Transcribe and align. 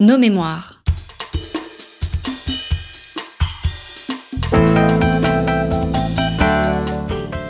Nos 0.00 0.16
mémoires. 0.16 0.80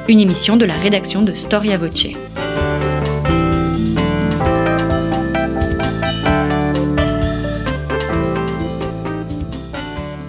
Une 0.08 0.18
émission 0.18 0.56
de 0.56 0.64
la 0.64 0.78
rédaction 0.78 1.20
de 1.20 1.32
Storia 1.34 1.76
Voce. 1.76 2.06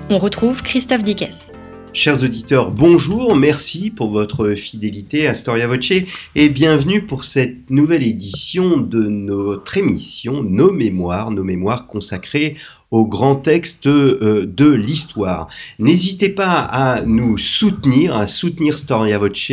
On 0.09 0.17
retrouve 0.17 0.61
Christophe 0.61 1.03
Dickès. 1.03 1.53
Chers 1.91 2.23
auditeurs, 2.23 2.69
bonjour, 2.69 3.35
merci 3.35 3.89
pour 3.89 4.11
votre 4.11 4.53
fidélité 4.53 5.25
à 5.25 5.33
Storia 5.33 5.65
Voce 5.65 5.91
et 6.35 6.49
bienvenue 6.49 7.01
pour 7.01 7.25
cette 7.25 7.71
nouvelle 7.71 8.03
édition 8.03 8.77
de 8.77 8.99
notre 8.99 9.75
émission 9.75 10.43
Nos 10.43 10.71
Mémoires, 10.71 11.31
nos 11.31 11.43
mémoires 11.43 11.87
consacrées 11.87 12.55
au 12.91 13.05
grand 13.05 13.35
texte 13.35 13.87
euh, 13.87 14.45
de 14.45 14.69
l'histoire. 14.69 15.47
N'hésitez 15.77 16.29
pas 16.29 16.59
à 16.59 17.01
nous 17.05 17.37
soutenir, 17.37 18.17
à 18.17 18.25
soutenir 18.25 18.77
Storia 18.77 19.17
Voce. 19.17 19.51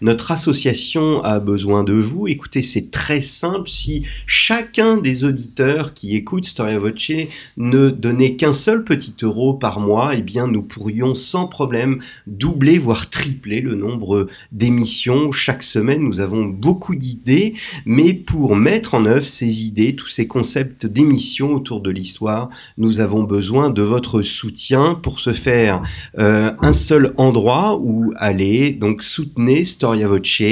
Notre 0.00 0.32
association 0.32 1.22
a 1.22 1.38
besoin 1.38 1.84
de 1.84 1.92
vous. 1.92 2.28
Écoutez, 2.28 2.62
c'est 2.62 2.90
très 2.90 3.20
simple. 3.20 3.68
Si 3.68 4.06
chacun 4.26 4.96
des 4.96 5.24
auditeurs 5.24 5.92
qui 5.92 6.16
écoutent 6.16 6.46
Storia 6.46 6.78
Voce 6.78 7.12
ne 7.56 7.90
donnait 7.90 8.36
qu'un 8.36 8.52
seul 8.54 8.84
petit 8.84 9.14
euro 9.22 9.54
par 9.54 9.80
mois, 9.80 10.12
eh 10.14 10.22
bien, 10.22 10.46
nous 10.46 10.62
pourrions 10.62 11.14
sans 11.14 11.46
problème 11.46 12.00
doubler, 12.26 12.78
voire 12.78 13.10
tripler 13.10 13.60
le 13.60 13.74
nombre 13.74 14.28
d'émissions. 14.52 15.30
Chaque 15.30 15.62
semaine, 15.62 16.02
nous 16.02 16.20
avons 16.20 16.44
beaucoup 16.44 16.94
d'idées, 16.94 17.54
mais 17.84 18.14
pour 18.14 18.56
mettre 18.56 18.94
en 18.94 19.04
œuvre 19.04 19.26
ces 19.26 19.62
idées, 19.62 19.94
tous 19.94 20.08
ces 20.08 20.26
concepts 20.26 20.86
d'émissions 20.86 21.54
autour 21.54 21.80
de 21.80 21.90
l'histoire, 21.90 22.48
nous 22.78 23.00
avons 23.00 23.24
besoin 23.24 23.70
de 23.70 23.82
votre 23.82 24.22
soutien 24.22 24.94
pour 24.94 25.20
se 25.20 25.32
faire 25.32 25.82
euh, 26.18 26.52
un 26.62 26.72
seul 26.72 27.12
endroit 27.16 27.76
où 27.78 28.14
aller. 28.16 28.72
Donc 28.72 29.02
soutenez 29.02 29.64
Storia 29.64 30.08
Voce 30.08 30.42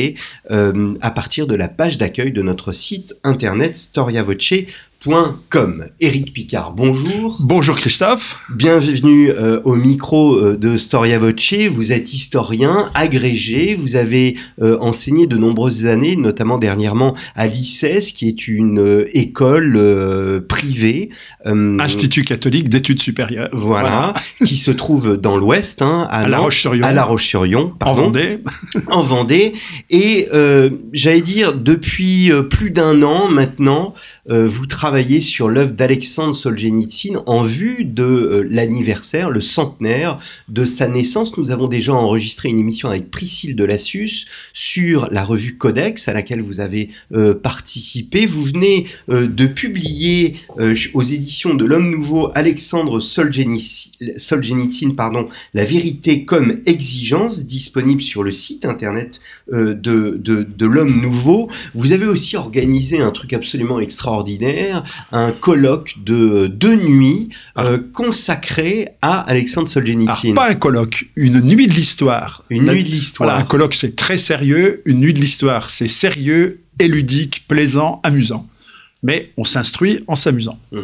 euh, 0.51 0.95
à 1.01 1.11
partir 1.11 1.47
de 1.47 1.55
la 1.55 1.69
page 1.69 1.99
d'accueil 1.99 2.33
de 2.33 2.43
notre 2.43 2.73
site 2.73 3.15
internet 3.25 3.77
storiavoce.com 3.77 4.96
Com. 5.05 5.85
Éric 6.01 6.33
Picard, 6.33 6.73
bonjour. 6.73 7.39
Bonjour 7.41 7.77
Christophe. 7.77 8.45
Bienvenue 8.57 9.31
euh, 9.31 9.61
au 9.65 9.77
micro 9.77 10.35
euh, 10.35 10.57
de 10.57 10.77
Storia 10.77 11.19
Voce. 11.21 11.69
Vous 11.71 11.93
êtes 11.93 12.13
historien, 12.13 12.91
agrégé, 12.95 13.77
vous 13.77 13.95
avez 13.95 14.37
euh, 14.61 14.77
enseigné 14.81 15.29
de 15.29 15.37
nombreuses 15.37 15.87
années, 15.87 16.17
notamment 16.17 16.59
dernièrement 16.59 17.15
à 17.37 17.47
l'ICES, 17.47 18.13
qui 18.15 18.27
est 18.27 18.49
une 18.49 19.05
école 19.13 20.45
privée. 20.49 21.11
Institut 21.45 22.23
catholique 22.23 22.69
d'études 22.69 23.01
supérieures. 23.01 23.51
Voilà, 23.53 24.15
qui 24.45 24.57
se 24.57 24.73
trouve 24.73 25.17
dans 25.17 25.37
l'Ouest, 25.37 25.83
hein, 25.83 26.09
à, 26.11 26.27
La 26.27 26.39
Roche-sur-Yon. 26.39 26.85
À 26.85 26.93
La 26.93 27.05
Roche-sur-Yon, 27.05 27.75
En 27.85 27.95
Vendée. 27.95 28.39
en 28.89 29.03
Vendée. 29.03 29.53
Et 29.91 30.29
j'allais 30.93 31.21
dire, 31.21 31.55
depuis 31.55 32.33
plus 32.51 32.71
d'un 32.71 33.03
an 33.03 33.29
maintenant, 33.29 33.95
vous 34.29 34.67
travaillez 34.67 34.86
sur 35.21 35.49
l'œuvre 35.49 35.73
d'Alexandre 35.73 36.35
Solzhenitsyn 36.35 37.21
en 37.27 37.43
vue 37.43 37.85
de 37.85 38.05
euh, 38.05 38.47
l'anniversaire, 38.49 39.31
le 39.31 39.41
centenaire 39.41 40.17
de 40.49 40.65
sa 40.65 40.87
naissance. 40.87 41.37
Nous 41.37 41.51
avons 41.51 41.67
déjà 41.67 41.93
enregistré 41.93 42.51
une 42.51 42.61
émission 42.61 42.89
avec 42.89 43.11
Priscille 43.11 43.57
Delassus 43.57 44.27
sur 44.53 45.09
la 45.11 45.25
revue 45.25 45.57
Codex 45.57 46.07
à 46.07 46.13
laquelle 46.13 46.41
vous 46.41 46.61
avez 46.61 46.91
euh, 47.13 47.35
participé. 47.35 48.27
Vous 48.27 48.45
venez 48.45 48.87
euh, 49.11 49.27
de 49.27 49.47
publier 49.47 50.37
aux 50.95 51.03
éditions 51.03 51.55
de 51.55 51.65
l'Homme 51.65 51.91
Nouveau 51.91 52.31
Alexandre 52.35 53.01
Solzhenitsyn, 53.01 54.91
pardon, 54.97 55.29
La 55.53 55.65
vérité 55.65 56.25
comme 56.25 56.59
exigence, 56.65 57.45
disponible 57.45 58.01
sur 58.01 58.23
le 58.23 58.31
site 58.33 58.65
internet 58.65 59.19
de, 59.53 60.19
de, 60.19 60.43
de 60.43 60.67
l'Homme 60.67 61.01
Nouveau. 61.01 61.49
Vous 61.75 61.93
avez 61.93 62.07
aussi 62.07 62.37
organisé 62.37 63.01
un 63.01 63.11
truc 63.11 63.33
absolument 63.33 63.81
extraordinaire 63.81 64.83
un 65.13 65.33
colloque 65.33 65.95
de 66.05 66.47
deux 66.47 66.77
nuits 66.77 67.29
euh, 67.59 67.79
consacré 67.93 68.91
à 69.03 69.21
Alexandre 69.21 69.69
Solzhenitsyn. 69.69 70.35
pas 70.35 70.51
un 70.51 70.55
colloque, 70.55 71.07
une 71.17 71.41
nuit 71.41 71.67
de 71.67 71.73
l'histoire. 71.73 72.43
Une 72.51 72.71
nuit 72.71 72.85
de 72.85 72.89
l'histoire. 72.89 73.37
un 73.37 73.45
colloque 73.45 73.75
c'est 73.75 73.97
très 73.97 74.19
sérieux, 74.19 74.83
une 74.85 75.01
nuit 75.01 75.15
de 75.15 75.21
l'histoire 75.21 75.71
c'est 75.71 75.89
sérieux, 75.89 76.61
éludique, 76.79 77.45
plaisant, 77.49 78.01
amusant 78.03 78.47
mais 79.07 79.31
on 79.37 79.45
s'instruit 79.45 80.01
en 80.09 80.17
s'amusant. 80.17 80.59
Mmh. 80.73 80.81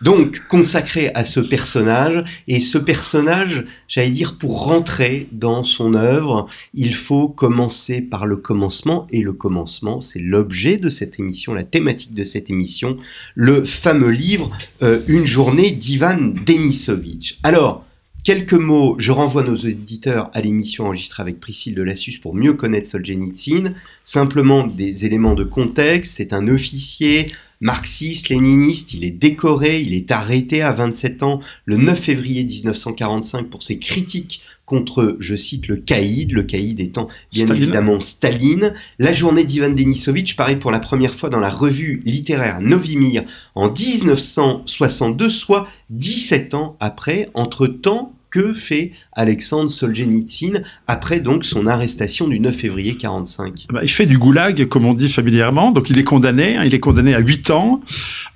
Donc, 0.00 0.40
consacré 0.48 1.10
à 1.14 1.24
ce 1.24 1.40
personnage, 1.40 2.24
et 2.48 2.62
ce 2.62 2.78
personnage, 2.78 3.66
j'allais 3.86 4.08
dire, 4.08 4.38
pour 4.38 4.64
rentrer 4.64 5.28
dans 5.30 5.62
son 5.62 5.92
œuvre, 5.92 6.48
il 6.72 6.94
faut 6.94 7.28
commencer 7.28 8.00
par 8.00 8.24
le 8.24 8.38
commencement, 8.38 9.06
et 9.10 9.20
le 9.20 9.34
commencement, 9.34 10.00
c'est 10.00 10.20
l'objet 10.20 10.78
de 10.78 10.88
cette 10.88 11.20
émission, 11.20 11.52
la 11.52 11.64
thématique 11.64 12.14
de 12.14 12.24
cette 12.24 12.48
émission, 12.48 12.96
le 13.34 13.62
fameux 13.62 14.10
livre 14.10 14.50
euh, 14.82 15.00
Une 15.06 15.26
journée 15.26 15.70
d'Ivan 15.70 16.16
Denisovitch. 16.46 17.38
Alors, 17.42 17.84
Quelques 18.26 18.54
mots, 18.54 18.96
je 18.98 19.12
renvoie 19.12 19.44
nos 19.44 19.54
auditeurs 19.54 20.32
à 20.34 20.40
l'émission 20.40 20.86
enregistrée 20.86 21.22
avec 21.22 21.38
Priscille 21.38 21.76
de 21.76 21.82
Lassus 21.82 22.18
pour 22.20 22.34
mieux 22.34 22.54
connaître 22.54 22.90
Solzhenitsyn. 22.90 23.74
Simplement 24.02 24.66
des 24.66 25.06
éléments 25.06 25.34
de 25.34 25.44
contexte. 25.44 26.16
C'est 26.16 26.32
un 26.32 26.48
officier 26.48 27.28
marxiste, 27.60 28.28
léniniste, 28.28 28.94
il 28.94 29.04
est 29.04 29.12
décoré, 29.12 29.80
il 29.80 29.94
est 29.94 30.10
arrêté 30.10 30.60
à 30.60 30.72
27 30.72 31.22
ans 31.22 31.40
le 31.66 31.76
9 31.76 31.96
février 31.96 32.42
1945 32.42 33.48
pour 33.48 33.62
ses 33.62 33.78
critiques 33.78 34.42
contre, 34.66 35.16
je 35.20 35.36
cite, 35.36 35.68
le 35.68 35.76
caïd, 35.76 36.32
le 36.32 36.42
caïd 36.42 36.80
étant 36.80 37.06
bien 37.32 37.46
évidemment 37.46 38.00
Staline. 38.00 38.74
La 38.98 39.12
journée 39.12 39.44
d'Ivan 39.44 39.70
Denisovitch 39.70 40.34
paraît 40.34 40.58
pour 40.58 40.72
la 40.72 40.80
première 40.80 41.14
fois 41.14 41.30
dans 41.30 41.38
la 41.38 41.50
revue 41.50 42.02
littéraire 42.04 42.60
Novimir 42.60 43.22
en 43.54 43.70
1962, 43.70 45.30
soit 45.30 45.68
17 45.90 46.54
ans 46.54 46.76
après. 46.80 47.28
Entre-temps, 47.34 48.15
que 48.36 48.52
fait 48.52 48.90
Alexandre 49.14 49.70
Solzhenitsyn 49.70 50.60
après 50.86 51.20
donc 51.20 51.46
son 51.46 51.66
arrestation 51.66 52.28
du 52.28 52.38
9 52.38 52.54
février 52.54 52.94
45 52.94 53.68
bah, 53.72 53.80
Il 53.82 53.88
fait 53.88 54.04
du 54.04 54.18
goulag, 54.18 54.66
comme 54.66 54.84
on 54.84 54.92
dit 54.92 55.08
familièrement, 55.08 55.72
donc 55.72 55.88
il 55.88 55.98
est 55.98 56.04
condamné, 56.04 56.58
hein, 56.58 56.64
il 56.66 56.74
est 56.74 56.80
condamné 56.80 57.14
à 57.14 57.20
8 57.20 57.50
ans. 57.50 57.80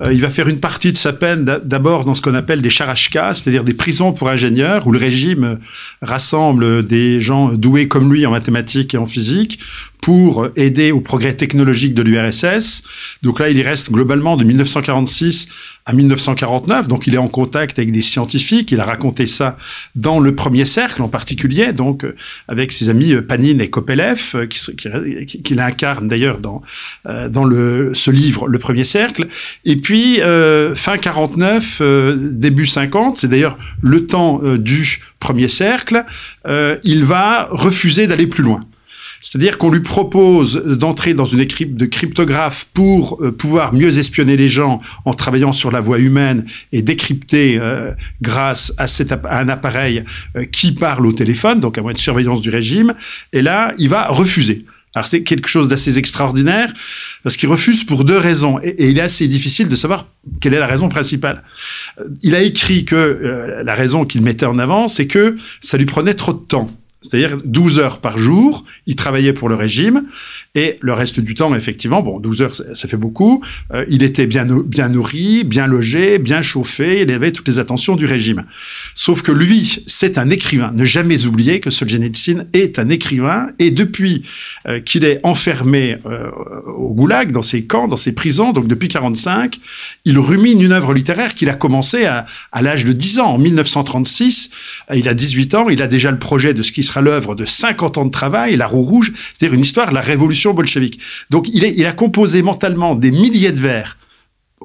Euh, 0.00 0.10
il 0.10 0.22
va 0.22 0.30
faire 0.30 0.48
une 0.48 0.58
partie 0.58 0.90
de 0.90 0.96
sa 0.96 1.12
peine 1.12 1.44
d'abord 1.44 2.06
dans 2.06 2.14
ce 2.14 2.22
qu'on 2.22 2.34
appelle 2.34 2.62
des 2.62 2.70
charachkas, 2.70 3.34
c'est-à-dire 3.34 3.62
des 3.62 3.74
prisons 3.74 4.14
pour 4.14 4.30
ingénieurs, 4.30 4.86
où 4.86 4.92
le 4.92 4.98
régime 4.98 5.58
rassemble 6.00 6.86
des 6.86 7.20
gens 7.20 7.52
doués 7.52 7.86
comme 7.86 8.10
lui 8.10 8.24
en 8.24 8.30
mathématiques 8.30 8.94
et 8.94 8.98
en 8.98 9.04
physique 9.04 9.58
pour 10.00 10.48
aider 10.56 10.92
au 10.92 11.00
progrès 11.00 11.34
technologique 11.34 11.94
de 11.94 12.02
l'URSS. 12.02 12.82
Donc 13.22 13.38
là, 13.38 13.50
il 13.50 13.58
y 13.58 13.62
reste 13.62 13.92
globalement 13.92 14.36
de 14.36 14.44
1946 14.44 15.48
à 15.86 15.92
1949, 15.92 16.88
donc 16.88 17.06
il 17.06 17.14
est 17.14 17.18
en 17.18 17.26
contact 17.26 17.78
avec 17.78 17.90
des 17.90 18.00
scientifiques, 18.02 18.70
il 18.70 18.80
a 18.80 18.84
raconté 18.84 19.26
ça 19.26 19.56
dans 19.96 20.20
le 20.20 20.34
premier 20.34 20.64
cercle 20.64 21.02
en 21.02 21.08
particulier, 21.08 21.72
donc 21.72 22.04
euh, 22.04 22.14
avec 22.48 22.70
ses 22.70 22.90
amis 22.90 23.12
euh, 23.12 23.22
Panine 23.22 23.60
et 23.60 23.70
Kopelev, 23.70 24.20
euh, 24.34 24.46
qui, 24.46 24.60
qui, 24.76 25.42
qui 25.42 25.54
l'incarnent 25.54 26.06
d'ailleurs 26.06 26.38
dans, 26.38 26.62
dans 27.04 27.44
le, 27.44 27.92
ce 27.94 28.10
livre, 28.10 28.46
Le 28.46 28.58
premier 28.58 28.84
cercle. 28.84 29.26
Et 29.64 29.76
puis, 29.76 30.20
fin 30.74 30.98
49, 30.98 31.82
début 32.16 32.66
50, 32.66 33.16
c'est 33.16 33.28
d'ailleurs 33.28 33.58
le 33.82 34.06
temps 34.06 34.40
du 34.56 35.00
premier 35.18 35.48
cercle, 35.48 36.04
il 36.84 37.04
va 37.04 37.48
refuser 37.50 38.06
d'aller 38.06 38.26
plus 38.26 38.42
loin. 38.42 38.60
C'est-à-dire 39.20 39.58
qu'on 39.58 39.70
lui 39.70 39.80
propose 39.80 40.54
d'entrer 40.64 41.12
dans 41.12 41.26
une 41.26 41.40
équipe 41.40 41.76
de 41.76 41.84
cryptographes 41.84 42.68
pour 42.72 43.22
euh, 43.22 43.30
pouvoir 43.30 43.74
mieux 43.74 43.98
espionner 43.98 44.36
les 44.36 44.48
gens 44.48 44.80
en 45.04 45.12
travaillant 45.12 45.52
sur 45.52 45.70
la 45.70 45.80
voie 45.80 45.98
humaine 45.98 46.46
et 46.72 46.80
décrypter 46.80 47.58
euh, 47.58 47.92
grâce 48.22 48.72
à, 48.78 48.86
un 49.30 49.48
appareil 49.50 50.04
euh, 50.36 50.44
qui 50.44 50.72
parle 50.72 51.06
au 51.06 51.12
téléphone, 51.12 51.60
donc 51.60 51.76
à 51.76 51.82
moins 51.82 51.92
de 51.92 51.98
surveillance 51.98 52.40
du 52.40 52.48
régime. 52.48 52.94
Et 53.34 53.42
là, 53.42 53.74
il 53.76 53.90
va 53.90 54.08
refuser. 54.08 54.64
Alors 54.94 55.06
c'est 55.06 55.22
quelque 55.22 55.48
chose 55.48 55.68
d'assez 55.68 55.98
extraordinaire 55.98 56.72
parce 57.22 57.36
qu'il 57.36 57.48
refuse 57.48 57.84
pour 57.84 58.04
deux 58.04 58.18
raisons 58.18 58.58
et, 58.60 58.88
il 58.88 58.98
est 58.98 59.02
assez 59.02 59.28
difficile 59.28 59.68
de 59.68 59.76
savoir 59.76 60.08
quelle 60.40 60.52
est 60.52 60.58
la 60.58 60.66
raison 60.66 60.88
principale. 60.88 61.44
Il 62.22 62.34
a 62.34 62.42
écrit 62.42 62.84
que 62.84 63.60
la 63.62 63.74
raison 63.76 64.04
qu'il 64.04 64.22
mettait 64.22 64.46
en 64.46 64.58
avant, 64.58 64.88
c'est 64.88 65.06
que 65.06 65.36
ça 65.60 65.76
lui 65.76 65.86
prenait 65.86 66.14
trop 66.14 66.32
de 66.32 66.40
temps 66.40 66.68
C'est-à-dire 67.02 67.38
12 67.44 67.78
heures 67.78 68.00
par 68.00 68.18
jour, 68.18 68.64
il 68.86 68.94
travaillait 68.94 69.32
pour 69.32 69.48
le 69.48 69.54
régime, 69.54 70.02
et 70.54 70.76
le 70.80 70.92
reste 70.92 71.18
du 71.18 71.34
temps, 71.34 71.54
effectivement, 71.54 72.02
bon, 72.02 72.20
12 72.20 72.42
heures, 72.42 72.54
ça, 72.54 72.88
fait 72.88 72.98
beaucoup, 72.98 73.42
euh, 73.72 73.86
il 73.88 74.02
était 74.02 74.26
bien, 74.26 74.46
bien 74.66 74.90
nourri, 74.90 75.44
bien 75.44 75.66
logé, 75.66 76.18
bien 76.18 76.42
chauffé, 76.42 77.00
il 77.00 77.10
avait 77.10 77.32
toutes 77.32 77.48
les 77.48 77.58
attentions 77.58 77.96
du 77.96 78.04
régime. 78.04 78.44
Sauf 78.94 79.22
que 79.22 79.32
lui, 79.32 79.82
c'est 79.86 80.18
un 80.18 80.28
écrivain. 80.28 80.72
Ne 80.74 80.84
jamais 80.84 81.26
oublier 81.26 81.60
que 81.60 81.70
Solzhenitsyn 81.70 82.46
est 82.52 82.78
un 82.78 82.90
écrivain, 82.90 83.48
et 83.58 83.70
depuis 83.70 84.22
euh, 84.68 84.80
qu'il 84.80 85.04
est 85.04 85.20
enfermé 85.22 85.96
euh, 86.04 86.30
au 86.66 86.92
goulag, 86.92 87.32
dans 87.32 87.42
ses 87.42 87.64
camps, 87.64 87.88
dans 87.88 87.96
ses 87.96 88.12
prisons, 88.12 88.52
donc 88.52 88.66
depuis 88.66 88.88
45, 88.88 89.58
il 90.04 90.18
rumine 90.18 90.60
une 90.60 90.72
œuvre 90.72 90.92
littéraire 90.92 91.34
qu'il 91.34 91.48
a 91.48 91.54
commencé 91.54 92.04
à, 92.04 92.26
à 92.52 92.60
l'âge 92.60 92.84
de 92.84 92.92
10 92.92 93.20
ans. 93.20 93.34
En 93.34 93.38
1936, 93.38 94.50
il 94.94 95.08
a 95.08 95.14
18 95.14 95.54
ans, 95.54 95.68
il 95.70 95.80
a 95.80 95.86
déjà 95.86 96.10
le 96.10 96.18
projet 96.18 96.52
de 96.52 96.60
ce 96.60 96.72
qui 96.72 96.82
sera 96.90 97.00
l'œuvre 97.00 97.34
de 97.34 97.44
50 97.44 97.98
ans 97.98 98.04
de 98.04 98.10
travail, 98.10 98.56
La 98.56 98.66
Roue 98.66 98.82
Rouge, 98.82 99.12
c'est-à-dire 99.14 99.54
une 99.54 99.64
histoire 99.64 99.90
de 99.90 99.94
la 99.94 100.00
révolution 100.00 100.52
bolchevique. 100.54 101.00
Donc 101.30 101.48
il, 101.52 101.86
a 101.86 101.92
composé 101.92 102.42
mentalement 102.42 102.94
des 102.94 103.10
milliers 103.10 103.52
de 103.52 103.60
vers 103.60 103.96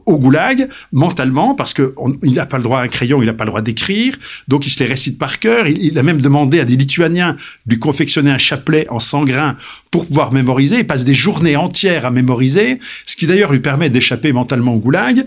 au 0.06 0.20
goulag 0.20 0.68
mentalement 0.92 1.56
parce 1.56 1.74
que 1.74 1.96
il 2.22 2.34
n'a 2.34 2.46
pas 2.46 2.58
le 2.58 2.64
droit 2.64 2.80
à 2.80 2.84
un 2.84 2.88
crayon, 2.88 3.24
il 3.24 3.26
n'a 3.26 3.34
pas 3.34 3.46
le 3.46 3.50
droit 3.50 3.62
d'écrire, 3.62 4.14
donc 4.48 4.68
il 4.68 4.70
se 4.70 4.80
les 4.80 4.86
récite 4.86 5.18
par 5.18 5.40
cœur. 5.40 5.68
Il, 5.68 5.98
a 5.98 6.04
même 6.04 6.22
demandé 6.22 6.60
à 6.60 6.66
des 6.66 6.76
Lituaniens 6.76 7.34
de 7.66 7.74
lui 7.74 7.80
confectionner 7.80 8.30
un 8.30 8.38
chapelet 8.38 8.86
en 8.90 9.00
100 9.00 9.24
grains 9.24 9.56
pour 9.92 10.06
pouvoir 10.06 10.32
mémoriser. 10.32 10.80
Il 10.80 10.88
passe 10.88 11.06
des 11.06 11.14
journées 11.14 11.56
entières 11.56 12.06
à 12.06 12.12
mémoriser, 12.12 12.78
ce 13.06 13.16
qui 13.16 13.26
d'ailleurs 13.26 13.52
lui 13.52 13.62
permet 13.62 13.90
d'échapper 13.90 14.32
mentalement 14.32 14.74
au 14.74 14.80
goulag. 14.80 15.26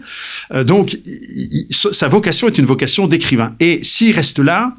Euh, 0.52 0.64
donc 0.64 0.98
sa 1.70 2.08
vocation 2.08 2.46
est 2.46 2.58
une 2.58 2.66
vocation 2.66 3.08
d'écrivain. 3.08 3.54
Et 3.58 3.82
s'il 3.82 4.14
reste 4.14 4.38
là, 4.38 4.76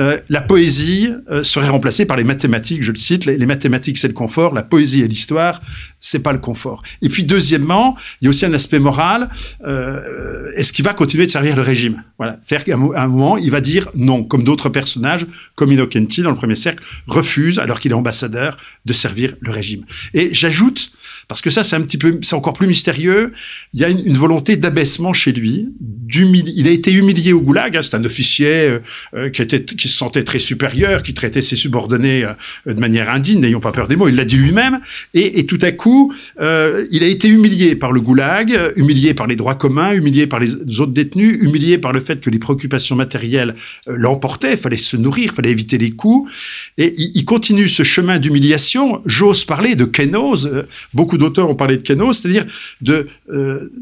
euh, 0.00 0.16
la 0.30 0.40
poésie 0.40 1.10
euh, 1.30 1.44
serait 1.44 1.68
remplacée 1.68 2.06
par 2.06 2.16
les 2.16 2.24
mathématiques, 2.24 2.82
je 2.82 2.92
le 2.92 2.98
cite, 2.98 3.26
les, 3.26 3.44
mathématiques 3.44 3.98
c'est 3.98 4.08
le 4.08 4.14
confort, 4.14 4.54
la 4.54 4.62
poésie 4.62 5.02
et 5.02 5.08
l'histoire 5.08 5.60
c'est 6.00 6.20
pas 6.20 6.32
le 6.32 6.38
confort. 6.38 6.82
Et 7.02 7.10
puis 7.10 7.24
deuxièmement, 7.24 7.94
il 8.20 8.24
y 8.24 8.28
a 8.28 8.30
aussi 8.30 8.46
un 8.46 8.54
aspect 8.54 8.78
moral, 8.78 9.28
euh, 9.66 10.50
est-ce 10.56 10.72
qu'il 10.72 10.84
va 10.84 10.94
continuer 10.94 11.26
de 11.26 11.30
servir 11.30 11.56
le 11.56 11.62
régime? 11.62 12.02
Voilà, 12.16 12.38
c'est-à-dire 12.40 12.64
qu'à 12.64 12.74
un 13.02 13.08
moment 13.08 13.36
il 13.36 13.50
va 13.50 13.60
dire 13.60 13.86
non, 13.94 14.24
comme 14.24 14.44
d'autres 14.44 14.70
personnages, 14.70 15.26
comme 15.56 15.70
Inokenti 15.70 16.22
dans 16.22 16.30
le 16.30 16.36
premier 16.36 16.56
cercle, 16.56 16.82
refuse 17.06 17.58
alors 17.58 17.78
qu'il 17.78 17.90
est 17.90 17.94
ambassadeur 17.94 18.56
de 18.86 18.92
servir 18.94 19.34
le 19.40 19.50
régime. 19.50 19.84
Et 20.14 20.30
j'ajoute 20.32 20.90
parce 21.28 21.40
que 21.40 21.50
ça, 21.50 21.64
c'est 21.64 21.76
un 21.76 21.80
petit 21.80 21.98
peu, 21.98 22.18
c'est 22.22 22.34
encore 22.34 22.52
plus 22.52 22.66
mystérieux. 22.66 23.32
Il 23.72 23.80
y 23.80 23.84
a 23.84 23.88
une, 23.88 24.16
volonté 24.16 24.56
d'abaissement 24.56 25.12
chez 25.12 25.32
lui. 25.32 25.72
Il 26.14 26.66
a 26.66 26.70
été 26.70 26.92
humilié 26.92 27.32
au 27.32 27.40
goulag. 27.40 27.76
Hein. 27.76 27.82
c'est 27.82 27.94
un 27.94 28.04
officier 28.04 28.46
euh, 28.46 28.78
euh, 29.14 29.30
qui 29.30 29.88
se 29.88 29.96
sentait 29.96 30.24
très 30.24 30.38
supérieur, 30.38 31.02
qui 31.02 31.14
traitait 31.14 31.42
ses 31.42 31.56
subordonnés 31.56 32.24
euh, 32.24 32.74
de 32.74 32.80
manière 32.80 33.10
indigne. 33.10 33.40
N'ayons 33.40 33.60
pas 33.60 33.72
peur 33.72 33.88
des 33.88 33.96
mots. 33.96 34.08
Il 34.08 34.16
l'a 34.16 34.24
dit 34.24 34.36
lui-même. 34.36 34.80
Et, 35.14 35.46
tout 35.46 35.58
à 35.62 35.72
coup, 35.72 36.12
il 36.38 37.02
a 37.02 37.06
été 37.06 37.28
humilié 37.28 37.74
par 37.74 37.92
le 37.92 38.00
goulag, 38.00 38.56
humilié 38.76 39.14
par 39.14 39.26
les 39.26 39.36
droits 39.36 39.54
communs, 39.54 39.92
humilié 39.92 40.26
par 40.26 40.40
les 40.40 40.54
autres 40.80 40.92
détenus, 40.92 41.38
humilié 41.40 41.78
par 41.78 41.92
le 41.92 42.00
fait 42.00 42.20
que 42.20 42.30
les 42.30 42.38
préoccupations 42.38 42.96
matérielles 42.96 43.54
l'emportaient. 43.86 44.52
Il 44.52 44.58
fallait 44.58 44.76
se 44.76 44.96
nourrir, 44.96 45.24
il 45.24 45.30
fallait 45.30 45.50
éviter 45.50 45.78
les 45.78 45.90
coups. 45.90 46.30
Et 46.78 46.92
il, 46.96 47.24
continue 47.24 47.68
ce 47.68 47.82
chemin 47.82 48.18
d'humiliation. 48.18 49.02
J'ose 49.06 49.44
parler 49.44 49.74
de 49.74 49.84
kénose. 49.84 50.50
beaucoup 50.94 51.18
d'auteurs 51.18 51.48
ont 51.48 51.54
parlé 51.54 51.76
de 51.76 51.82
Kano, 51.82 52.12
c'est-à-dire 52.12 52.44
de 52.80 53.08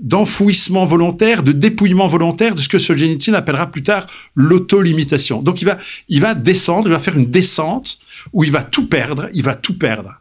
d'enfouissement 0.02 0.86
volontaire, 0.86 1.42
de 1.42 1.52
dépouillement 1.52 2.08
volontaire 2.08 2.19
de 2.20 2.60
ce 2.60 2.68
que 2.68 2.78
Solzhenitsyn 2.78 3.34
appellera 3.34 3.70
plus 3.70 3.82
tard 3.82 4.06
l'auto-limitation. 4.34 5.42
Donc 5.42 5.62
il 5.62 5.64
va, 5.64 5.78
il 6.08 6.20
va 6.20 6.34
descendre, 6.34 6.88
il 6.88 6.92
va 6.92 6.98
faire 6.98 7.16
une 7.16 7.30
descente 7.30 7.98
où 8.32 8.44
il 8.44 8.52
va 8.52 8.62
tout 8.62 8.86
perdre, 8.86 9.28
il 9.32 9.42
va 9.42 9.54
tout 9.54 9.76
perdre. 9.76 10.20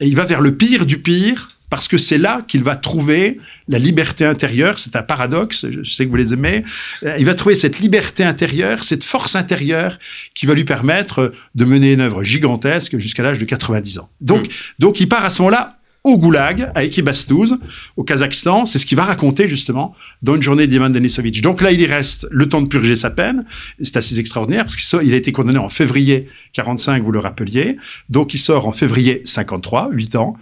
Et 0.00 0.06
il 0.06 0.16
va 0.16 0.24
vers 0.24 0.40
le 0.40 0.54
pire 0.54 0.86
du 0.86 0.98
pire, 0.98 1.48
parce 1.70 1.88
que 1.88 1.98
c'est 1.98 2.18
là 2.18 2.44
qu'il 2.46 2.62
va 2.62 2.76
trouver 2.76 3.38
la 3.68 3.78
liberté 3.78 4.24
intérieure. 4.24 4.78
C'est 4.78 4.94
un 4.94 5.02
paradoxe, 5.02 5.66
je 5.68 5.82
sais 5.82 6.04
que 6.04 6.10
vous 6.10 6.16
les 6.16 6.32
aimez. 6.32 6.62
Euh, 7.02 7.16
il 7.18 7.26
va 7.26 7.34
trouver 7.34 7.54
cette 7.54 7.80
liberté 7.80 8.22
intérieure, 8.22 8.82
cette 8.84 9.04
force 9.04 9.34
intérieure 9.34 9.98
qui 10.34 10.46
va 10.46 10.54
lui 10.54 10.64
permettre 10.64 11.32
de 11.54 11.64
mener 11.64 11.92
une 11.92 12.00
œuvre 12.00 12.22
gigantesque 12.22 12.98
jusqu'à 12.98 13.22
l'âge 13.22 13.38
de 13.38 13.44
90 13.44 13.98
ans. 13.98 14.08
Donc, 14.20 14.46
mm. 14.46 14.50
donc 14.78 15.00
il 15.00 15.08
part 15.08 15.24
à 15.24 15.30
ce 15.30 15.42
moment-là 15.42 15.75
au 16.06 16.18
Goulag, 16.18 16.70
à 16.76 16.84
Ekibastuz, 16.84 17.58
au 17.96 18.04
Kazakhstan. 18.04 18.64
C'est 18.64 18.78
ce 18.78 18.86
qu'il 18.86 18.96
va 18.96 19.04
raconter, 19.04 19.48
justement, 19.48 19.94
dans 20.22 20.36
une 20.36 20.42
journée 20.42 20.68
d'Ivan 20.68 20.88
Denisovitch. 20.88 21.40
Donc 21.40 21.60
là, 21.60 21.72
il 21.72 21.80
y 21.80 21.86
reste 21.86 22.28
le 22.30 22.48
temps 22.48 22.62
de 22.62 22.68
purger 22.68 22.94
sa 22.94 23.10
peine. 23.10 23.44
C'est 23.82 23.96
assez 23.96 24.18
extraordinaire, 24.20 24.64
parce 24.64 24.76
qu'il 24.76 25.12
a 25.12 25.16
été 25.16 25.32
condamné 25.32 25.58
en 25.58 25.68
février 25.68 26.28
45, 26.52 27.02
vous 27.02 27.10
le 27.10 27.18
rappeliez. 27.18 27.76
Donc 28.08 28.34
il 28.34 28.38
sort 28.38 28.68
en 28.68 28.72
février 28.72 29.22
53, 29.24 29.88
8 29.90 30.16
ans, 30.16 30.36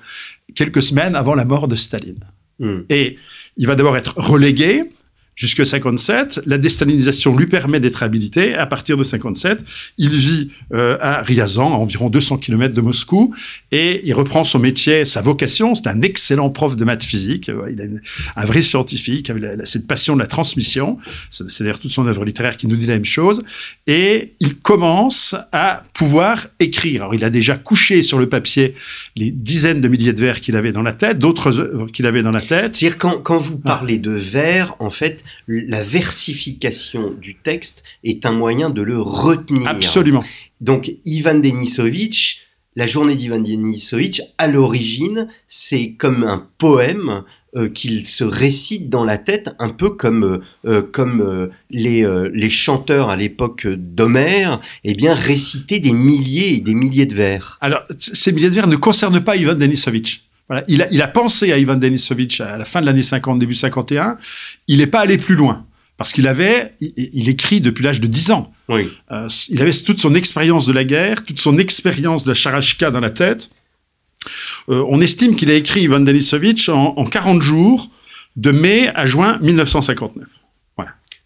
quelques 0.54 0.82
semaines 0.82 1.16
avant 1.16 1.34
la 1.34 1.46
mort 1.46 1.66
de 1.66 1.76
Staline. 1.76 2.20
Hmm. 2.58 2.80
Et 2.90 3.16
il 3.56 3.66
va 3.66 3.74
d'abord 3.74 3.96
être 3.96 4.14
relégué 4.18 4.84
jusque 5.34 5.64
57. 5.64 6.42
La 6.46 6.58
déstalinisation 6.58 7.36
lui 7.36 7.46
permet 7.46 7.80
d'être 7.80 8.02
habilité. 8.02 8.54
À 8.54 8.66
partir 8.66 8.96
de 8.96 9.02
57, 9.02 9.58
il 9.98 10.14
vit 10.14 10.50
euh, 10.72 10.96
à 11.00 11.22
Ryazan, 11.22 11.72
à 11.72 11.76
environ 11.76 12.10
200 12.10 12.38
km 12.38 12.74
de 12.74 12.80
Moscou, 12.80 13.34
et 13.72 14.02
il 14.04 14.14
reprend 14.14 14.44
son 14.44 14.58
métier, 14.58 15.04
sa 15.04 15.20
vocation. 15.20 15.74
C'est 15.74 15.88
un 15.88 16.02
excellent 16.02 16.50
prof 16.50 16.76
de 16.76 16.84
maths 16.84 17.04
physique. 17.04 17.50
Il 17.70 17.80
est 17.80 17.90
un 18.36 18.44
vrai 18.44 18.62
scientifique, 18.62 19.30
avec 19.30 19.44
cette 19.64 19.86
passion 19.86 20.14
de 20.14 20.20
la 20.20 20.26
transmission. 20.26 20.98
C'est 21.30 21.60
d'ailleurs 21.60 21.78
toute 21.78 21.90
son 21.90 22.06
œuvre 22.06 22.24
littéraire 22.24 22.56
qui 22.56 22.66
nous 22.66 22.76
dit 22.76 22.86
la 22.86 22.94
même 22.94 23.04
chose. 23.04 23.42
Et 23.86 24.34
il 24.40 24.56
commence 24.56 25.34
à 25.52 25.84
pouvoir 25.92 26.46
écrire. 26.60 27.02
Alors, 27.02 27.14
il 27.14 27.24
a 27.24 27.30
déjà 27.30 27.56
couché 27.56 28.02
sur 28.02 28.18
le 28.18 28.28
papier 28.28 28.74
les 29.16 29.30
dizaines 29.30 29.80
de 29.80 29.88
milliers 29.88 30.12
de 30.12 30.20
vers 30.20 30.40
qu'il 30.40 30.56
avait 30.56 30.72
dans 30.72 30.82
la 30.82 30.92
tête, 30.92 31.18
d'autres 31.18 31.60
œuvres 31.60 31.86
qu'il 31.86 32.06
avait 32.06 32.22
dans 32.22 32.30
la 32.30 32.40
tête. 32.40 32.74
C'est-à-dire 32.74 32.98
quand, 32.98 33.18
quand 33.22 33.38
vous 33.38 33.60
ah. 33.64 33.68
parlez 33.68 33.98
de 33.98 34.10
vers, 34.10 34.74
en 34.78 34.90
fait, 34.90 35.23
la 35.48 35.82
versification 35.82 37.10
du 37.10 37.36
texte 37.36 37.84
est 38.02 38.26
un 38.26 38.32
moyen 38.32 38.70
de 38.70 38.82
le 38.82 38.98
retenir. 38.98 39.68
Absolument. 39.68 40.24
Donc 40.60 40.94
Ivan 41.04 41.34
Denisovitch, 41.34 42.40
la 42.76 42.86
journée 42.86 43.14
d'Ivan 43.14 43.38
Denisovitch, 43.38 44.22
à 44.38 44.48
l'origine, 44.48 45.28
c'est 45.46 45.92
comme 45.92 46.24
un 46.24 46.48
poème 46.58 47.22
euh, 47.56 47.68
qu'il 47.68 48.04
se 48.06 48.24
récite 48.24 48.90
dans 48.90 49.04
la 49.04 49.16
tête, 49.16 49.50
un 49.60 49.68
peu 49.68 49.90
comme, 49.90 50.24
euh, 50.24 50.40
euh, 50.64 50.82
comme 50.82 51.50
les, 51.70 52.04
les 52.32 52.50
chanteurs 52.50 53.10
à 53.10 53.16
l'époque 53.16 53.66
d'Homère, 53.68 54.60
eh 54.82 54.94
bien, 54.94 55.14
récitaient 55.14 55.78
des 55.78 55.92
milliers 55.92 56.54
et 56.54 56.60
des 56.60 56.74
milliers 56.74 57.06
de 57.06 57.14
vers. 57.14 57.58
Alors, 57.60 57.82
ces 57.96 58.32
milliers 58.32 58.50
de 58.50 58.54
vers 58.54 58.66
ne 58.66 58.76
concernent 58.76 59.22
pas 59.22 59.36
Ivan 59.36 59.54
Denisovitch. 59.54 60.24
Voilà. 60.48 60.64
Il, 60.68 60.82
a, 60.82 60.88
il 60.90 61.00
a 61.00 61.08
pensé 61.08 61.52
à 61.52 61.58
Ivan 61.58 61.76
Denisovitch 61.76 62.40
à 62.40 62.56
la 62.58 62.64
fin 62.64 62.80
de 62.80 62.86
l'année 62.86 63.02
50, 63.02 63.38
début 63.38 63.54
51. 63.54 64.18
Il 64.68 64.78
n'est 64.78 64.86
pas 64.86 65.00
allé 65.00 65.18
plus 65.18 65.34
loin. 65.34 65.66
Parce 65.96 66.12
qu'il 66.12 66.26
avait, 66.26 66.74
il, 66.80 67.28
écrit 67.28 67.60
depuis 67.60 67.84
l'âge 67.84 68.00
de 68.00 68.08
10 68.08 68.32
ans. 68.32 68.52
Oui. 68.68 68.88
Euh, 69.12 69.28
il 69.48 69.62
avait 69.62 69.72
toute 69.72 70.00
son 70.00 70.16
expérience 70.16 70.66
de 70.66 70.72
la 70.72 70.82
guerre, 70.82 71.22
toute 71.22 71.38
son 71.38 71.56
expérience 71.56 72.24
de 72.24 72.30
la 72.30 72.34
charachka 72.34 72.90
dans 72.90 73.00
la 73.00 73.10
tête. 73.10 73.50
Euh, 74.68 74.84
on 74.88 75.00
estime 75.00 75.36
qu'il 75.36 75.50
a 75.50 75.54
écrit 75.54 75.82
Ivan 75.82 76.00
Denisovitch 76.00 76.68
en, 76.68 76.94
en 76.96 77.04
40 77.04 77.42
jours, 77.42 77.90
de 78.34 78.50
mai 78.50 78.90
à 78.96 79.06
juin 79.06 79.38
1959. 79.40 80.26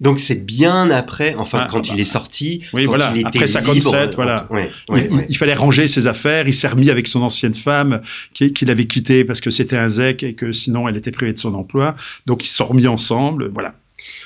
Donc 0.01 0.21
c'est 0.21 0.47
bien 0.47 0.91
après, 0.91 1.35
enfin 1.35 1.63
ah, 1.63 1.69
quand 1.71 1.89
bah, 1.89 1.95
il 1.95 2.01
est 2.01 2.05
sorti, 2.05 2.63
oui, 2.73 2.87
voilà, 2.87 3.11
il 3.15 3.21
était 3.21 3.29
après 3.29 3.47
57, 3.49 4.15
voilà. 4.15 4.49
il, 5.29 5.37
fallait 5.37 5.55
ranger 5.55 5.89
ses 5.89 6.07
affaires. 6.07 6.47
Il 6.47 6.55
s'est 6.55 6.69
remis 6.69 6.89
avec 6.89 7.09
son 7.09 7.23
ancienne 7.23 7.55
femme 7.55 8.01
qu'il 8.33 8.71
avait 8.71 8.87
quittée 8.87 9.25
parce 9.25 9.41
que 9.41 9.51
c'était 9.51 9.77
un 9.77 9.89
zec 9.89 10.23
et 10.23 10.35
que 10.35 10.53
sinon 10.53 10.87
elle 10.89 10.97
était 10.97 11.11
privée 11.11 11.33
de 11.33 11.39
son 11.39 11.55
emploi. 11.55 11.97
Donc 12.27 12.45
ils 12.45 12.49
se 12.49 12.57
sont 12.57 12.67
remis 12.67 12.87
ensemble, 12.87 13.51
voilà. 13.53 13.75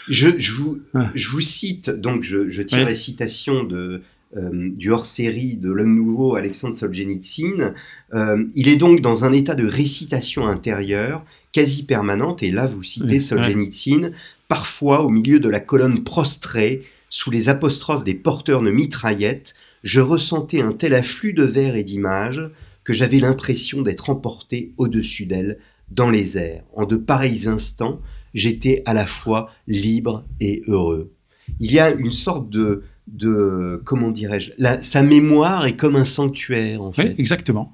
Je, 0.09 0.29
je, 0.37 0.53
vous, 0.53 0.79
ah. 0.95 1.11
je 1.15 1.29
vous 1.29 1.41
cite, 1.41 1.89
donc 1.89 2.23
je, 2.23 2.51
je 2.51 2.63
tire 2.63 2.85
la 2.85 2.95
citation 2.95 3.65
de, 3.65 4.03
euh, 4.37 4.71
du 4.77 4.91
hors-série 4.91 5.57
de 5.57 5.71
l'homme 5.71 5.95
nouveau 5.95 6.37
Alexandre 6.37 6.75
Solzhenitsyn. 6.75 7.75
Euh, 8.15 8.45
il 8.55 8.69
est 8.69 8.77
donc 8.77 9.03
dans 9.03 9.25
un 9.25 9.33
état 9.33 9.55
de 9.55 9.67
récitation 9.67 10.47
intérieure 10.47 11.23
quasi 11.53 11.85
permanente, 11.85 12.43
et 12.43 12.51
là 12.51 12.67
vous 12.67 12.83
citez 12.83 13.21
Solzhenitsyn, 13.21 14.13
Parfois, 14.53 15.01
au 15.01 15.09
milieu 15.09 15.41
de 15.41 15.49
la 15.49 15.61
colonne 15.61 16.05
prostrée, 16.05 16.83
sous 17.09 17.31
les 17.31 17.49
apostrophes 17.49 18.05
des 18.05 18.13
porteurs 18.13 18.61
de 18.61 18.71
mitraillettes, 18.71 19.55
je 19.83 19.99
ressentais 20.01 20.61
un 20.61 20.73
tel 20.73 20.93
afflux 20.93 21.33
de 21.33 21.43
vers 21.43 21.75
et 21.75 21.85
d'images 21.85 22.51
que 22.85 22.93
j'avais 22.93 23.19
l'impression 23.19 23.81
d'être 23.81 24.11
emporté 24.11 24.75
au-dessus 24.77 25.25
d'elles 25.25 25.59
dans 25.91 26.11
les 26.11 26.37
airs. 26.37 26.65
En 26.75 26.85
de 26.85 26.99
pareils 26.99 27.49
instants, 27.49 28.03
j'étais 28.35 28.83
à 28.85 28.93
la 28.93 29.07
fois 29.07 29.51
libre 29.67 30.27
et 30.39 30.63
heureux. 30.67 31.15
Il 31.59 31.73
y 31.73 31.79
a 31.79 31.91
une 31.91 32.13
sorte 32.13 32.51
de, 32.51 32.83
de 33.07 33.81
comment 33.87 34.11
dirais-je, 34.11 34.51
sa 34.83 35.03
mémoire 35.03 35.65
est 35.65 35.77
comme 35.77 35.97
un 35.97 36.05
sanctuaire 36.05 36.83
en 36.83 36.93
fait. 36.93 37.09
Oui, 37.09 37.15
exactement. 37.17 37.73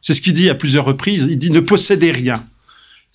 C'est 0.00 0.14
ce 0.14 0.20
qu'il 0.20 0.32
dit 0.32 0.50
à 0.50 0.56
plusieurs 0.56 0.86
reprises. 0.86 1.28
Il 1.30 1.38
dit 1.38 1.52
ne 1.52 1.60
possédez 1.60 2.10
rien. 2.10 2.44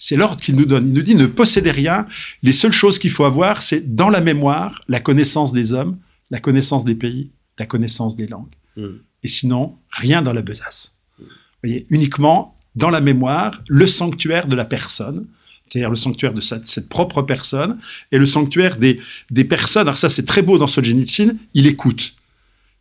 C'est 0.04 0.16
l'ordre 0.16 0.42
qu'il 0.42 0.56
nous 0.56 0.66
donne. 0.66 0.88
Il 0.88 0.94
nous 0.94 1.04
dit 1.04 1.14
ne 1.14 1.28
possédez 1.28 1.70
rien. 1.70 2.08
Les 2.42 2.54
seules 2.54 2.72
choses 2.72 2.98
qu'il 2.98 3.12
faut 3.12 3.24
avoir, 3.24 3.62
c'est 3.62 3.94
dans 3.94 4.10
la 4.10 4.20
mémoire 4.20 4.82
la 4.88 5.00
connaissance 5.00 5.54
des 5.54 5.74
hommes, 5.74 6.00
la 6.32 6.40
connaissance 6.40 6.86
des 6.86 6.96
pays, 6.96 7.30
la 7.60 7.68
connaissance 7.68 8.16
des 8.16 8.26
langues. 8.26 8.56
Hmm. 8.78 8.96
et 9.22 9.28
sinon, 9.28 9.78
rien 9.92 10.22
dans 10.22 10.34
la 10.34 10.42
besace. 10.42 10.96
Vous 11.20 11.28
voyez, 11.62 11.86
uniquement 11.90 12.58
dans 12.74 12.90
la 12.90 13.02
mémoire, 13.02 13.62
le 13.68 13.86
sanctuaire 13.86 14.48
de 14.48 14.56
la 14.56 14.66
personne, 14.66 15.28
c'est-à-dire 15.68 15.92
le 15.92 15.98
sanctuaire 15.98 16.34
de 16.34 16.42
cette, 16.42 16.68
cette, 16.68 16.90
propre 16.90 17.22
personne, 17.22 17.78
et 18.12 18.18
le 18.18 18.26
sanctuaire 18.26 18.78
des, 18.78 19.00
des 19.30 19.44
personnes. 19.44 19.84
Alors 19.84 19.98
ça, 19.98 20.10
c'est 20.10 20.26
très 20.26 20.42
beau 20.42 20.58
dans 20.58 20.68
Solzhenitsyn, 20.68 21.36
il 21.54 21.68
écoute, 21.68 22.16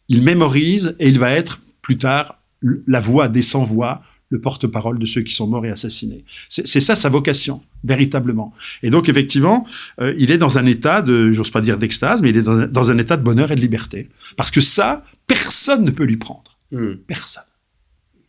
il 0.09 0.23
mémorise, 0.23 0.97
et 1.00 1.09
il 1.09 1.19
va 1.19 1.33
être 1.33 1.61
plus 1.83 1.99
tard 1.99 2.39
la 2.62 3.00
voix 3.00 3.29
des 3.29 3.43
sans-voix, 3.43 4.00
le 4.31 4.41
porte-parole 4.41 4.99
de 4.99 5.07
ceux 5.07 5.23
qui 5.23 5.35
sont 5.35 5.47
morts 5.47 5.67
et 5.67 5.71
assassinés. 5.71 6.25
C'est 6.49 6.81
ça 6.81 6.97
sa 6.97 7.09
vocation, 7.09 7.63
véritablement. 7.85 8.53
Et 8.83 8.91
donc, 8.91 9.09
effectivement, 9.09 9.67
euh, 10.01 10.15
il 10.19 10.31
est 10.31 10.39
dans 10.39 10.57
un 10.57 10.67
état 10.67 11.03
de, 11.03 11.33
j'ose 11.33 11.51
pas 11.51 11.61
dire 11.61 11.79
d'extase, 11.79 12.23
mais 12.23 12.31
il 12.31 12.37
est 12.37 12.43
dans 12.43 12.59
un, 12.59 12.67
dans 12.67 12.91
un, 12.91 12.99
état 12.99 13.17
de 13.17 13.23
bonheur 13.23 13.51
et 13.51 13.57
de 13.57 13.61
liberté. 13.61 14.09
Parce 14.37 14.53
que 14.53 14.61
ça, 14.61 15.05
personne 15.27 15.85
ne 15.85 15.91
peut 15.91 16.05
lui 16.05 16.17
prendre. 16.17 16.57
Mmh. 16.71 16.95
Personne. 17.07 17.43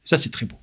Ça, 0.04 0.18
c'est 0.18 0.32
très 0.32 0.48
beau. 0.48 0.58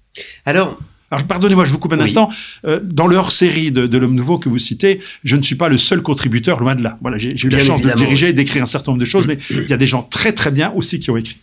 Alors, 0.45 0.79
alors, 1.11 1.27
pardonnez-moi, 1.27 1.65
je 1.65 1.71
vous 1.71 1.79
coupe 1.79 1.93
un 1.93 1.99
oui. 1.99 2.05
instant. 2.05 2.29
Euh, 2.67 2.81
dans 2.83 3.07
le 3.07 3.17
hors-série 3.17 3.71
de, 3.73 3.87
de 3.87 3.99
l'homme 3.99 4.15
nouveau 4.15 4.39
que 4.39 4.49
vous 4.49 4.59
citez, 4.59 5.01
je 5.25 5.37
ne 5.37 5.43
suis 5.43 5.55
pas 5.55 5.69
le 5.69 5.79
seul 5.79 6.03
contributeur, 6.03 6.61
loin 6.61 6.75
de 6.75 6.83
là. 6.83 6.97
Voilà, 7.01 7.17
j'ai 7.17 7.31
eu 7.31 7.49
la 7.49 7.65
chance 7.65 7.81
de 7.81 7.91
diriger 7.93 8.29
et 8.29 8.33
d'écrire 8.33 8.65
un 8.65 8.67
certain 8.67 8.91
nombre 8.91 9.01
de 9.01 9.07
choses, 9.07 9.27
mais 9.27 9.39
il 9.51 9.69
y 9.69 9.73
a 9.73 9.79
des 9.79 9.87
gens 9.87 10.03
très 10.03 10.33
très 10.33 10.51
bien 10.51 10.71
aussi 10.73 11.01
qui 11.01 11.11
ont 11.11 11.17
écrit. 11.17 11.37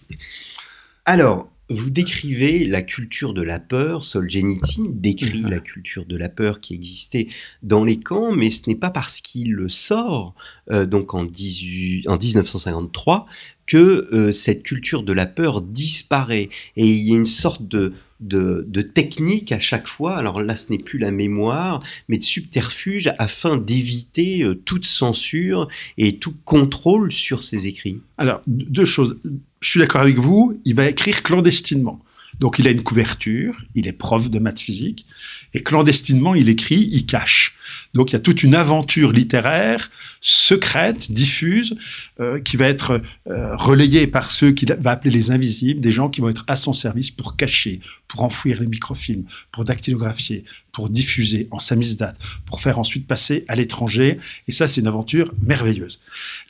Alors, 1.05 1.49
vous 1.69 1.89
décrivez 1.89 2.63
la 2.65 2.81
culture 2.81 3.33
de 3.33 3.41
la 3.41 3.59
peur, 3.59 4.05
Solzhenitsyn 4.05 4.85
décrit 4.91 5.41
la 5.41 5.59
culture 5.59 6.05
de 6.05 6.15
la 6.15 6.29
peur 6.29 6.59
qui 6.59 6.75
existait 6.75 7.27
dans 7.63 7.83
les 7.83 7.99
camps, 7.99 8.31
mais 8.31 8.51
ce 8.51 8.69
n'est 8.69 8.75
pas 8.75 8.91
parce 8.91 9.19
qu'il 9.19 9.53
le 9.53 9.67
sort, 9.67 10.35
euh, 10.71 10.85
donc 10.85 11.13
en, 11.13 11.23
18, 11.23 12.07
en 12.07 12.17
1953, 12.17 13.25
que 13.65 14.07
euh, 14.13 14.31
cette 14.31 14.61
culture 14.61 15.01
de 15.01 15.13
la 15.13 15.25
peur 15.25 15.61
disparaît. 15.63 16.49
Et 16.77 16.87
il 16.87 17.07
y 17.07 17.13
a 17.13 17.15
une 17.15 17.25
sorte 17.25 17.67
de, 17.67 17.93
de, 18.19 18.65
de, 18.67 18.81
technique 18.81 19.51
à 19.51 19.59
chaque 19.59 19.87
fois, 19.87 20.17
alors 20.17 20.41
là 20.41 20.55
ce 20.55 20.71
n'est 20.71 20.79
plus 20.79 20.99
la 20.99 21.11
mémoire, 21.11 21.83
mais 22.07 22.17
de 22.17 22.23
subterfuge 22.23 23.11
afin 23.19 23.57
d'éviter 23.57 24.41
euh, 24.41 24.55
toute 24.55 24.85
censure 24.85 25.67
et 25.97 26.17
tout 26.17 26.33
contrôle 26.45 27.11
sur 27.11 27.43
ses 27.43 27.67
écrits. 27.67 27.99
Alors, 28.17 28.41
deux 28.47 28.85
choses. 28.85 29.17
Je 29.59 29.69
suis 29.69 29.79
d'accord 29.79 30.01
avec 30.01 30.17
vous, 30.17 30.59
il 30.63 30.75
va 30.75 30.87
écrire 30.87 31.23
clandestinement. 31.23 31.99
Donc 32.39 32.59
il 32.59 32.67
a 32.67 32.71
une 32.71 32.83
couverture, 32.83 33.55
il 33.75 33.87
est 33.87 33.93
prof 33.93 34.29
de 34.29 34.39
maths 34.39 34.59
physique, 34.59 35.05
et 35.53 35.63
clandestinement 35.63 36.35
il 36.35 36.49
écrit, 36.49 36.89
il 36.91 37.05
cache. 37.05 37.55
Donc 37.93 38.11
il 38.11 38.13
y 38.13 38.15
a 38.15 38.19
toute 38.19 38.43
une 38.43 38.55
aventure 38.55 39.11
littéraire 39.11 39.89
secrète, 40.21 41.11
diffuse, 41.11 41.75
euh, 42.19 42.39
qui 42.39 42.57
va 42.57 42.67
être 42.67 43.01
euh, 43.27 43.55
relayée 43.55 44.07
par 44.07 44.31
ceux 44.31 44.51
qu'il 44.51 44.75
va 44.79 44.91
appeler 44.91 45.11
les 45.11 45.31
invisibles, 45.31 45.79
des 45.79 45.91
gens 45.91 46.09
qui 46.09 46.21
vont 46.21 46.29
être 46.29 46.43
à 46.47 46.55
son 46.55 46.73
service 46.73 47.11
pour 47.11 47.35
cacher, 47.35 47.79
pour 48.07 48.23
enfouir 48.23 48.59
les 48.59 48.67
microfilms, 48.67 49.25
pour 49.51 49.63
dactylographier, 49.63 50.43
pour 50.71 50.89
diffuser 50.89 51.47
en 51.51 51.59
samizdat, 51.59 52.13
pour 52.45 52.59
faire 52.59 52.79
ensuite 52.79 53.07
passer 53.07 53.45
à 53.47 53.55
l'étranger. 53.55 54.19
Et 54.47 54.51
ça, 54.51 54.67
c'est 54.67 54.81
une 54.81 54.87
aventure 54.87 55.33
merveilleuse. 55.41 55.99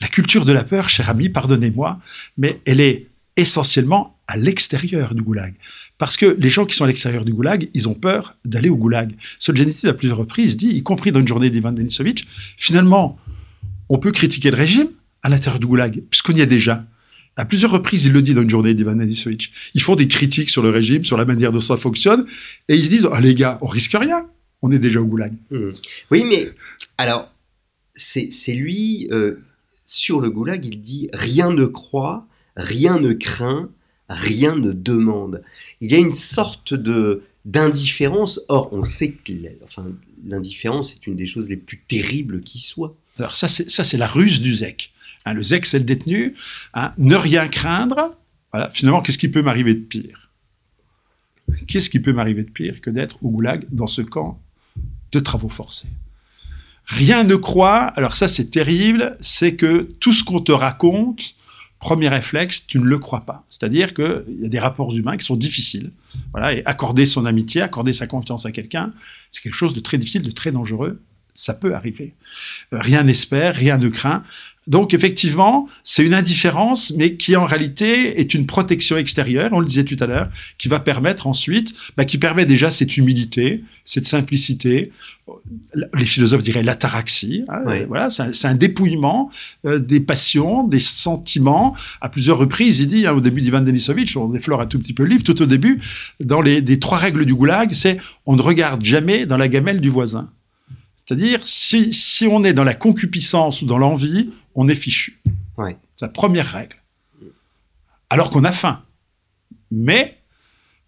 La 0.01 0.07
culture 0.07 0.45
de 0.45 0.53
la 0.53 0.63
peur, 0.63 0.89
cher 0.89 1.09
ami, 1.09 1.29
pardonnez-moi, 1.29 1.99
mais 2.37 2.61
elle 2.65 2.79
est 2.79 3.07
essentiellement 3.37 4.14
à 4.27 4.37
l'extérieur 4.37 5.13
du 5.13 5.21
goulag. 5.21 5.53
Parce 5.97 6.17
que 6.17 6.35
les 6.39 6.49
gens 6.49 6.65
qui 6.65 6.75
sont 6.75 6.83
à 6.83 6.87
l'extérieur 6.87 7.25
du 7.25 7.33
goulag, 7.33 7.69
ils 7.73 7.87
ont 7.87 7.93
peur 7.93 8.35
d'aller 8.43 8.69
au 8.69 8.75
goulag. 8.75 9.15
Solzhenitsyn, 9.39 9.89
à 9.89 9.93
plusieurs 9.93 10.17
reprises, 10.17 10.57
dit, 10.57 10.69
y 10.69 10.83
compris 10.83 11.11
dans 11.11 11.19
une 11.19 11.27
journée 11.27 11.49
d'Ivan 11.49 11.71
Denisovitch, 11.71 12.25
finalement, 12.57 13.19
on 13.89 13.99
peut 13.99 14.11
critiquer 14.11 14.49
le 14.51 14.57
régime 14.57 14.87
à 15.21 15.29
l'intérieur 15.29 15.59
du 15.59 15.67
goulag, 15.67 16.03
puisqu'on 16.09 16.33
y 16.33 16.41
est 16.41 16.47
déjà. 16.47 16.85
À 17.37 17.45
plusieurs 17.45 17.71
reprises, 17.71 18.05
il 18.05 18.13
le 18.13 18.21
dit 18.21 18.33
dans 18.33 18.41
une 18.41 18.49
journée 18.49 18.73
d'Ivan 18.73 18.95
Denisovitch. 18.95 19.71
Ils 19.73 19.81
font 19.81 19.95
des 19.95 20.07
critiques 20.07 20.49
sur 20.49 20.63
le 20.63 20.69
régime, 20.69 21.03
sur 21.03 21.17
la 21.17 21.25
manière 21.25 21.51
dont 21.51 21.59
ça 21.59 21.77
fonctionne, 21.77 22.25
et 22.67 22.75
ils 22.75 22.85
se 22.85 22.89
disent, 22.89 23.07
ah 23.11 23.21
les 23.21 23.35
gars, 23.35 23.59
on 23.61 23.67
risque 23.67 23.95
rien, 23.99 24.29
on 24.61 24.71
est 24.71 24.79
déjà 24.79 25.01
au 25.01 25.05
goulag. 25.05 25.33
Mmh. 25.51 25.69
Oui, 26.11 26.23
mais 26.23 26.47
alors, 26.97 27.31
c'est 27.95 28.53
lui, 28.53 29.07
euh, 29.11 29.35
sur 29.85 30.19
le 30.19 30.29
goulag, 30.29 30.65
il 30.65 30.81
dit, 30.81 31.09
rien 31.13 31.51
ne 31.51 31.65
croit, 31.65 32.27
rien 32.55 32.99
ne 32.99 33.13
craint, 33.13 33.69
rien 34.09 34.55
ne 34.55 34.71
demande. 34.71 35.41
Il 35.81 35.91
y 35.91 35.95
a 35.95 35.99
une 35.99 36.13
sorte 36.13 36.73
de 36.73 37.23
d'indifférence. 37.45 38.41
Or, 38.49 38.73
on 38.73 38.83
sait 38.83 39.11
que 39.11 39.33
enfin, 39.63 39.85
l'indifférence 40.25 40.93
est 40.93 41.07
une 41.07 41.15
des 41.15 41.27
choses 41.27 41.47
les 41.47 41.57
plus 41.57 41.79
terribles 41.87 42.41
qui 42.41 42.59
soit. 42.59 42.95
Alors 43.19 43.35
ça, 43.35 43.47
c'est 43.47 43.69
ça, 43.69 43.83
c'est 43.83 43.97
la 43.97 44.07
ruse 44.07 44.41
du 44.41 44.53
zec. 44.53 44.91
Hein, 45.25 45.33
le 45.33 45.43
zec, 45.43 45.65
c'est 45.65 45.79
le 45.79 45.85
détenu. 45.85 46.35
Hein, 46.73 46.93
ne 46.97 47.15
rien 47.15 47.47
craindre. 47.47 48.17
Voilà. 48.51 48.69
Finalement, 48.71 49.01
qu'est-ce 49.01 49.17
qui 49.17 49.29
peut 49.29 49.41
m'arriver 49.41 49.73
de 49.73 49.79
pire? 49.79 50.31
Qu'est-ce 51.67 51.89
qui 51.89 51.99
peut 51.99 52.13
m'arriver 52.13 52.43
de 52.43 52.49
pire 52.49 52.81
que 52.81 52.89
d'être 52.89 53.23
au 53.23 53.29
goulag 53.29 53.65
dans 53.71 53.87
ce 53.87 54.01
camp 54.01 54.41
de 55.11 55.19
travaux 55.19 55.49
forcés? 55.49 55.89
Rien 56.85 57.23
ne 57.23 57.35
croit. 57.35 57.85
Alors 57.95 58.15
ça, 58.15 58.27
c'est 58.27 58.49
terrible. 58.49 59.17
C'est 59.19 59.55
que 59.55 59.89
tout 59.99 60.13
ce 60.13 60.23
qu'on 60.23 60.41
te 60.41 60.51
raconte, 60.51 61.35
premier 61.85 62.07
réflexe, 62.09 62.65
tu 62.65 62.79
ne 62.79 62.85
le 62.85 62.97
crois 62.97 63.27
pas. 63.27 63.43
C'est-à-dire 63.47 63.93
qu'il 63.93 64.39
y 64.41 64.45
a 64.47 64.49
des 64.49 64.57
rapports 64.57 64.91
humains 64.95 65.17
qui 65.17 65.25
sont 65.25 65.35
difficiles. 65.35 65.91
Voilà, 66.31 66.51
et 66.55 66.63
accorder 66.65 67.05
son 67.05 67.27
amitié, 67.27 67.61
accorder 67.61 67.93
sa 67.93 68.07
confiance 68.07 68.47
à 68.47 68.51
quelqu'un, 68.51 68.89
c'est 69.29 69.43
quelque 69.43 69.53
chose 69.53 69.75
de 69.75 69.81
très 69.81 69.99
difficile, 69.99 70.23
de 70.23 70.31
très 70.31 70.51
dangereux. 70.51 70.99
Ça 71.35 71.53
peut 71.53 71.75
arriver. 71.75 72.15
Rien 72.71 73.03
n'espère, 73.03 73.53
rien 73.55 73.77
ne 73.77 73.89
craint. 73.89 74.23
Donc 74.67 74.93
effectivement, 74.93 75.67
c'est 75.83 76.03
une 76.03 76.13
indifférence, 76.13 76.91
mais 76.97 77.15
qui 77.15 77.35
en 77.35 77.45
réalité 77.45 78.19
est 78.19 78.33
une 78.33 78.47
protection 78.47 78.97
extérieure, 78.97 79.51
on 79.53 79.59
le 79.59 79.65
disait 79.65 79.83
tout 79.83 79.97
à 79.99 80.07
l'heure, 80.07 80.29
qui 80.57 80.67
va 80.67 80.79
permettre 80.79 81.27
ensuite, 81.27 81.73
bah, 81.97 82.05
qui 82.05 82.17
permet 82.17 82.45
déjà 82.45 82.71
cette 82.71 82.97
humilité, 82.97 83.63
cette 83.83 84.07
simplicité. 84.07 84.91
Les 85.93 86.05
philosophes 86.05 86.43
diraient 86.43 86.63
l'ataraxie. 86.63 87.45
Hein, 87.47 87.61
Oui. 87.65 87.85
Voilà, 87.87 88.09
c'est 88.09 88.47
un, 88.47 88.55
dépouillement 88.55 89.29
euh, 89.65 89.79
des 89.79 89.99
passions, 89.99 90.63
des 90.63 90.79
sentiments. 90.79 91.75
À 92.01 92.09
plusieurs 92.09 92.37
reprises, 92.37 92.79
il 92.79 92.87
dit 92.87 93.07
hein, 93.07 93.13
au 93.13 93.21
début 93.21 93.41
d'Ivan 93.41 93.61
Denisovitch, 93.61 94.17
on 94.17 94.29
déflore 94.29 94.61
un 94.61 94.67
tout 94.67 94.79
petit 94.79 94.93
peu 94.93 95.03
le 95.03 95.09
livre, 95.09 95.23
tout 95.23 95.41
au 95.41 95.45
début, 95.45 95.79
dans 96.19 96.41
les 96.41 96.61
des 96.61 96.79
trois 96.79 96.97
règles 96.97 97.25
du 97.25 97.35
goulag, 97.35 97.71
c'est 97.73 97.97
on 98.25 98.35
ne 98.35 98.41
regarde 98.41 98.83
jamais 98.83 99.25
dans 99.25 99.37
la 99.37 99.47
gamelle 99.47 99.79
du 99.79 99.89
voisin. 99.89 100.29
C'est-à-dire, 101.05 101.41
si, 101.45 101.93
si 101.93 102.25
on 102.27 102.43
est 102.43 102.53
dans 102.53 102.63
la 102.63 102.73
concupiscence 102.73 103.61
ou 103.61 103.65
dans 103.65 103.77
l'envie, 103.77 104.31
on 104.55 104.67
est 104.67 104.75
fichu. 104.75 105.21
Ouais. 105.57 105.77
C'est 105.97 106.05
la 106.05 106.09
première 106.09 106.47
règle. 106.47 106.75
Alors 108.09 108.29
qu'on 108.31 108.43
a 108.43 108.51
faim. 108.51 108.81
Mais, 109.71 110.17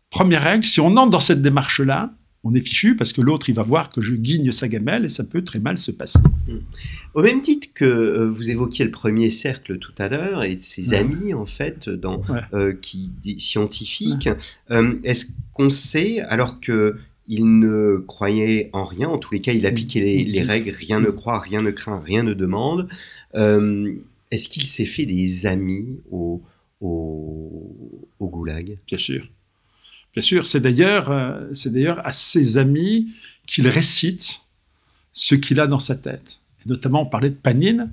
première 0.10 0.44
règle, 0.44 0.64
si 0.64 0.80
on 0.80 0.96
entre 0.98 1.12
dans 1.12 1.20
cette 1.20 1.42
démarche-là, 1.42 2.14
on 2.44 2.54
est 2.56 2.62
fichu 2.62 2.96
parce 2.96 3.12
que 3.14 3.22
l'autre, 3.22 3.50
il 3.50 3.56
va 3.56 3.64
voir 3.64 3.90
que 3.90 4.02
je 4.02 4.14
guigne 4.14 4.52
sa 4.52 4.68
gamelle 4.68 5.04
et 5.06 5.10
ça 5.10 5.24
peut 5.24 5.44
très 5.44 5.60
mal 5.60 5.78
se 5.78 5.92
passer. 5.92 6.20
Au 7.14 7.22
même 7.22 7.42
titre 7.42 7.68
que 7.74 7.84
euh, 7.84 8.30
vous 8.30 8.50
évoquiez 8.50 8.86
le 8.86 8.92
premier 8.92 9.30
cercle 9.32 9.78
tout 9.80 9.92
à 9.98 10.08
l'heure 10.08 10.44
et 10.44 10.58
ses 10.62 10.90
Ouais. 10.90 10.98
amis, 10.98 11.34
en 11.34 11.46
fait, 11.46 11.90
dans, 11.90 12.20
Ouais. 12.30 12.42
euh, 12.54 12.74
qui, 12.74 13.12
scientifiques, 13.40 14.30
euh, 14.72 14.94
est-ce 15.04 15.26
qu'on 15.54 15.70
sait, 15.70 16.22
alors 16.22 16.60
que 16.62 16.98
il 17.28 17.60
ne 17.60 17.98
croyait 17.98 18.70
en 18.74 18.86
rien, 18.86 19.10
en 19.10 19.18
tous 19.18 19.34
les 19.34 19.42
cas, 19.42 19.52
il 19.54 19.66
appliquait 19.66 20.02
les, 20.02 20.24
les 20.24 20.42
règles, 20.42 20.72
rien 20.72 21.00
ne 21.00 21.10
croit, 21.10 21.40
rien 21.40 21.62
ne 21.62 21.72
craint, 21.72 22.00
rien 22.00 22.24
ne 22.24 22.34
demande, 22.34 22.88
euh, 23.36 23.94
est-ce 24.32 24.50
qu'il 24.50 24.66
s'est 24.66 24.86
fait 24.86 25.06
des 25.06 25.46
amis 25.46 26.00
au, 26.12 26.42
au, 26.82 28.10
au 28.20 28.28
goulag? 28.28 28.78
Bien 28.88 28.98
sûr. 28.98 29.28
Bien 30.14 30.22
sûr, 30.22 30.48
c'est 30.48 30.62
d'ailleurs, 30.62 31.12
euh, 31.12 31.48
c'est 31.54 31.72
d'ailleurs 31.72 32.06
à 32.06 32.12
ses 32.12 32.58
amis 32.58 33.10
qu'il 33.46 33.68
récite 33.68 34.42
ce 35.12 35.36
qu'il 35.36 35.60
a 35.60 35.68
dans 35.68 35.80
sa 35.80 35.96
tête. 35.96 36.42
Et 36.66 36.70
notamment, 36.70 37.04
on 37.04 37.06
parlait 37.06 37.30
de 37.30 37.36
Panine 37.36 37.92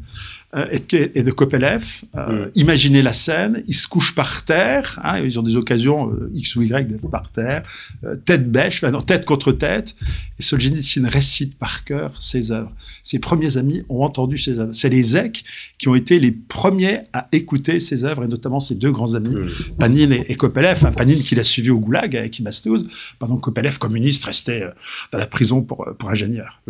et, 0.70 0.78
de, 0.78 1.10
et 1.14 1.22
de 1.22 1.30
Kopelev. 1.30 2.02
Euh. 2.16 2.48
Imaginez 2.54 3.02
la 3.02 3.12
scène, 3.12 3.62
ils 3.66 3.74
se 3.74 3.86
couchent 3.88 4.14
par 4.14 4.44
terre, 4.44 5.00
hein, 5.04 5.18
ils 5.18 5.38
ont 5.38 5.42
des 5.42 5.56
occasions 5.56 6.10
euh, 6.10 6.30
X 6.34 6.56
ou 6.56 6.62
Y 6.62 6.88
d'être 6.88 7.08
par 7.08 7.30
terre, 7.30 7.62
euh, 8.04 8.16
tête 8.16 8.50
bêche, 8.50 8.82
enfin 8.82 8.92
non, 8.92 9.00
tête 9.00 9.24
contre 9.24 9.52
tête, 9.52 9.94
et 10.38 10.42
Solzhenitsyn 10.42 11.08
récite 11.08 11.58
par 11.58 11.84
cœur 11.84 12.22
ses 12.22 12.52
œuvres. 12.52 12.72
Ses 13.02 13.18
premiers 13.18 13.56
amis 13.56 13.84
ont 13.88 14.02
entendu 14.02 14.38
ses 14.38 14.58
œuvres. 14.58 14.72
C'est 14.72 14.88
les 14.88 15.02
Zek 15.02 15.44
qui 15.78 15.88
ont 15.88 15.94
été 15.94 16.18
les 16.18 16.32
premiers 16.32 17.00
à 17.12 17.28
écouter 17.32 17.80
ses 17.80 18.04
œuvres, 18.04 18.24
et 18.24 18.28
notamment 18.28 18.60
ses 18.60 18.74
deux 18.74 18.92
grands 18.92 19.14
amis, 19.14 19.34
Hmm. 19.34 19.48
Panine 19.78 20.12
et, 20.12 20.24
et 20.28 20.34
Kopelev. 20.34 20.72
Enfin, 20.72 20.92
Panine 20.92 21.22
qui 21.22 21.34
l'a 21.34 21.44
suivi 21.44 21.70
au 21.70 21.78
goulag 21.78 22.16
avec 22.16 22.38
Imastouz, 22.38 22.86
pendant 23.18 23.36
que 23.36 23.42
Kopelev, 23.42 23.78
communiste, 23.78 24.24
restait 24.24 24.62
euh, 24.62 24.70
dans 25.12 25.18
la 25.18 25.26
prison 25.26 25.62
pour, 25.62 25.88
euh, 25.88 25.92
pour 25.92 26.10
ingénieur. 26.10 26.60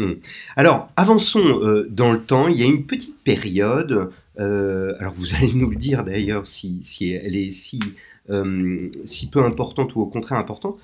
Alors, 0.57 0.91
avançons 0.97 1.41
euh, 1.45 1.88
dans 1.91 2.12
le 2.12 2.21
temps. 2.21 2.49
Il 2.49 2.61
y 2.61 2.62
a 2.62 2.67
une 2.67 2.85
petite 2.85 3.14
période. 3.25 4.11
alors 4.37 5.14
vous 5.14 5.35
allez 5.35 5.52
nous 5.54 5.71
le 5.71 5.76
dire 5.76 6.04
d'ailleurs 6.04 6.47
si, 6.47 6.81
elle 7.12 7.37
est 7.37 7.50
si, 7.50 7.81
si 9.04 9.26
peu 9.31 9.45
importante 9.45 9.95
ou 9.97 10.00
au 10.00 10.07
contraire 10.07 10.38
importante 10.38 10.78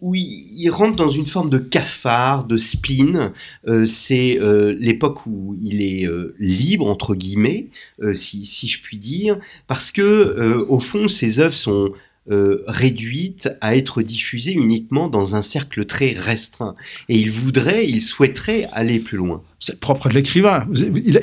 où 0.00 0.14
il, 0.14 0.70
rentre 0.70 0.96
dans 0.96 1.10
une 1.10 1.26
forme 1.26 1.50
de 1.50 1.58
cafard, 1.58 2.44
de 2.44 2.56
spleen. 2.56 3.32
Euh, 3.66 3.86
c'est 3.86 4.38
euh, 4.40 4.76
l'époque 4.78 5.26
où 5.26 5.56
il 5.62 5.82
est 5.82 6.06
euh, 6.06 6.34
libre, 6.38 6.86
entre 6.86 7.14
guillemets, 7.14 7.68
si, 8.14 8.44
si, 8.46 8.68
je 8.68 8.80
puis 8.80 8.98
dire, 8.98 9.38
parce 9.66 9.90
que, 9.90 10.64
au 10.68 10.78
fond, 10.78 11.08
ses 11.08 11.40
œuvres 11.40 11.54
sont 11.54 11.92
euh, 12.30 12.62
réduite 12.66 13.48
à 13.62 13.74
être 13.74 14.02
diffusée 14.02 14.52
uniquement 14.52 15.08
dans 15.08 15.34
un 15.34 15.40
cercle 15.40 15.86
très 15.86 16.12
restreint. 16.12 16.74
Et 17.08 17.18
il 17.18 17.30
voudrait, 17.30 17.88
il 17.88 18.02
souhaiterait 18.02 18.68
aller 18.72 19.00
plus 19.00 19.16
loin. 19.16 19.42
C'est 19.60 19.80
propre 19.80 20.10
de 20.10 20.14
l'écrivain. 20.14 20.66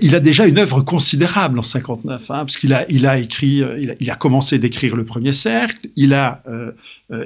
Il, 0.02 0.16
a 0.16 0.20
déjà 0.20 0.48
une 0.48 0.58
œuvre 0.58 0.82
considérable 0.82 1.60
en 1.60 1.62
59, 1.62 2.32
hein, 2.32 2.34
parce 2.40 2.58
qu'il 2.58 2.74
a, 2.74 3.20
écrit, 3.20 3.62
euh, 3.62 3.96
il 4.00 4.10
a, 4.10 4.16
commencé 4.16 4.58
d'écrire 4.58 4.96
le 4.96 5.06
premier 5.06 5.32
cercle, 5.32 5.88
il 5.96 6.14
a 6.16 6.42
euh, 6.48 6.72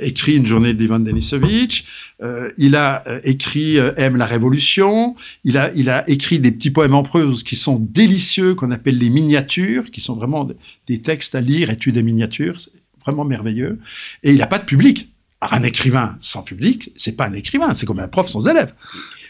écrit 0.02 0.36
une 0.36 0.46
journée 0.46 0.74
d'Ivan 0.74 1.00
Denisovitch, 1.00 1.86
il 2.58 2.76
a 2.76 3.04
écrit 3.24 3.78
Aime 3.96 4.18
la 4.18 4.26
Révolution, 4.26 5.16
il 5.46 5.58
a, 5.58 6.10
écrit 6.10 6.40
des 6.40 6.52
petits 6.52 6.72
poèmes 6.72 6.96
en 6.96 7.04
prose 7.04 7.44
qui 7.44 7.56
sont 7.56 7.80
délicieux, 7.80 8.56
qu'on 8.56 8.72
appelle 8.72 8.98
les 8.98 9.10
miniatures, 9.10 9.90
qui 9.90 10.02
sont 10.02 10.16
vraiment 10.16 10.48
des 10.88 11.02
textes 11.02 11.34
à 11.34 11.42
lire, 11.42 11.70
études 11.70 11.96
des 11.96 12.04
miniatures 12.04 12.60
vraiment 13.10 13.26
merveilleux. 13.26 13.80
Et 14.24 14.32
il 14.32 14.38
n'a 14.38 14.48
pas 14.48 14.60
de 14.60 14.66
public. 14.66 15.10
Un 15.42 15.64
écrivain 15.64 16.18
sans 16.20 16.44
public, 16.44 16.92
c'est 16.98 17.16
pas 17.16 17.26
un 17.26 17.34
écrivain, 17.34 17.74
c'est 17.74 17.86
comme 17.86 18.02
un 18.02 18.10
prof 18.10 18.28
sans 18.28 18.50
élève. 18.50 18.74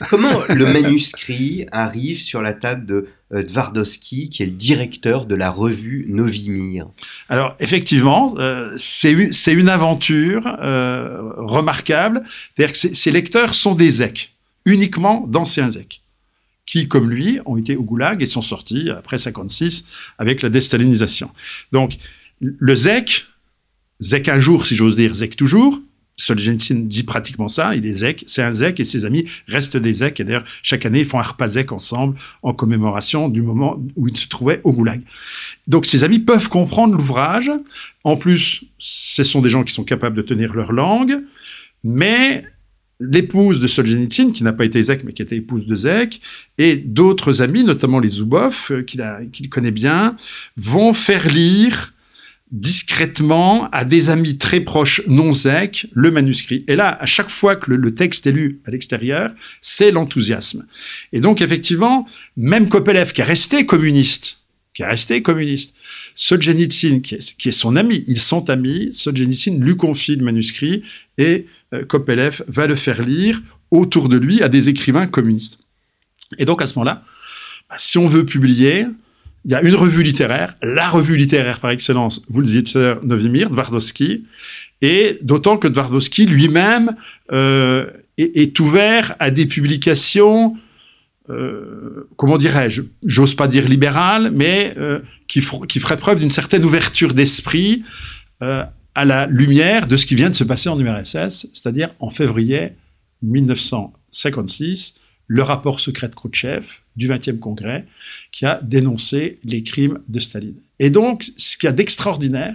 Comment 0.09 0.41
le 0.49 0.65
manuscrit 0.65 1.67
arrive 1.71 2.19
sur 2.19 2.41
la 2.41 2.53
table 2.53 2.87
de 2.87 3.07
euh, 3.31 3.43
Twardowski, 3.43 4.29
qui 4.29 4.41
est 4.41 4.47
le 4.47 4.53
directeur 4.53 5.27
de 5.27 5.35
la 5.35 5.51
revue 5.51 6.07
Novimir? 6.09 6.87
Alors 7.29 7.55
effectivement, 7.59 8.33
euh, 8.39 8.73
c'est 8.75 9.53
une 9.53 9.69
aventure 9.69 10.47
euh, 10.47 11.31
remarquable. 11.37 12.23
C'est-à-dire 12.55 12.73
que 12.73 12.95
ces 12.95 13.11
lecteurs 13.11 13.53
sont 13.53 13.75
des 13.75 13.91
zèques, 13.91 14.33
uniquement 14.65 15.27
d'anciens 15.27 15.69
zèques 15.69 16.01
qui, 16.69 16.87
comme 16.87 17.09
lui, 17.09 17.39
ont 17.45 17.57
été 17.57 17.75
au 17.75 17.83
goulag 17.83 18.21
et 18.21 18.27
sont 18.27 18.43
sortis 18.43 18.91
après 18.91 19.17
56 19.17 19.85
avec 20.19 20.43
la 20.43 20.49
déstalinisation. 20.49 21.31
Donc, 21.71 21.97
le 22.41 22.75
ZEC, 22.75 23.25
Zek 24.01 24.29
un 24.29 24.39
jour, 24.39 24.65
si 24.65 24.75
j'ose 24.75 24.95
dire, 24.95 25.13
Zek 25.13 25.35
toujours. 25.35 25.81
Solzhenitsyn 26.19 26.85
dit 26.85 27.03
pratiquement 27.03 27.47
ça, 27.47 27.75
il 27.75 27.85
est 27.85 27.93
Zek, 27.93 28.25
c'est 28.27 28.43
un 28.43 28.51
Zek 28.51 28.79
et 28.79 28.83
ses 28.83 29.05
amis 29.05 29.25
restent 29.47 29.77
des 29.77 29.93
Zek. 29.93 30.19
Et 30.19 30.23
d'ailleurs, 30.25 30.43
chaque 30.61 30.85
année, 30.85 30.99
ils 30.99 31.05
font 31.05 31.19
un 31.19 31.23
repas 31.23 31.47
Zek 31.47 31.71
ensemble 31.71 32.17
en 32.43 32.53
commémoration 32.53 33.29
du 33.29 33.41
moment 33.41 33.81
où 33.95 34.07
ils 34.07 34.17
se 34.17 34.27
trouvaient 34.27 34.59
au 34.63 34.73
Goulag. 34.73 35.01
Donc, 35.67 35.85
ses 35.85 36.03
amis 36.03 36.19
peuvent 36.19 36.49
comprendre 36.49 36.95
l'ouvrage. 36.95 37.51
En 38.03 38.17
plus, 38.17 38.65
ce 38.77 39.23
sont 39.23 39.41
des 39.41 39.49
gens 39.49 39.63
qui 39.63 39.73
sont 39.73 39.85
capables 39.85 40.17
de 40.17 40.21
tenir 40.21 40.53
leur 40.55 40.73
langue. 40.73 41.23
Mais 41.85 42.43
l'épouse 42.99 43.61
de 43.61 43.67
Solzhenitsyn, 43.67 44.31
qui 44.31 44.43
n'a 44.43 44.51
pas 44.51 44.65
été 44.65 44.81
Zek, 44.83 45.05
mais 45.05 45.13
qui 45.13 45.21
était 45.21 45.37
épouse 45.37 45.67
de 45.67 45.75
Zek, 45.75 46.19
et 46.57 46.75
d'autres 46.75 47.41
amis, 47.41 47.63
notamment 47.63 47.99
les 47.99 48.09
Zubov, 48.09 48.67
euh, 48.71 48.83
qu'il 48.83 49.49
connaît 49.49 49.71
bien, 49.71 50.17
vont 50.57 50.93
faire 50.93 51.29
lire 51.29 51.93
discrètement 52.51 53.69
à 53.71 53.85
des 53.85 54.09
amis 54.09 54.37
très 54.37 54.59
proches 54.59 55.01
non 55.07 55.33
zec 55.33 55.87
le 55.91 56.09
manuscrit. 56.09 56.65
Et 56.67 56.75
là, 56.75 56.97
à 56.99 57.05
chaque 57.05 57.29
fois 57.29 57.55
que 57.55 57.71
le, 57.71 57.93
texte 57.93 58.27
est 58.27 58.31
lu 58.31 58.61
à 58.65 58.71
l'extérieur, 58.71 59.31
c'est 59.61 59.91
l'enthousiasme. 59.91 60.65
Et 61.13 61.21
donc, 61.21 61.41
effectivement, 61.41 62.07
même 62.37 62.69
Kopelev, 62.69 63.13
qui 63.13 63.21
est 63.21 63.25
resté 63.25 63.65
communiste, 63.65 64.39
qui 64.73 64.81
est 64.81 64.87
resté 64.87 65.21
communiste, 65.21 65.75
Solzhenitsyn, 66.15 67.01
qui 67.01 67.15
est, 67.15 67.37
qui 67.37 67.49
est 67.49 67.53
son 67.53 67.75
ami, 67.75 68.03
ils 68.07 68.19
sont 68.19 68.49
amis, 68.49 68.89
Solzhenitsyn 68.93 69.59
lui 69.59 69.75
confie 69.75 70.15
le 70.15 70.23
manuscrit 70.23 70.83
et 71.17 71.45
euh, 71.73 71.85
Kopelev 71.85 72.43
va 72.47 72.65
le 72.65 72.75
faire 72.75 73.01
lire 73.01 73.39
autour 73.69 74.09
de 74.09 74.17
lui 74.17 74.41
à 74.41 74.49
des 74.49 74.69
écrivains 74.69 75.07
communistes. 75.07 75.59
Et 76.37 76.45
donc, 76.45 76.61
à 76.61 76.65
ce 76.65 76.73
moment-là, 76.75 77.03
bah, 77.69 77.75
si 77.77 77.97
on 77.97 78.07
veut 78.07 78.25
publier, 78.25 78.85
il 79.45 79.51
y 79.51 79.55
a 79.55 79.61
une 79.61 79.75
revue 79.75 80.03
littéraire, 80.03 80.55
la 80.61 80.89
revue 80.89 81.15
littéraire 81.15 81.59
par 81.59 81.71
excellence, 81.71 82.21
vous 82.29 82.41
le 82.41 82.45
disiez 82.45 82.63
Novimir, 83.03 83.49
Dvardowski, 83.49 84.25
et 84.81 85.17
d'autant 85.21 85.57
que 85.57 85.67
Dvardowski 85.67 86.25
lui-même 86.25 86.91
euh, 87.31 87.87
est, 88.17 88.59
ouvert 88.59 89.15
à 89.19 89.31
des 89.31 89.45
publications, 89.45 90.55
euh, 91.29 92.07
comment 92.17 92.37
dirais-je, 92.37 92.81
j'ose 93.03 93.35
pas 93.35 93.47
dire 93.47 93.67
libérales, 93.67 94.31
mais 94.33 94.73
euh, 94.77 94.99
qui, 95.27 95.41
qui 95.67 95.79
feraient 95.79 95.97
preuve 95.97 96.19
d'une 96.19 96.29
certaine 96.29 96.65
ouverture 96.65 97.13
d'esprit 97.13 97.83
à 98.41 99.05
la 99.05 99.27
lumière 99.27 99.85
de 99.87 99.97
ce 99.97 100.05
qui 100.05 100.15
vient 100.15 100.29
de 100.29 100.35
se 100.35 100.45
passer 100.45 100.69
en 100.69 100.79
URSS, 100.79 101.47
c'est-à-dire 101.53 101.89
en 101.99 102.09
février 102.09 102.69
1956, 103.21 104.95
le 105.27 105.43
rapport 105.43 105.79
secret 105.79 106.07
de 106.07 106.15
Khrouchtchev 106.15 106.65
du 106.99 107.09
20e 107.09 107.39
congrès 107.39 107.87
qui 108.31 108.45
a 108.45 108.59
dénoncé 108.61 109.35
les 109.43 109.63
crimes 109.63 109.99
de 110.07 110.19
Staline. 110.19 110.59
Et 110.77 110.89
donc, 110.89 111.25
ce 111.37 111.57
qu'il 111.57 111.67
y 111.67 111.69
a 111.69 111.73
d'extraordinaire, 111.73 112.53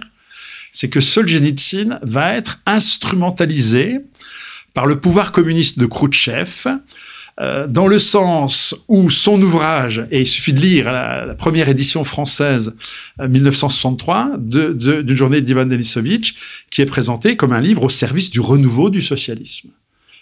c'est 0.71 0.89
que 0.89 1.01
Solzhenitsyn 1.01 1.99
va 2.03 2.35
être 2.35 2.61
instrumentalisé 2.65 3.99
par 4.73 4.85
le 4.85 4.99
pouvoir 4.99 5.31
communiste 5.31 5.79
de 5.79 5.85
Khrouchtchev, 5.85 6.67
euh, 7.39 7.67
dans 7.67 7.87
le 7.87 7.99
sens 7.99 8.75
où 8.87 9.09
son 9.09 9.41
ouvrage, 9.41 10.05
et 10.11 10.21
il 10.21 10.27
suffit 10.27 10.53
de 10.53 10.59
lire 10.59 10.91
la, 10.91 11.35
première 11.35 11.67
édition 11.67 12.03
française 12.03 12.75
1963 13.19 14.37
euh, 14.53 15.01
d'une 15.03 15.15
journée 15.15 15.41
d'Ivan 15.41 15.65
Denisovitch, 15.65 16.35
qui 16.69 16.81
est 16.81 16.85
présenté 16.85 17.35
comme 17.35 17.51
un 17.51 17.59
livre 17.59 17.83
au 17.83 17.89
service 17.89 18.29
du 18.29 18.39
renouveau 18.39 18.89
du 18.89 19.01
socialisme. 19.01 19.69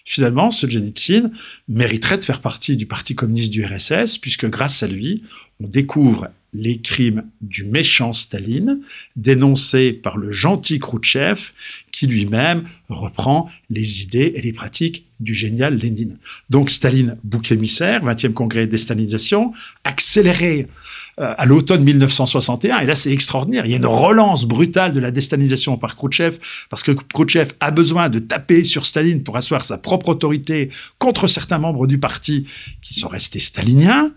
Finalement, 0.05 0.51
ce 0.51 0.61
Solzhenitsyn 0.61 1.31
mériterait 1.67 2.17
de 2.17 2.23
faire 2.23 2.41
partie 2.41 2.75
du 2.75 2.85
Parti 2.85 3.15
communiste 3.15 3.51
du 3.51 3.65
RSS, 3.65 4.17
puisque 4.17 4.49
grâce 4.49 4.83
à 4.83 4.87
lui, 4.87 5.23
on 5.61 5.67
découvre 5.67 6.29
les 6.53 6.77
crimes 6.77 7.23
du 7.41 7.63
méchant 7.63 8.13
Staline, 8.13 8.81
dénoncés 9.15 9.91
par 9.91 10.17
le 10.17 10.31
gentil 10.31 10.77
Khrouchtchev, 10.77 11.51
qui 11.91 12.05
lui-même 12.05 12.63
reprend 12.89 13.49
les 13.69 14.03
idées 14.03 14.33
et 14.35 14.41
les 14.41 14.53
pratiques 14.53 15.05
du 15.19 15.33
génial 15.33 15.77
Lénine. 15.77 16.17
Donc 16.49 16.69
Staline, 16.69 17.17
bouc 17.23 17.51
émissaire, 17.51 18.03
20e 18.03 18.33
congrès 18.33 18.65
de 18.65 18.71
déstalinisation, 18.71 19.51
accéléré 19.83 20.67
à 21.17 21.45
l'automne 21.45 21.83
1961. 21.83 22.79
Et 22.79 22.85
là, 22.85 22.95
c'est 22.95 23.11
extraordinaire. 23.11 23.65
Il 23.65 23.71
y 23.71 23.75
a 23.75 23.77
une 23.77 23.85
relance 23.85 24.45
brutale 24.45 24.93
de 24.93 24.99
la 24.99 25.11
déstalinisation 25.11 25.77
par 25.77 25.95
Khrouchtchev, 25.95 26.37
parce 26.69 26.81
que 26.81 26.91
Khrouchtchev 26.91 27.51
a 27.59 27.71
besoin 27.71 28.09
de 28.09 28.19
taper 28.19 28.63
sur 28.63 28.85
Staline 28.85 29.23
pour 29.23 29.37
asseoir 29.37 29.63
sa 29.63 29.77
propre 29.77 30.09
autorité 30.09 30.69
contre 30.97 31.27
certains 31.27 31.59
membres 31.59 31.85
du 31.85 31.99
parti 31.99 32.47
qui 32.81 32.93
sont 32.95 33.07
restés 33.09 33.39
staliniens. 33.39 34.11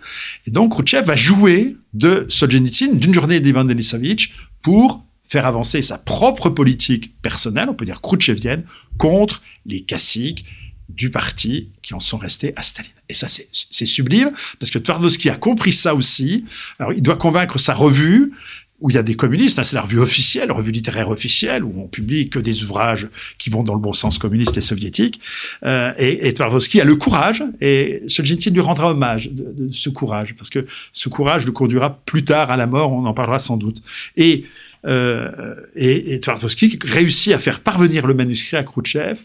Et 0.47 0.51
donc, 0.51 0.73
Khrouchtchev 0.73 1.07
va 1.07 1.17
jouer 1.17 1.77
de 1.93 2.27
Solzhenitsyn, 2.29 2.95
d'une 2.95 3.15
journée 3.15 3.41
d'Ivan 3.41 3.65
Denisovitch, 3.65 4.33
pour 4.63 5.05
faire 5.27 5.47
avancer 5.47 5.83
sa 5.83 5.99
propre 5.99 6.49
politique 6.51 7.21
personnelle, 7.21 7.69
on 7.69 7.75
peut 7.75 7.85
dire 7.85 8.01
khrouchtchevienne, 8.01 8.65
contre 8.97 9.43
les 9.67 9.83
caciques, 9.83 10.47
du 10.89 11.11
parti 11.11 11.69
qui 11.83 11.95
en 11.95 12.01
sont 12.01 12.19
restés 12.19 12.53
à 12.57 12.63
Staline. 12.63 12.93
Et 13.09 13.15
ça, 13.15 13.29
c'est 13.29 13.87
sublime, 13.87 14.31
parce 14.59 14.71
que 14.71 14.79
Twardowski 14.79 15.31
a 15.31 15.37
compris 15.37 15.73
ça 15.73 15.95
aussi. 15.95 16.45
Alors, 16.79 16.93
il 16.93 17.03
doit 17.03 17.17
convaincre 17.17 17.59
sa 17.59 17.75
revue, 17.75 18.33
où 18.81 18.91
il 18.91 18.95
y 18.95 18.99
a 18.99 19.03
des 19.03 19.15
communistes, 19.15 19.59
hein, 19.59 19.65
c'est 19.65 19.75
la 19.75 19.81
revue 19.81 19.99
officielle, 19.99 20.49
la 20.49 20.55
revue 20.55 20.71
littéraire 20.71 21.09
officielle, 21.09 21.65
où 21.65 21.73
on 21.79 21.87
publie 21.87 22.29
que 22.29 22.39
des 22.39 22.63
ouvrages 22.63 23.09
qui 23.39 23.49
vont 23.49 23.63
dans 23.63 23.75
le 23.75 23.81
bon 23.81 23.95
sens 23.95 24.19
communiste 24.19 24.57
et 24.59 24.61
soviétique. 24.61 25.21
Euh, 25.65 25.93
et, 25.99 26.29
et 26.29 26.35
Twardowski 26.35 26.81
a 26.81 26.85
le 26.85 26.95
courage, 26.95 27.43
et 27.61 28.03
Solzhenitsyn 28.07 28.53
lui 28.53 28.61
rendra 28.61 28.91
hommage 28.91 29.31
de, 29.33 29.73
ce 29.73 29.89
courage, 29.89 30.35
parce 30.35 30.51
que 30.51 30.67
ce 30.93 31.09
courage 31.09 31.47
le 31.47 31.53
conduira 31.53 31.99
plus 32.05 32.25
tard 32.25 32.51
à 32.51 32.57
la 32.57 32.67
mort, 32.67 32.93
on 32.93 33.07
en 33.07 33.15
parlera 33.15 33.39
sans 33.39 33.57
doute. 33.57 33.83
Et, 34.17 34.45
euh, 34.87 35.55
et, 35.75 36.15
et 36.15 36.21
Twardowski 36.21 36.79
réussit 36.85 37.33
à 37.33 37.39
faire 37.39 37.61
parvenir 37.61 38.07
le 38.07 38.13
manuscrit 38.13 38.59
à 38.59 38.63
Khrouchtchev, 38.63 39.19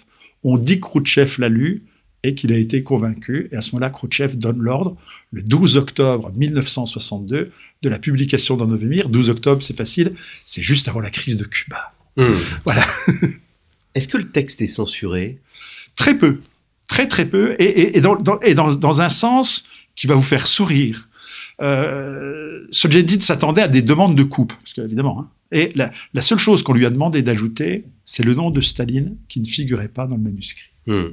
on 0.44 0.58
dit 0.58 0.80
que 0.80 0.88
Khrouchtchev 0.88 1.36
l'a 1.40 1.50
lu 1.50 1.84
et 2.24 2.36
qu'il 2.36 2.52
a 2.54 2.58
été 2.58 2.84
convaincu. 2.84 3.50
Et 3.52 3.56
à 3.56 3.62
ce 3.62 3.72
moment-là, 3.72 3.90
Khrouchtchev 3.90 4.36
donne 4.36 4.60
l'ordre, 4.60 4.96
le 5.32 5.42
12 5.42 5.78
octobre 5.78 6.32
1962, 6.36 7.52
de 7.82 7.90
la 7.90 8.00
publication 8.00 8.58
dans 8.58 8.68
Novemir. 8.68 9.10
12 9.10 9.30
octobre, 9.30 9.62
c'est 9.62 9.76
facile, 9.76 10.14
c'est 10.46 10.62
juste 10.62 10.88
avant 10.88 11.00
la 11.00 11.10
crise 11.10 11.38
de 11.38 11.46
Cuba. 11.46 11.94
Hmm. 12.18 12.28
Voilà. 12.66 12.86
Est-ce 13.96 14.08
que 14.08 14.18
le 14.18 14.30
texte 14.30 14.62
est 14.62 14.68
censuré? 14.68 15.40
Très 15.96 16.18
peu. 16.18 16.40
Très, 16.88 17.08
très 17.08 17.26
peu. 17.26 17.56
Et, 17.60 18.02
dans, 18.02 18.16
dans, 18.16 19.02
un 19.02 19.10
sens 19.10 19.66
qui 19.96 20.08
va 20.08 20.16
vous 20.16 20.22
faire 20.22 20.46
sourire. 20.46 21.08
Euh, 21.62 22.66
Solzhenitsyn 22.72 23.22
s'attendait 23.22 23.62
à 23.62 23.68
des 23.68 23.82
demandes 23.82 24.16
de 24.16 24.24
coupe, 24.24 24.54
parce 24.54 24.74
qu'évidemment, 24.74 25.22
hein, 25.22 25.30
et 25.52 25.72
la, 25.76 26.22
seule 26.22 26.40
chose 26.40 26.64
qu'on 26.64 26.74
lui 26.74 26.86
a 26.86 26.90
demandé 26.90 27.22
d'ajouter, 27.22 27.86
c'est 28.04 28.24
le 28.24 28.34
nom 28.34 28.52
de 28.52 28.62
Staline 28.62 29.18
qui 29.28 29.42
ne 29.42 29.46
figurait 29.46 29.90
pas 29.90 30.08
dans 30.08 30.16
le 30.16 30.22
manuscrit. 30.22 30.70
Hmm. 30.88 31.10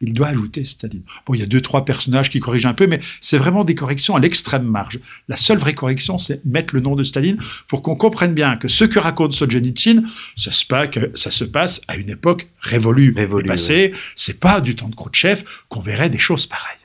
il 0.00 0.14
doit 0.14 0.28
ajouter 0.28 0.64
Staline. 0.64 1.02
Bon, 1.26 1.34
il 1.34 1.40
y 1.40 1.42
a 1.42 1.46
deux, 1.46 1.60
trois 1.60 1.84
personnages 1.84 2.28
qui 2.28 2.40
corrigent 2.40 2.66
un 2.66 2.74
peu, 2.74 2.86
mais 2.86 2.98
c'est 3.20 3.38
vraiment 3.38 3.64
des 3.64 3.74
corrections 3.74 4.16
à 4.16 4.20
l'extrême 4.20 4.64
marge. 4.64 4.98
La 5.28 5.36
seule 5.36 5.58
vraie 5.58 5.74
correction, 5.74 6.18
c'est 6.18 6.44
mettre 6.44 6.74
le 6.74 6.80
nom 6.80 6.96
de 6.96 7.02
Staline 7.02 7.38
pour 7.68 7.82
qu'on 7.82 7.94
comprenne 7.94 8.34
bien 8.34 8.56
que 8.56 8.66
ce 8.66 8.84
que 8.84 8.98
raconte 8.98 9.32
Solzhenitsyn, 9.32 10.02
ça 10.36 10.50
se 10.50 10.64
passe, 10.64 10.88
ça 11.14 11.30
se 11.30 11.44
passe 11.44 11.82
à 11.86 11.96
une 11.96 12.10
époque 12.10 12.48
révolue, 12.60 13.12
Révolue, 13.14 13.46
passée. 13.46 13.92
C'est 14.16 14.40
pas 14.40 14.60
du 14.60 14.74
temps 14.74 14.88
de 14.88 14.94
Khrouchtchev 14.94 15.44
qu'on 15.68 15.80
verrait 15.80 16.10
des 16.10 16.18
choses 16.18 16.46
pareilles. 16.46 16.79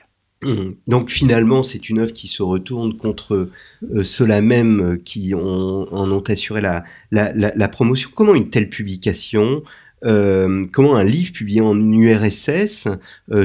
Hum. 0.46 0.76
Donc 0.86 1.10
finalement, 1.10 1.64
c'est 1.64 1.88
une 1.88 1.98
œuvre 1.98 2.12
qui 2.12 2.28
se 2.28 2.42
retourne 2.42 2.96
contre 2.96 3.50
euh, 3.94 4.04
ceux-là 4.04 4.42
même 4.42 4.80
euh, 4.80 4.96
qui 4.96 5.34
en 5.34 5.40
ont 5.40 6.22
assuré 6.28 6.60
la, 6.60 7.68
promotion. 7.68 8.10
Comment 8.14 8.34
une 8.34 8.48
telle 8.48 8.70
publication 8.70 9.62
euh, 10.04 10.66
comment 10.72 10.94
un 10.94 11.02
livre 11.02 11.32
publié 11.32 11.62
en 11.62 11.74
URSS, 11.80 12.86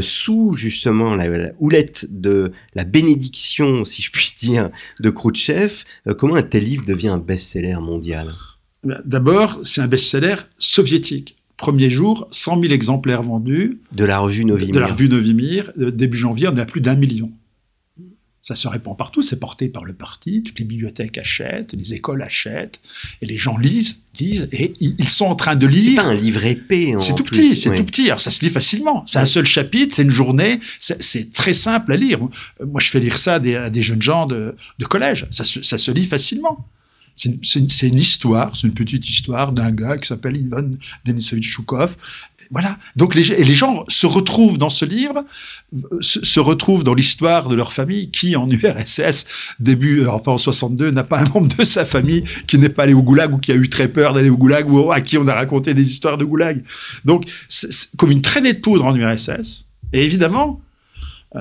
sous 0.01 0.53
justement 0.53 1.15
la, 1.15 1.25
houlette 1.59 2.05
de 2.09 2.51
la 2.75 2.83
bénédiction, 2.83 3.85
si 3.85 4.01
je 4.01 4.11
puis 4.11 4.33
dire, 4.37 4.69
de 4.99 5.09
Khrouchtchev, 5.09 5.83
comment 6.19 6.35
un 6.35 6.43
tel 6.43 6.65
livre 6.65 6.83
devient 6.85 7.07
un 7.07 7.17
best-seller 7.17 7.77
mondial? 7.81 8.27
D'abord, 9.05 9.61
c'est 9.63 9.81
un 9.81 9.87
best-seller 9.87 10.35
soviétique. 10.59 11.40
Premier 11.61 11.91
jour, 11.91 12.27
100 12.31 12.59
000 12.59 12.73
exemplaires 12.73 13.21
vendus. 13.21 13.79
De 13.91 14.03
la 14.03 14.17
revue 14.17 14.45
Novimir. 14.45 14.73
De 14.73 14.79
la 14.79 14.87
revue 14.87 15.07
Novimir. 15.09 15.71
Début 15.77 16.17
janvier, 16.17 16.47
on 16.47 16.57
est 16.57 16.61
à 16.61 16.65
plus 16.65 16.81
d'un 16.81 16.95
million. 16.95 17.31
Ça 18.41 18.55
se 18.55 18.67
répand 18.67 18.97
partout, 18.97 19.21
c'est 19.21 19.39
porté 19.39 19.69
par 19.69 19.85
le 19.85 19.93
parti, 19.93 20.41
toutes 20.41 20.57
les 20.57 20.65
bibliothèques 20.65 21.19
achètent, 21.19 21.73
les 21.73 21.93
écoles 21.93 22.23
achètent, 22.23 22.81
et 23.21 23.27
les 23.27 23.37
gens 23.37 23.55
lisent, 23.55 23.99
lisent, 24.19 24.49
et 24.51 24.73
ils 24.79 25.07
sont 25.07 25.25
en 25.25 25.35
train 25.35 25.55
de 25.55 25.67
lire. 25.67 26.01
C'est 26.01 26.07
pas 26.07 26.11
un 26.11 26.15
livre 26.15 26.43
épais. 26.43 26.95
C'est 26.99 27.13
tout 27.15 27.23
petit, 27.23 27.55
c'est 27.55 27.75
tout 27.75 27.83
petit. 27.83 28.07
Alors 28.07 28.19
ça 28.19 28.31
se 28.31 28.43
lit 28.43 28.49
facilement. 28.49 29.03
C'est 29.05 29.19
un 29.19 29.27
seul 29.27 29.45
chapitre, 29.45 29.93
c'est 29.95 30.01
une 30.01 30.09
journée, 30.09 30.59
c'est 30.79 31.31
très 31.31 31.53
simple 31.53 31.93
à 31.93 31.95
lire. 31.95 32.17
Moi, 32.65 32.81
je 32.81 32.89
fais 32.89 32.99
lire 32.99 33.19
ça 33.19 33.35
à 33.35 33.39
des, 33.39 33.55
à 33.55 33.69
des 33.69 33.83
jeunes 33.83 34.01
gens 34.01 34.25
de, 34.25 34.55
de 34.79 34.85
collège. 34.85 35.27
Ça 35.29 35.43
se, 35.43 35.61
ça 35.61 35.77
se 35.77 35.91
lit 35.91 36.05
facilement. 36.05 36.67
C'est 37.13 37.59
une, 37.59 37.97
histoire, 37.97 38.55
c'est 38.55 38.67
une 38.67 38.73
petite 38.73 39.07
histoire 39.09 39.51
d'un 39.51 39.71
gars 39.71 39.97
qui 39.97 40.07
s'appelle 40.07 40.37
Ivan 40.37 40.69
Denisovitch 41.05 41.49
Choukov. 41.49 41.95
Voilà. 42.49 42.77
Donc 42.95 43.15
les, 43.15 43.31
et 43.31 43.43
les 43.43 43.53
gens 43.53 43.83
se 43.87 44.07
retrouvent 44.07 44.57
dans 44.57 44.69
ce 44.69 44.85
livre, 44.85 45.23
se, 45.99 46.23
se 46.25 46.39
retrouvent 46.39 46.83
dans 46.83 46.93
l'histoire 46.93 47.49
de 47.49 47.55
leur 47.55 47.73
famille 47.73 48.09
qui, 48.09 48.35
en 48.35 48.49
URSS, 48.49 49.53
début, 49.59 50.07
enfin 50.07 50.33
en 50.33 50.37
62, 50.37 50.91
n'a 50.91 51.03
pas 51.03 51.21
un 51.21 51.25
membre 51.25 51.55
de 51.55 51.63
sa 51.63 51.85
famille 51.85 52.23
qui 52.47 52.57
n'est 52.57 52.69
pas 52.69 52.83
allé 52.83 52.93
au 52.93 53.03
goulag 53.03 53.33
ou 53.33 53.37
qui 53.37 53.51
a 53.51 53.55
eu 53.55 53.69
très 53.69 53.87
peur 53.87 54.13
d'aller 54.13 54.29
au 54.29 54.37
goulag 54.37 54.71
ou 54.71 54.91
à 54.91 55.01
qui 55.01 55.17
on 55.17 55.27
a 55.27 55.35
raconté 55.35 55.73
des 55.73 55.89
histoires 55.89 56.17
de 56.17 56.25
goulag. 56.25 56.63
Donc, 57.05 57.25
c'est 57.47 57.95
comme 57.97 58.11
une 58.11 58.21
traînée 58.21 58.53
de 58.53 58.59
poudre 58.59 58.85
en 58.85 58.95
URSS. 58.95 59.67
Et 59.93 60.03
évidemment, 60.03 60.61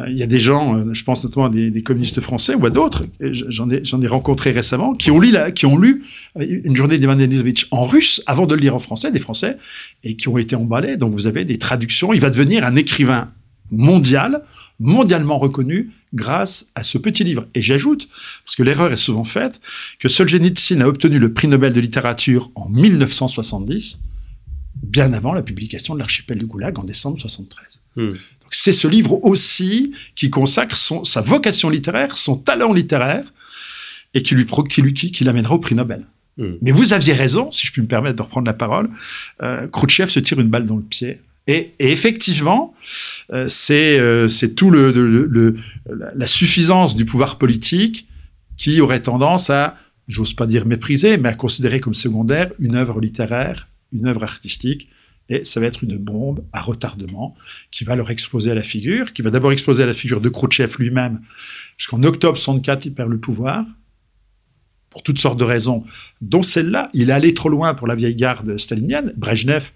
il 0.07 0.17
y 0.17 0.23
a 0.23 0.27
des 0.27 0.39
gens, 0.39 0.93
je 0.93 1.05
pense 1.05 1.25
notamment 1.25 1.47
à 1.47 1.51
des, 1.51 1.83
communistes 1.83 2.21
français 2.21 2.55
ou 2.55 2.65
à 2.65 2.71
d'autres, 2.71 3.05
j'en 3.21 3.69
ai, 3.71 4.07
rencontré 4.07 4.53
récemment, 4.53 4.95
qui 4.95 5.11
ont, 5.11 5.19
lu 5.19 5.33
lu 5.77 6.03
une 6.39 6.77
journée 6.77 6.99
d'Ivan 6.99 7.17
Denisovitch 7.17 7.67
en 7.73 7.85
russe 7.87 8.23
avant 8.27 8.47
de 8.47 8.55
le 8.55 8.61
lire 8.61 8.77
en 8.77 8.79
français, 8.79 9.11
des 9.11 9.19
Français, 9.19 9.59
et 10.05 10.15
qui 10.15 10.29
ont 10.29 10.39
été 10.39 10.55
emballés. 10.55 10.97
Donc 10.97 11.13
vous 11.13 11.27
avez 11.27 11.45
des 11.45 11.59
traductions. 11.59 12.13
Il 12.13 12.21
va 12.21 12.31
devenir 12.31 12.65
un 12.65 12.77
écrivain 12.77 13.33
mondial, 13.73 14.45
mondialement 14.79 15.39
reconnu, 15.39 15.91
grâce 16.15 16.69
à 16.77 16.85
ce 16.85 16.97
petit 16.99 17.25
livre. 17.25 17.47
Et 17.55 17.63
j'ajoute, 17.63 18.09
parce 18.45 18.55
que 18.55 18.63
l'erreur 18.63 18.93
est 18.93 18.97
souvent 18.97 19.25
faite, 19.25 19.61
que 19.99 20.09
Solzhenitsyn 20.09 20.81
a 20.83 20.87
obtenu 20.87 21.19
le 21.19 21.33
prix 21.33 21.49
Nobel 21.49 21.73
de 21.73 21.81
littérature 21.81 22.51
en 22.55 22.69
1970, 22.69 23.99
bien 24.83 25.13
avant 25.13 25.33
la 25.33 25.43
publication 25.43 25.95
de 25.95 25.99
l'archipel 25.99 26.39
du 26.39 26.47
Goulag 26.47 26.79
en 26.79 26.85
décembre 26.85 27.19
73. 27.19 27.83
Hmm 27.97 28.13
c'est 28.51 28.73
ce 28.73 28.89
livre 28.89 29.25
aussi 29.25 29.93
qui 30.17 30.29
consacre 30.29 30.77
son, 30.77 31.05
sa 31.05 31.21
vocation 31.21 31.71
littéraire, 31.71 32.17
son 32.17 32.37
talent 32.37 32.73
littéraire, 32.73 33.25
et 34.15 34.23
qui 34.23 34.35
lui, 34.35 34.47
qui, 34.69 34.83
lui, 34.83 34.93
qui, 34.93 35.13
qui 35.13 35.25
l'amènera 35.25 35.55
au 35.55 35.59
prix 35.59 35.75
Nobel. 35.75 36.07
Mmh. 36.37 36.45
Mais 36.63 36.73
vous 36.73 36.93
aviez 36.93 37.13
raison, 37.13 37.53
si 37.53 37.67
je 37.67 37.73
puis 37.73 37.83
me 37.83 37.87
permettre 37.87 38.17
de 38.17 38.23
reprendre 38.23 38.47
la 38.47 38.55
parole, 38.55 38.89
euh, 39.43 39.69
Khrouchtchev 39.69 40.11
se 40.11 40.21
tire 40.21 40.41
une 40.41 40.49
balle 40.49 40.67
dans 40.67 40.77
le 40.77 40.83
pied. 40.83 41.21
Et, 41.47 41.73
et 41.79 41.91
effectivement, 41.91 42.75
euh, 43.33 43.49
c'est 43.49 43.99
euh, 43.99 44.29
tout 44.57 44.71
le, 44.71 44.93
le, 44.93 45.27
le, 45.27 45.57
la 46.15 46.27
suffisance 46.27 46.97
du 46.97 47.05
pouvoir 47.05 47.39
politique 47.39 48.07
qui 48.57 48.81
aurait 48.81 49.01
tendance 49.01 49.49
à, 49.51 49.77
j'ose 50.07 50.35
pas 50.35 50.47
dire 50.47 50.67
mépriser, 50.67 51.17
mais 51.17 51.31
à 51.31 51.35
considérer 51.35 51.81
comme 51.81 51.95
secondaire 51.95 52.51
une 52.59 52.75
œuvre 52.75 53.01
littéraire, 53.01 53.69
une 53.93 54.07
œuvre 54.07 54.23
artistique, 54.23 54.89
et 55.31 55.45
ça 55.45 55.61
va 55.61 55.67
être 55.67 55.83
une 55.83 55.97
bombe 55.97 56.45
à 56.53 56.61
retardement 56.61 57.35
qui 57.71 57.85
va 57.85 57.97
leur 57.97 58.11
exploser 58.11 58.51
à 58.51 58.55
la 58.55 58.63
figure, 58.63 59.13
qui 59.13 59.23
va 59.23 59.31
d'abord 59.31 59.53
exploser 59.53 59.85
à 59.85 59.87
la 59.87 59.93
figure 59.93 60.21
de 60.21 60.29
Khrouchtchev 60.29 60.75
lui-même, 60.79 61.21
puisqu'en 61.77 62.03
octobre 62.03 62.37
64, 62.37 62.85
il 62.87 62.95
perd 62.95 63.09
le 63.09 63.19
pouvoir, 63.19 63.65
pour 64.91 65.05
toutes 65.05 65.21
sortes 65.21 65.39
de 65.39 65.45
raisons, 65.45 65.85
dont 66.21 66.43
celle-là, 66.43 66.89
il 66.93 67.11
est 67.11 67.13
allé 67.13 67.33
trop 67.33 67.49
loin 67.49 67.75
pour 67.75 67.87
la 67.87 67.95
vieille 67.95 68.17
garde 68.17 68.57
stalinienne. 68.59 69.13
Brejnev, 69.17 69.71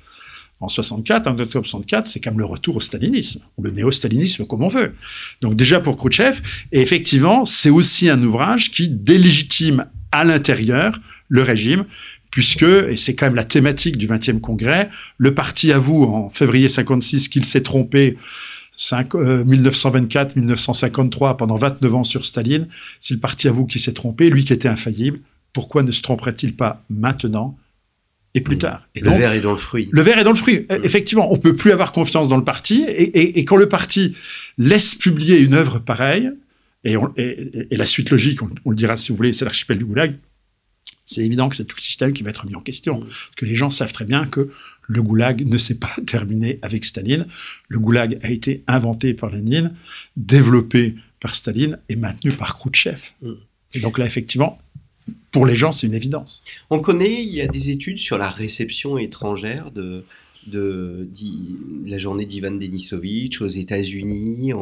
en 0.59 0.69
64, 0.69 1.29
en 1.29 1.38
octobre 1.38 1.67
64, 1.67 2.07
c'est 2.07 2.25
même 2.27 2.38
le 2.38 2.45
retour 2.45 2.77
au 2.77 2.81
stalinisme, 2.81 3.40
ou 3.57 3.62
le 3.62 3.71
néo-stalinisme 3.71 4.45
comme 4.47 4.62
on 4.62 4.69
veut. 4.69 4.95
Donc 5.40 5.55
déjà 5.55 5.79
pour 5.79 5.97
Khrouchtchev, 5.97 6.40
et 6.73 6.81
effectivement, 6.81 7.45
c'est 7.45 7.71
aussi 7.71 8.11
un 8.11 8.21
ouvrage 8.23 8.73
qui 8.73 8.88
délégitime 8.88 9.87
à 10.11 10.25
l'intérieur 10.25 10.99
le 11.29 11.43
régime, 11.43 11.85
puisque, 12.35 12.64
et 12.64 12.97
c'est 12.97 13.14
quand 13.14 13.27
même 13.27 13.37
la 13.37 13.44
thématique 13.44 13.97
du 13.97 14.09
20e 14.09 14.40
congrès, 14.40 14.88
le 15.18 15.35
parti 15.35 15.70
avoue 15.70 16.03
en 16.03 16.29
février 16.31 16.68
56 16.68 17.29
qu'il 17.29 17.44
s'est 17.44 17.62
trompé 17.62 18.18
1924-1953 18.77 21.31
euh, 21.31 21.35
pendant 21.35 21.55
29 21.55 21.94
ans 21.94 22.03
sur 22.03 22.25
Staline. 22.25 22.66
Si 22.99 23.14
le 23.14 23.20
parti 23.20 23.47
avoue 23.47 23.66
qu'il 23.66 23.81
s'est 23.81 23.92
trompé, 23.92 24.31
lui 24.31 24.42
qui 24.42 24.53
était 24.53 24.66
infaillible, 24.66 25.20
pourquoi 25.53 25.85
ne 25.85 25.92
se 25.92 26.03
tromperait-il 26.03 26.57
pas 26.57 26.83
maintenant 26.90 27.57
et 28.35 28.40
plus 28.40 28.59
tard? 28.59 28.88
Et 28.97 29.01
le 29.01 29.11
donc, 29.11 29.18
verre 29.20 29.31
est 29.31 29.40
dans 29.40 29.53
le 29.53 29.57
fruit. 29.57 29.88
Le 29.92 30.03
verre 30.03 30.18
est 30.18 30.25
dans 30.25 30.33
le 30.33 30.37
fruit. 30.37 30.66
Mmh. 30.68 30.79
Effectivement, 30.83 31.33
on 31.33 31.37
peut 31.37 31.55
plus 31.55 31.70
avoir 31.70 31.92
confiance 31.92 32.29
dans 32.29 32.37
le 32.37 32.42
parti. 32.42 32.85
Et, 32.88 33.16
et, 33.16 33.38
et, 33.38 33.44
quand 33.44 33.55
le 33.55 33.68
parti 33.68 34.16
laisse 34.59 34.97
publier 34.97 35.38
une 35.38 35.55
œuvre 35.55 35.79
pareille, 35.79 36.33
et, 36.83 36.97
on, 36.97 37.12
et 37.16 37.77
la 37.77 37.87
suite 37.87 38.11
logique, 38.11 38.42
on, 38.42 38.51
on, 38.64 38.70
le 38.70 38.77
dira 38.77 38.97
si 38.97 39.12
vous 39.12 39.16
voulez, 39.16 39.33
c'est 39.33 39.44
l'archipel 39.44 39.79
du 39.79 39.85
Goulag, 39.85 40.16
c'est 41.05 41.23
évident 41.23 41.49
que 41.49 41.57
c'est 41.57 41.64
tout 41.64 41.77
le 41.77 41.83
système 41.83 42.12
qui 42.12 42.23
va 42.23 42.31
être 42.31 42.47
mis 42.47 42.55
en 42.55 42.61
question. 42.61 43.01
Mmh. 43.01 43.07
Que 43.37 43.45
les 43.45 43.55
gens 43.55 43.71
savent 43.71 43.93
très 43.93 44.05
bien 44.05 44.27
que 44.27 44.51
le 44.83 45.03
goulag 45.03 45.47
ne 45.47 45.57
s'est 45.57 45.77
pas 45.77 45.95
terminé 46.07 46.59
avec 46.62 46.85
Staline. 46.85 47.27
Le 47.69 47.79
goulag 47.79 48.19
a 48.23 48.31
été 48.31 48.64
inventé 48.67 49.14
par 49.14 49.31
Lénine, 49.31 49.75
développé 50.17 50.95
par 51.21 51.35
Staline 51.35 51.79
et 51.88 51.97
maintenu 51.97 52.37
par 52.37 52.57
Khrouchtchev. 52.57 53.11
Mmh. 53.23 53.33
Et 53.75 53.81
donc 53.81 53.99
là, 53.99 54.07
effectivement, 54.07 54.59
pour 55.31 55.47
les 55.47 55.57
gens, 55.57 55.73
c'est 55.73 55.87
une 55.87 55.95
évidence. 55.95 56.43
On 56.71 56.81
connaît, 56.81 57.23
il 57.23 57.33
y 57.33 57.40
a 57.40 57.47
des 57.47 57.71
études 57.71 57.99
sur 57.99 58.19
la 58.19 58.31
réception 58.31 58.97
étrangère 58.99 59.71
de, 59.73 60.05
de, 60.48 61.09
de, 61.12 61.88
la 61.90 61.98
journée 61.98 62.24
d'Ivan 62.24 62.52
Denisovitch 62.52 63.40
aux 63.40 63.48
États-Unis, 63.48 64.52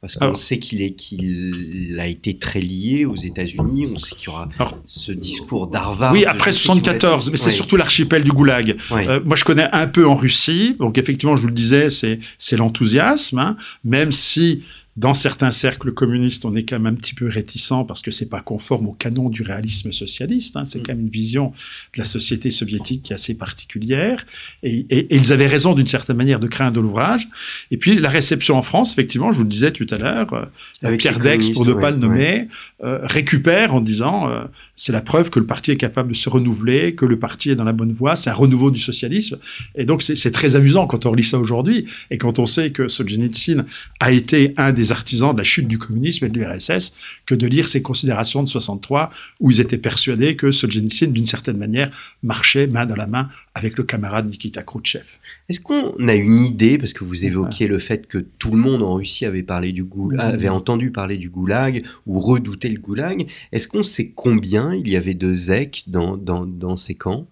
parce 0.00 0.16
qu'on 0.16 0.34
sait 0.34 0.58
qu'il 0.58 0.82
est 0.82 0.92
qu'il 0.92 1.96
a 1.98 2.06
été 2.06 2.38
très 2.38 2.60
lié 2.60 3.04
aux 3.04 3.16
États-Unis. 3.16 3.88
On 3.94 3.98
sait 3.98 4.14
qu'il 4.14 4.28
y 4.28 4.32
aura 4.32 4.48
alors, 4.58 4.78
ce 4.84 5.12
discours 5.12 5.66
d'Harvard. 5.66 6.12
Oui, 6.12 6.24
après 6.24 6.52
74, 6.52 7.30
mais 7.30 7.36
c'est 7.36 7.46
ouais. 7.46 7.52
surtout 7.52 7.76
l'archipel 7.76 8.22
du 8.22 8.32
Goulag. 8.32 8.76
Ouais. 8.90 9.08
Euh, 9.08 9.20
moi, 9.24 9.36
je 9.36 9.44
connais 9.44 9.68
un 9.72 9.86
peu 9.86 10.06
en 10.06 10.14
Russie, 10.14 10.76
donc 10.78 10.98
effectivement, 10.98 11.36
je 11.36 11.42
vous 11.42 11.48
le 11.48 11.54
disais, 11.54 11.90
c'est 11.90 12.18
c'est 12.38 12.56
l'enthousiasme, 12.56 13.38
hein, 13.38 13.56
même 13.84 14.12
si 14.12 14.62
dans 14.96 15.14
certains 15.14 15.50
cercles 15.50 15.92
communistes, 15.92 16.44
on 16.44 16.54
est 16.54 16.62
quand 16.62 16.78
même 16.78 16.94
un 16.94 16.96
petit 16.96 17.14
peu 17.14 17.28
réticent 17.28 17.84
parce 17.86 18.00
que 18.00 18.10
c'est 18.10 18.30
pas 18.30 18.40
conforme 18.40 18.88
au 18.88 18.92
canon 18.92 19.28
du 19.28 19.42
réalisme 19.42 19.92
socialiste. 19.92 20.56
Hein. 20.56 20.64
C'est 20.64 20.78
mmh. 20.78 20.82
quand 20.82 20.92
même 20.92 21.02
une 21.02 21.10
vision 21.10 21.52
de 21.94 21.98
la 21.98 22.06
société 22.06 22.50
soviétique 22.50 23.02
qui 23.02 23.12
est 23.12 23.16
assez 23.16 23.34
particulière. 23.34 24.24
Et, 24.62 24.86
et, 24.88 24.98
et 24.98 25.16
ils 25.16 25.32
avaient 25.32 25.46
raison 25.46 25.74
d'une 25.74 25.86
certaine 25.86 26.16
manière 26.16 26.40
de 26.40 26.46
craindre 26.46 26.80
l'ouvrage. 26.80 27.28
Et 27.70 27.76
puis 27.76 27.98
la 27.98 28.08
réception 28.08 28.56
en 28.56 28.62
France, 28.62 28.92
effectivement, 28.92 29.32
je 29.32 29.38
vous 29.38 29.44
le 29.44 29.50
disais 29.50 29.70
tout 29.70 29.86
à 29.90 29.98
l'heure, 29.98 30.32
euh, 30.32 30.44
avec 30.82 31.00
Pierre 31.00 31.18
Dex, 31.18 31.50
pour 31.50 31.66
ne 31.66 31.72
ouais, 31.72 31.80
pas 31.80 31.90
le 31.90 31.98
nommer, 31.98 32.22
ouais. 32.22 32.48
euh, 32.84 32.98
récupère 33.02 33.74
en 33.74 33.80
disant 33.80 34.30
euh, 34.30 34.44
c'est 34.74 34.92
la 34.92 35.02
preuve 35.02 35.28
que 35.28 35.38
le 35.38 35.46
parti 35.46 35.72
est 35.72 35.76
capable 35.76 36.12
de 36.12 36.16
se 36.16 36.28
renouveler, 36.28 36.94
que 36.94 37.04
le 37.04 37.18
parti 37.18 37.50
est 37.50 37.56
dans 37.56 37.64
la 37.64 37.72
bonne 37.72 37.92
voie, 37.92 38.16
c'est 38.16 38.30
un 38.30 38.34
renouveau 38.34 38.70
du 38.70 38.80
socialisme. 38.80 39.38
Et 39.74 39.84
donc 39.84 40.02
c'est 40.02 40.30
très 40.30 40.56
amusant 40.56 40.86
quand 40.86 41.04
on 41.04 41.10
relit 41.10 41.24
ça 41.24 41.38
aujourd'hui 41.38 41.84
et 42.10 42.18
quand 42.18 42.38
on 42.38 42.46
sait 42.46 42.70
que 42.70 42.88
Solzhenitsyn 42.88 43.66
a 44.00 44.12
été 44.12 44.54
un 44.56 44.72
des 44.72 44.85
artisans 44.92 45.32
de 45.32 45.38
la 45.38 45.44
chute 45.44 45.68
du 45.68 45.78
communisme 45.78 46.24
et 46.24 46.28
de 46.28 46.38
l'URSS 46.38 46.92
que 47.26 47.34
de 47.34 47.46
lire 47.46 47.68
ces 47.68 47.82
considérations 47.82 48.42
de 48.42 48.48
63 48.48 49.10
où 49.40 49.50
ils 49.50 49.60
étaient 49.60 49.78
persuadés 49.78 50.36
que 50.36 50.50
Solzhenitsyn, 50.50 51.08
d'une 51.08 51.26
certaine 51.26 51.56
manière, 51.56 51.90
marchait 52.22 52.66
main 52.66 52.86
dans 52.86 52.96
la 52.96 53.06
main 53.06 53.28
avec 53.54 53.76
le 53.78 53.84
camarade 53.84 54.28
Nikita 54.28 54.62
Khrouchtchev. 54.62 55.04
Est-ce 55.48 55.60
qu'on 55.60 56.08
a 56.08 56.14
une 56.14 56.38
idée, 56.38 56.78
parce 56.78 56.92
que 56.92 57.04
vous 57.04 57.24
évoquiez 57.24 57.68
le 57.68 57.78
fait 57.78 58.06
que 58.06 58.18
tout 58.18 58.50
le 58.50 58.58
monde 58.58 58.82
en 58.82 58.94
Russie 58.94 59.24
avait 59.24 59.42
parlé 59.42 59.72
du 59.72 59.84
goulag, 59.84 60.20
avait 60.20 60.48
entendu 60.48 60.90
parler 60.90 61.16
du 61.16 61.30
goulag 61.30 61.84
ou 62.06 62.20
redouté 62.20 62.68
le 62.68 62.80
goulag, 62.80 63.26
est-ce 63.52 63.68
qu'on 63.68 63.82
sait 63.82 64.12
combien 64.14 64.74
il 64.74 64.88
y 64.92 64.96
avait 64.96 65.14
de 65.14 65.32
zèques 65.34 65.84
dans, 65.86 66.16
dans, 66.16 66.46
dans 66.46 66.76
ces 66.76 66.94
camps? 66.94 67.26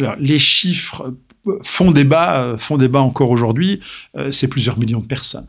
Alors, 0.00 0.16
les 0.18 0.38
chiffres 0.38 1.14
font 1.62 1.90
débat, 1.90 2.56
font 2.56 2.76
débat 2.76 3.00
encore 3.00 3.30
aujourd'hui. 3.30 3.80
c'est 4.30 4.48
plusieurs 4.48 4.78
millions 4.78 5.00
de 5.00 5.06
personnes 5.06 5.48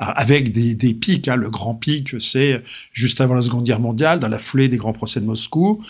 avec 0.00 0.50
des, 0.50 0.74
des 0.74 0.94
pics. 0.94 1.28
Hein. 1.28 1.36
Le 1.36 1.50
grand 1.50 1.74
pic, 1.74 2.20
c'est 2.20 2.62
juste 2.92 3.20
avant 3.20 3.34
la 3.34 3.42
Seconde 3.42 3.64
Guerre 3.64 3.80
mondiale, 3.80 4.18
dans 4.18 4.28
la 4.28 4.38
foulée 4.38 4.68
des 4.68 4.78
grands 4.78 4.94
procès 4.94 5.20
de 5.20 5.26
Moscou. 5.26 5.82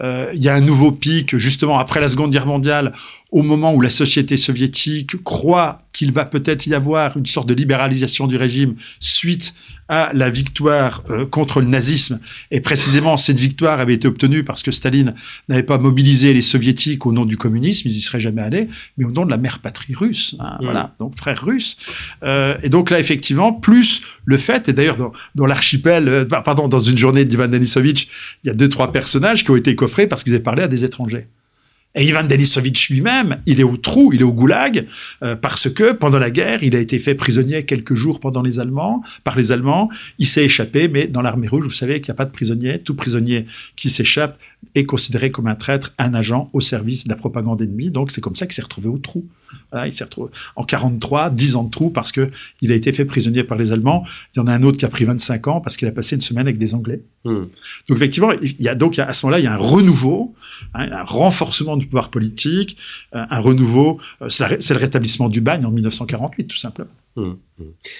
Euh, 0.00 0.30
il 0.34 0.42
y 0.42 0.48
a 0.48 0.54
un 0.54 0.60
nouveau 0.60 0.90
pic 0.90 1.36
justement 1.36 1.78
après 1.78 2.00
la 2.00 2.08
Seconde 2.08 2.32
Guerre 2.32 2.46
mondiale, 2.46 2.92
au 3.30 3.42
moment 3.42 3.74
où 3.74 3.80
la 3.80 3.90
société 3.90 4.36
soviétique 4.36 5.22
croit 5.22 5.82
qu'il 5.98 6.12
va 6.12 6.24
peut-être 6.24 6.66
y 6.68 6.74
avoir 6.74 7.16
une 7.16 7.26
sorte 7.26 7.48
de 7.48 7.54
libéralisation 7.54 8.28
du 8.28 8.36
régime 8.36 8.76
suite 9.00 9.52
à 9.88 10.10
la 10.14 10.30
victoire 10.30 11.02
euh, 11.10 11.26
contre 11.26 11.60
le 11.60 11.66
nazisme. 11.66 12.20
Et 12.52 12.60
précisément, 12.60 13.16
cette 13.16 13.40
victoire 13.40 13.80
avait 13.80 13.94
été 13.94 14.06
obtenue 14.06 14.44
parce 14.44 14.62
que 14.62 14.70
Staline 14.70 15.14
n'avait 15.48 15.64
pas 15.64 15.78
mobilisé 15.78 16.32
les 16.32 16.42
soviétiques 16.42 17.04
au 17.04 17.12
nom 17.12 17.24
du 17.24 17.36
communisme, 17.36 17.88
ils 17.88 17.96
y 17.96 18.00
seraient 18.00 18.20
jamais 18.20 18.42
allés, 18.42 18.68
mais 18.96 19.06
au 19.06 19.10
nom 19.10 19.24
de 19.24 19.30
la 19.30 19.38
mère 19.38 19.58
patrie 19.58 19.94
russe. 19.94 20.36
Hein, 20.38 20.58
mmh. 20.60 20.64
Voilà, 20.64 20.94
donc 21.00 21.16
frère 21.16 21.44
russe. 21.44 21.76
Euh, 22.22 22.56
et 22.62 22.68
donc 22.68 22.90
là, 22.90 23.00
effectivement, 23.00 23.52
plus 23.52 24.02
le 24.24 24.36
fait, 24.36 24.68
et 24.68 24.72
d'ailleurs 24.72 24.98
dans, 24.98 25.12
dans 25.34 25.46
l'archipel, 25.46 26.08
euh, 26.08 26.24
pardon, 26.26 26.68
dans 26.68 26.80
une 26.80 26.96
journée 26.96 27.24
d'Ivan 27.24 27.48
Denisovitch, 27.48 28.36
il 28.44 28.48
y 28.48 28.50
a 28.50 28.54
deux, 28.54 28.68
trois 28.68 28.92
personnages 28.92 29.42
qui 29.42 29.50
ont 29.50 29.56
été 29.56 29.74
coffrés 29.74 30.06
parce 30.06 30.22
qu'ils 30.22 30.34
avaient 30.34 30.42
parlé 30.42 30.62
à 30.62 30.68
des 30.68 30.84
étrangers. 30.84 31.26
Et 31.94 32.04
Ivan 32.04 32.22
Denisovitch 32.22 32.90
lui-même, 32.90 33.40
il 33.46 33.60
est 33.60 33.64
au 33.64 33.76
trou, 33.76 34.12
il 34.12 34.20
est 34.20 34.24
au 34.24 34.32
goulag, 34.32 34.86
euh, 35.22 35.36
parce 35.36 35.70
que 35.70 35.92
pendant 35.92 36.18
la 36.18 36.30
guerre, 36.30 36.62
il 36.62 36.76
a 36.76 36.80
été 36.80 36.98
fait 36.98 37.14
prisonnier 37.14 37.64
quelques 37.64 37.94
jours 37.94 38.20
pendant 38.20 38.42
les 38.42 38.60
Allemands, 38.60 39.02
par 39.24 39.36
les 39.36 39.52
Allemands. 39.52 39.88
Il 40.18 40.26
s'est 40.26 40.44
échappé, 40.44 40.88
mais 40.88 41.06
dans 41.06 41.22
l'armée 41.22 41.48
rouge, 41.48 41.64
vous 41.64 41.70
savez 41.70 42.00
qu'il 42.00 42.12
n'y 42.12 42.16
a 42.16 42.18
pas 42.18 42.26
de 42.26 42.30
prisonnier. 42.30 42.80
Tout 42.80 42.94
prisonnier 42.94 43.46
qui 43.74 43.88
s'échappe 43.88 44.38
est 44.74 44.84
considéré 44.84 45.30
comme 45.30 45.46
un 45.46 45.54
traître, 45.54 45.94
un 45.98 46.12
agent 46.14 46.44
au 46.52 46.60
service 46.60 47.04
de 47.04 47.08
la 47.08 47.16
propagande 47.16 47.62
ennemie. 47.62 47.90
Donc 47.90 48.12
c'est 48.12 48.20
comme 48.20 48.36
ça 48.36 48.46
qu'il 48.46 48.54
s'est 48.54 48.62
retrouvé 48.62 48.88
au 48.88 48.98
trou. 48.98 49.26
il 49.84 49.92
s'est 49.92 50.04
retrouvé 50.04 50.30
en 50.56 50.64
43, 50.64 51.30
10 51.30 51.56
ans 51.56 51.64
de 51.64 51.70
trou 51.70 51.90
parce 51.90 52.12
que 52.12 52.28
il 52.60 52.70
a 52.70 52.74
été 52.74 52.92
fait 52.92 53.06
prisonnier 53.06 53.44
par 53.44 53.56
les 53.56 53.72
Allemands. 53.72 54.04
Il 54.34 54.38
y 54.38 54.42
en 54.42 54.46
a 54.46 54.52
un 54.52 54.62
autre 54.62 54.76
qui 54.76 54.84
a 54.84 54.88
pris 54.88 55.04
25 55.04 55.48
ans 55.48 55.60
parce 55.60 55.76
qu'il 55.76 55.88
a 55.88 55.92
passé 55.92 56.16
une 56.16 56.22
semaine 56.22 56.46
avec 56.46 56.58
des 56.58 56.74
Anglais. 56.74 57.00
Hmm. 57.28 57.44
Donc 57.88 57.98
effectivement, 57.98 58.32
il 58.32 58.62
y 58.62 58.68
a 58.68 58.74
donc 58.74 58.98
à 58.98 59.12
ce 59.12 59.26
moment-là, 59.26 59.38
il 59.38 59.44
y 59.44 59.48
a 59.48 59.52
un 59.52 59.58
renouveau, 59.58 60.34
hein, 60.72 60.88
un 60.90 61.04
renforcement 61.04 61.76
du 61.76 61.86
pouvoir 61.86 62.10
politique, 62.10 62.78
euh, 63.14 63.22
un 63.28 63.40
renouveau. 63.40 64.00
Euh, 64.22 64.28
c'est 64.28 64.70
le 64.70 64.78
rétablissement 64.78 65.28
du 65.28 65.42
bagne 65.42 65.66
en 65.66 65.70
1948, 65.70 66.46
tout 66.46 66.56
simplement. 66.56 66.90
Hmm. 67.16 67.34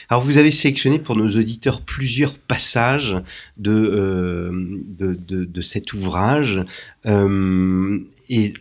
Alors 0.09 0.23
vous 0.23 0.39
avez 0.39 0.51
sélectionné 0.51 0.99
pour 0.99 1.15
nos 1.15 1.29
auditeurs 1.29 1.83
plusieurs 1.83 2.39
passages 2.39 3.17
de, 3.59 3.73
euh, 3.73 4.51
de, 4.99 5.61
cet 5.61 5.93
ouvrage. 5.93 6.63
et 7.05 8.55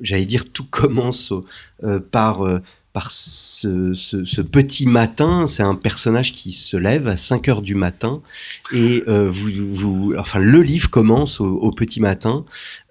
j'allais 0.00 0.26
dire, 0.26 0.52
tout 0.52 0.64
commence 0.64 1.32
par 2.10 2.44
par 2.92 3.10
ce, 3.10 4.42
petit 4.42 4.86
matin. 4.86 5.46
C'est 5.46 5.62
un 5.62 5.74
personnage 5.74 6.32
qui 6.32 6.52
se 6.52 6.76
lève 6.76 7.08
à 7.08 7.16
5 7.16 7.48
heures 7.48 7.62
du 7.62 7.74
matin 7.74 8.20
et 8.72 9.02
euh, 9.08 9.30
vous, 9.30 10.14
enfin 10.18 10.38
le 10.38 10.62
livre 10.62 10.90
commence 10.90 11.40
au, 11.40 11.70
petit 11.70 12.00
matin 12.00 12.44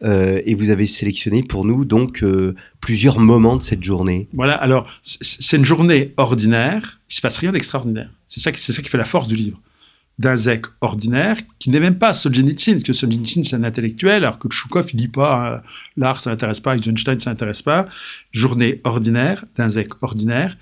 euh, 0.03 0.41
et 0.45 0.55
vous 0.55 0.69
avez 0.69 0.87
sélectionné 0.87 1.43
pour 1.43 1.65
nous 1.65 1.85
donc 1.85 2.23
euh, 2.23 2.55
plusieurs 2.79 3.19
moments 3.19 3.55
de 3.55 3.61
cette 3.61 3.83
journée. 3.83 4.27
Voilà. 4.33 4.55
Alors 4.55 4.87
c'est 5.01 5.57
une 5.57 5.65
journée 5.65 6.13
ordinaire. 6.17 6.99
Il 7.09 7.15
se 7.15 7.21
passe 7.21 7.37
rien 7.37 7.51
d'extraordinaire. 7.51 8.09
C'est 8.25 8.39
ça, 8.39 8.51
c'est 8.55 8.73
ça 8.73 8.81
qui 8.81 8.89
fait 8.89 8.97
la 8.97 9.05
force 9.05 9.27
du 9.27 9.35
livre 9.35 9.59
d'un 10.21 10.38
zèque 10.38 10.67
ordinaire, 10.81 11.38
qui 11.60 11.69
n'est 11.71 11.79
même 11.79 11.97
pas 11.97 12.13
Solzhenitsyn, 12.13 12.73
parce 12.73 12.84
que 12.84 12.93
Solzhenitsyn, 12.93 13.43
c'est 13.43 13.55
un 13.55 13.63
intellectuel, 13.63 14.23
alors 14.23 14.38
que 14.38 14.47
Tchoukov, 14.47 14.89
il 14.93 14.97
dit 14.97 15.07
pas, 15.07 15.53
euh, 15.53 15.60
l'art, 15.97 16.21
ça 16.21 16.29
n'intéresse 16.29 16.60
pas, 16.60 16.77
Eisenstein, 16.77 17.17
ça 17.19 17.31
n'intéresse 17.31 17.63
pas. 17.63 17.88
Journée 18.31 18.79
ordinaire, 18.84 19.43
d'un 19.55 19.69
zèque 19.69 20.01
ordinaire, 20.01 20.57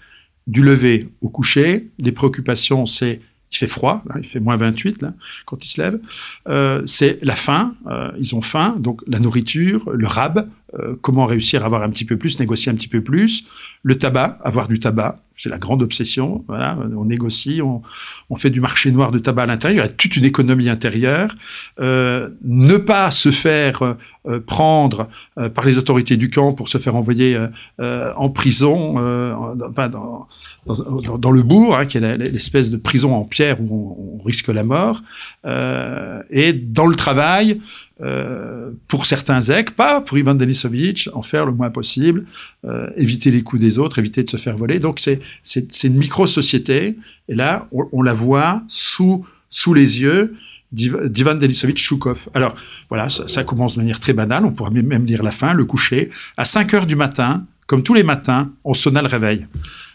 du 0.48 0.63
lever 0.63 1.10
au 1.22 1.30
coucher, 1.30 1.89
les 2.00 2.12
préoccupations, 2.12 2.86
c'est 2.86 3.22
il 3.52 3.58
fait 3.58 3.67
froid, 3.67 4.04
il 4.15 4.26
fait 4.26 4.39
moins 4.39 4.58
28 4.58 5.02
là, 5.02 5.13
quand 5.45 5.63
il 5.65 5.67
se 5.67 5.82
lève. 5.82 6.00
Euh, 6.48 6.84
c'est 6.86 7.17
la 7.24 7.36
faim, 7.36 7.76
euh, 7.88 8.12
ils 8.19 8.36
ont 8.36 8.41
faim, 8.41 8.76
donc 8.78 9.02
la 9.08 9.19
nourriture, 9.19 9.89
le 9.91 10.08
rab, 10.08 10.48
euh, 10.77 10.95
comment 11.01 11.25
réussir 11.25 11.63
à 11.63 11.65
avoir 11.65 11.82
un 11.82 11.89
petit 11.89 12.05
peu 12.05 12.17
plus, 12.17 12.39
négocier 12.39 12.71
un 12.71 12.75
petit 12.75 12.88
peu 12.88 13.01
plus, 13.01 13.45
le 13.84 13.97
tabac, 13.97 14.38
avoir 14.43 14.67
du 14.67 14.79
tabac, 14.79 15.19
c'est 15.36 15.49
la 15.49 15.58
grande 15.58 15.82
obsession. 15.82 16.43
Voilà, 16.47 16.77
on 16.95 17.05
négocie, 17.05 17.62
on, 17.62 17.82
fait 18.36 18.49
du 18.49 18.60
marché 18.62 18.91
noir 18.91 19.12
de 19.12 19.19
tabac 19.19 19.43
à 19.43 19.45
l'intérieur. 19.45 19.86
Il 19.86 19.88
y 19.88 19.91
a 19.91 19.93
toute 19.93 20.17
une 20.17 20.25
économie 20.25 20.69
intérieure. 20.69 21.34
Euh, 21.79 22.29
ne 22.43 22.77
pas 22.77 23.10
se 23.10 23.32
faire 23.32 23.82
euh, 23.82 24.39
prendre 24.41 25.08
par 25.55 25.65
les 25.65 25.77
autorités 25.77 26.17
du 26.17 26.29
camp 26.29 26.53
pour 26.53 26.67
se 26.67 26.77
faire 26.77 26.95
envoyer 26.95 27.39
en 27.79 28.29
prison, 28.29 28.95
dans, 28.95 30.27
dans, 30.75 31.17
dans, 31.17 31.32
le 31.32 31.41
bourg, 31.41 31.77
hein, 31.77 31.86
qui 31.86 31.97
est 31.97 32.17
l'espèce 32.17 32.71
de 32.71 32.77
prison 32.77 33.15
en 33.15 33.23
pierre 33.23 33.62
où 33.62 34.19
on, 34.19 34.23
risque 34.23 34.49
la 34.49 34.63
mort, 34.63 35.01
et 36.29 36.53
dans 36.53 36.86
le 36.86 36.95
travail. 36.95 37.60
Euh, 38.01 38.71
pour 38.88 39.05
certains 39.05 39.41
zecs, 39.41 39.71
pas 39.71 39.99
pour 39.99 40.17
Ivan 40.17 40.34
Denisovitch, 40.34 41.10
en 41.13 41.21
faire 41.21 41.45
le 41.45 41.51
moins 41.51 41.69
possible, 41.69 42.25
euh, 42.63 42.89
éviter 42.95 43.29
les 43.29 43.41
coups 43.41 43.62
des 43.62 43.77
autres, 43.77 43.99
éviter 43.99 44.23
de 44.23 44.29
se 44.29 44.38
faire 44.38 44.55
voler. 44.55 44.79
Donc 44.79 45.01
c'est 45.43 45.84
une 45.84 45.97
micro-société, 45.97 46.97
et 47.27 47.36
là, 47.36 47.67
on, 47.71 48.01
la 48.01 48.13
voit 48.13 48.62
sous, 48.69 49.25
les 49.73 50.01
yeux 50.01 50.34
d'Ivan 50.71 51.36
Denisovitch 51.36 51.84
Choukov. 51.84 52.29
Alors 52.34 52.55
voilà, 52.88 53.10
ça, 53.10 53.27
ça, 53.27 53.43
commence 53.43 53.73
de 53.73 53.79
manière 53.79 53.99
très 53.99 54.13
banale, 54.13 54.45
on 54.45 54.51
pourra 54.51 54.69
même 54.69 55.05
lire 55.05 55.21
la 55.21 55.32
fin, 55.32 55.53
le 55.53 55.65
coucher. 55.65 56.10
À 56.38 56.45
5 56.45 56.73
heures 56.75 56.86
du 56.86 56.95
matin, 56.95 57.45
comme 57.67 57.84
tous 57.84 57.95
les 57.95 58.03
matins, 58.03 58.53
on 58.63 58.73
sonna 58.73 59.01
le 59.01 59.10
réveil. 59.10 59.45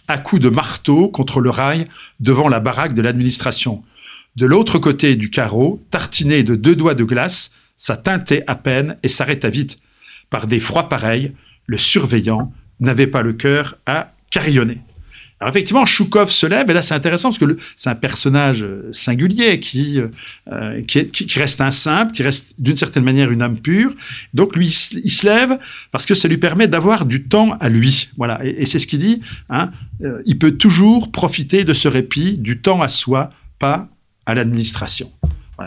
À 0.06 0.18
coups 0.18 0.42
de 0.42 0.50
marteau 0.50 1.08
contre 1.08 1.40
le 1.40 1.50
rail 1.50 1.86
devant 2.20 2.48
la 2.48 2.60
baraque 2.60 2.94
de 2.94 3.02
l'administration. 3.02 3.82
De 4.36 4.46
l'autre 4.46 4.78
côté 4.78 5.16
du 5.16 5.30
carreau, 5.30 5.82
tartiné 5.90 6.42
de 6.42 6.56
deux 6.56 6.76
doigts 6.76 6.94
de 6.94 7.04
glace, 7.04 7.52
ça 7.76 7.96
teintait 7.96 8.44
à 8.46 8.54
peine 8.54 8.98
et 9.02 9.08
s'arrêta 9.08 9.48
vite. 9.48 9.78
Par 10.28 10.46
des 10.46 10.60
froids 10.60 10.88
pareils, 10.88 11.32
le 11.66 11.78
surveillant 11.78 12.52
n'avait 12.80 13.06
pas 13.06 13.22
le 13.22 13.32
cœur 13.32 13.76
à 13.86 14.12
carillonner. 14.30 14.82
Alors 15.44 15.54
effectivement, 15.54 15.84
Choukov 15.84 16.30
se 16.30 16.46
lève, 16.46 16.70
et 16.70 16.72
là 16.72 16.80
c'est 16.80 16.94
intéressant 16.94 17.28
parce 17.28 17.36
que 17.36 17.54
c'est 17.76 17.90
un 17.90 17.94
personnage 17.94 18.62
euh, 18.62 18.88
singulier 18.92 19.60
qui, 19.60 20.00
euh, 20.50 20.82
qui, 20.84 21.04
qui, 21.04 21.38
reste 21.38 21.60
un 21.60 21.70
simple, 21.70 22.12
qui 22.12 22.22
reste 22.22 22.54
d'une 22.58 22.78
certaine 22.78 23.04
manière 23.04 23.30
une 23.30 23.42
âme 23.42 23.58
pure. 23.58 23.92
Donc 24.32 24.56
lui, 24.56 24.68
il 24.68 25.10
se 25.10 25.26
lève 25.26 25.58
parce 25.92 26.06
que 26.06 26.14
ça 26.14 26.28
lui 26.28 26.38
permet 26.38 26.66
d'avoir 26.66 27.04
du 27.04 27.24
temps 27.24 27.58
à 27.60 27.68
lui. 27.68 28.08
Voilà, 28.16 28.42
et, 28.42 28.64
c'est 28.64 28.78
ce 28.78 28.86
qu'il 28.86 29.00
dit. 29.00 29.20
Hein, 29.50 29.70
euh, 30.02 30.22
il 30.24 30.38
peut 30.38 30.52
toujours 30.52 31.12
profiter 31.12 31.64
de 31.64 31.74
ce 31.74 31.88
répit, 31.88 32.38
du 32.38 32.62
temps 32.62 32.80
à 32.80 32.88
soi, 32.88 33.28
pas 33.58 33.90
à 34.24 34.34
l'administration. 34.34 35.12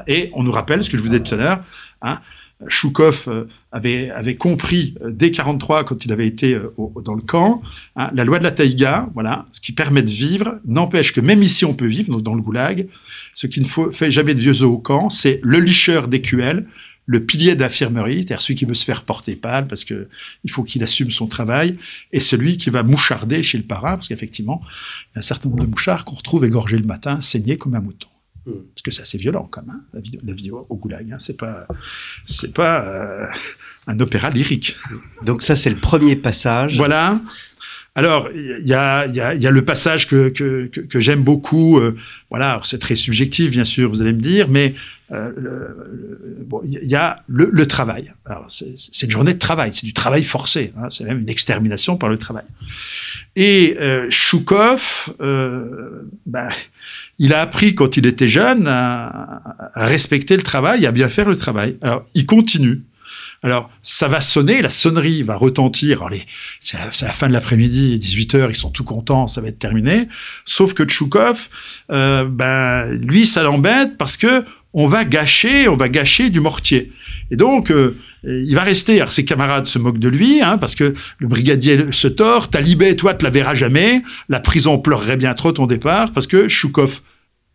Et 0.07 0.31
on 0.33 0.41
nous 0.41 0.51
rappelle 0.51 0.83
ce 0.83 0.89
que 0.89 0.97
je 0.97 1.03
vous 1.03 1.13
ai 1.13 1.19
dit 1.19 1.29
tout 1.29 1.35
à 1.35 1.37
l'heure, 1.37 1.61
Hein. 2.01 2.19
Choukov 2.65 3.25
euh, 3.27 3.45
avait, 3.71 4.09
avait 4.09 4.35
compris 4.35 4.95
euh, 5.01 5.11
dès 5.11 5.31
43, 5.31 5.83
quand 5.83 6.05
il 6.05 6.11
avait 6.11 6.27
été 6.27 6.55
euh, 6.55 6.73
dans 7.03 7.13
le 7.13 7.21
camp, 7.21 7.61
hein, 7.95 8.09
la 8.13 8.23
loi 8.23 8.39
de 8.39 8.43
la 8.43 8.51
taïga, 8.51 9.09
voilà, 9.13 9.45
ce 9.51 9.61
qui 9.61 9.73
permet 9.73 10.01
de 10.01 10.09
vivre, 10.09 10.59
n'empêche 10.65 11.13
que 11.13 11.21
même 11.21 11.43
ici 11.43 11.65
on 11.65 11.75
peut 11.75 11.85
vivre, 11.85 12.19
dans 12.19 12.33
le 12.33 12.41
goulag, 12.41 12.87
ce 13.33 13.45
qui 13.45 13.61
ne 13.61 13.65
fait 13.65 14.09
jamais 14.09 14.33
de 14.33 14.39
vieux 14.39 14.63
os 14.63 14.63
au 14.63 14.79
camp, 14.79 15.09
c'est 15.09 15.39
le 15.43 15.59
licheur 15.59 16.07
d'écuelle, 16.07 16.65
le 17.05 17.23
pilier 17.23 17.55
d'infirmerie, 17.55 18.23
c'est-à-dire 18.23 18.41
celui 18.41 18.55
qui 18.55 18.65
veut 18.65 18.73
se 18.73 18.83
faire 18.83 19.03
porter 19.03 19.35
pâle 19.35 19.67
parce 19.67 19.85
que 19.85 20.09
il 20.43 20.51
faut 20.51 20.63
qu'il 20.63 20.83
assume 20.83 21.11
son 21.11 21.27
travail, 21.27 21.77
et 22.11 22.19
celui 22.19 22.57
qui 22.57 22.71
va 22.71 22.81
moucharder 22.81 23.43
chez 23.43 23.59
le 23.59 23.63
parrain, 23.63 23.95
parce 23.95 24.07
qu'effectivement, 24.07 24.61
il 24.65 25.15
y 25.15 25.17
a 25.17 25.19
un 25.19 25.21
certain 25.21 25.49
nombre 25.49 25.63
de 25.63 25.69
mouchards 25.69 26.05
qu'on 26.05 26.15
retrouve 26.15 26.43
égorgés 26.43 26.79
le 26.79 26.85
matin, 26.85 27.21
saignés 27.21 27.57
comme 27.57 27.75
un 27.75 27.81
mouton. 27.81 28.07
Hmm. 28.47 28.63
Parce 28.73 28.81
que 28.81 28.91
c'est 28.91 29.01
assez 29.01 29.17
violent, 29.17 29.45
quand 29.51 29.62
même, 29.65 29.75
hein, 29.93 29.99
la, 30.23 30.33
vie, 30.33 30.51
au 30.51 30.75
goulag. 30.77 31.12
Hein, 31.12 31.17
c'est 31.19 31.36
pas, 31.36 31.67
c'est 32.23 32.53
pas 32.53 32.81
euh, 32.86 33.25
un 33.88 33.99
opéra 33.99 34.29
lyrique. 34.29 34.77
Donc 35.25 35.43
ça, 35.43 35.57
c'est 35.57 35.69
le 35.69 35.75
premier 35.75 36.15
passage. 36.15 36.77
Voilà. 36.77 37.19
Alors, 37.95 38.29
il 38.33 38.65
y 38.65 38.73
a, 38.73 39.05
y, 39.07 39.19
a, 39.19 39.33
y 39.33 39.47
a, 39.47 39.51
le 39.51 39.65
passage 39.65 40.07
que, 40.07 40.29
que, 40.29 40.67
que, 40.67 40.99
j'aime 41.01 41.23
beaucoup. 41.23 41.77
Euh, 41.77 41.93
voilà, 42.29 42.62
c'est 42.63 42.79
très 42.79 42.95
subjectif, 42.95 43.51
bien 43.51 43.65
sûr, 43.65 43.89
vous 43.89 44.01
allez 44.01 44.13
me 44.13 44.21
dire, 44.21 44.47
mais 44.47 44.75
euh, 45.12 45.31
il 46.65 46.83
y 46.83 46.95
a 46.95 47.17
le, 47.27 47.49
le 47.51 47.65
travail. 47.65 48.13
Alors, 48.25 48.45
c'est 48.49 49.03
une 49.03 49.12
journée 49.12 49.33
de 49.33 49.39
travail, 49.39 49.73
c'est 49.73 49.86
du 49.86 49.93
travail 49.93 50.23
forcé. 50.23 50.73
Hein, 50.77 50.89
c'est 50.91 51.05
même 51.05 51.19
une 51.19 51.29
extermination 51.29 51.97
par 51.97 52.10
le 52.10 52.17
travail. 52.17 52.45
Et 53.36 53.77
euh, 53.79 54.07
Choukov, 54.10 55.15
euh, 55.21 56.03
bah, 56.25 56.49
il 57.19 57.34
a 57.34 57.41
appris 57.41 57.75
quand 57.75 57.97
il 57.97 58.06
était 58.06 58.27
jeune 58.27 58.67
à, 58.67 59.41
respecter 59.75 60.36
le 60.36 60.43
travail, 60.43 60.86
à 60.86 60.91
bien 60.91 61.10
faire 61.10 61.27
le 61.27 61.38
travail. 61.38 61.77
Alors, 61.82 62.06
il 62.13 62.25
continue. 62.25 62.84
Alors, 63.43 63.69
ça 63.84 64.08
va 64.08 64.19
sonner, 64.19 64.62
la 64.62 64.69
sonnerie 64.69 65.21
va 65.21 65.36
retentir. 65.36 66.08
C'est 66.60 66.77
la, 66.77 67.12
fin 67.12 67.27
de 67.27 67.34
l'après-midi, 67.34 67.99
18h, 67.99 68.47
ils 68.49 68.56
sont 68.56 68.71
tout 68.71 68.84
contents, 68.84 69.27
ça 69.27 69.41
va 69.41 69.49
être 69.49 69.60
terminé. 69.60 70.08
Sauf 70.45 70.73
que 70.73 70.84
Tchoukov, 70.84 71.47
euh, 71.91 72.25
ben, 72.25 72.91
lui, 72.99 73.27
ça 73.27 73.43
l'embête 73.43 73.97
parce 73.97 74.17
que 74.17 74.43
on 74.73 74.88
va 74.88 75.06
gâcher, 75.06 75.67
on 75.67 75.75
va 75.75 75.89
gâcher 75.89 76.30
du 76.30 76.39
mortier. 76.39 76.91
Et 77.32 77.36
donc, 77.36 77.71
euh, 77.71 77.97
il 78.27 78.53
va 78.53 78.63
rester. 78.63 78.97
Alors, 78.97 79.11
ses 79.11 79.25
camarades 79.25 79.65
se 79.65 79.79
moquent 79.79 79.99
de 79.99 80.09
lui, 80.09 80.41
hein, 80.41 80.57
parce 80.57 80.75
que 80.75 80.93
le 81.19 81.27
brigadier 81.27 81.91
se 81.91 82.07
tord. 82.07 82.49
Talibé, 82.49 82.95
toi, 82.95 83.13
te 83.13 83.23
la 83.23 83.29
verras 83.29 83.55
jamais. 83.55 84.01
La 84.29 84.39
prison 84.39 84.77
pleurerait 84.77 85.17
bien 85.17 85.33
trop 85.33 85.51
ton 85.51 85.65
départ, 85.65 86.11
parce 86.11 86.27
que 86.27 86.47
Choukov 86.47 87.01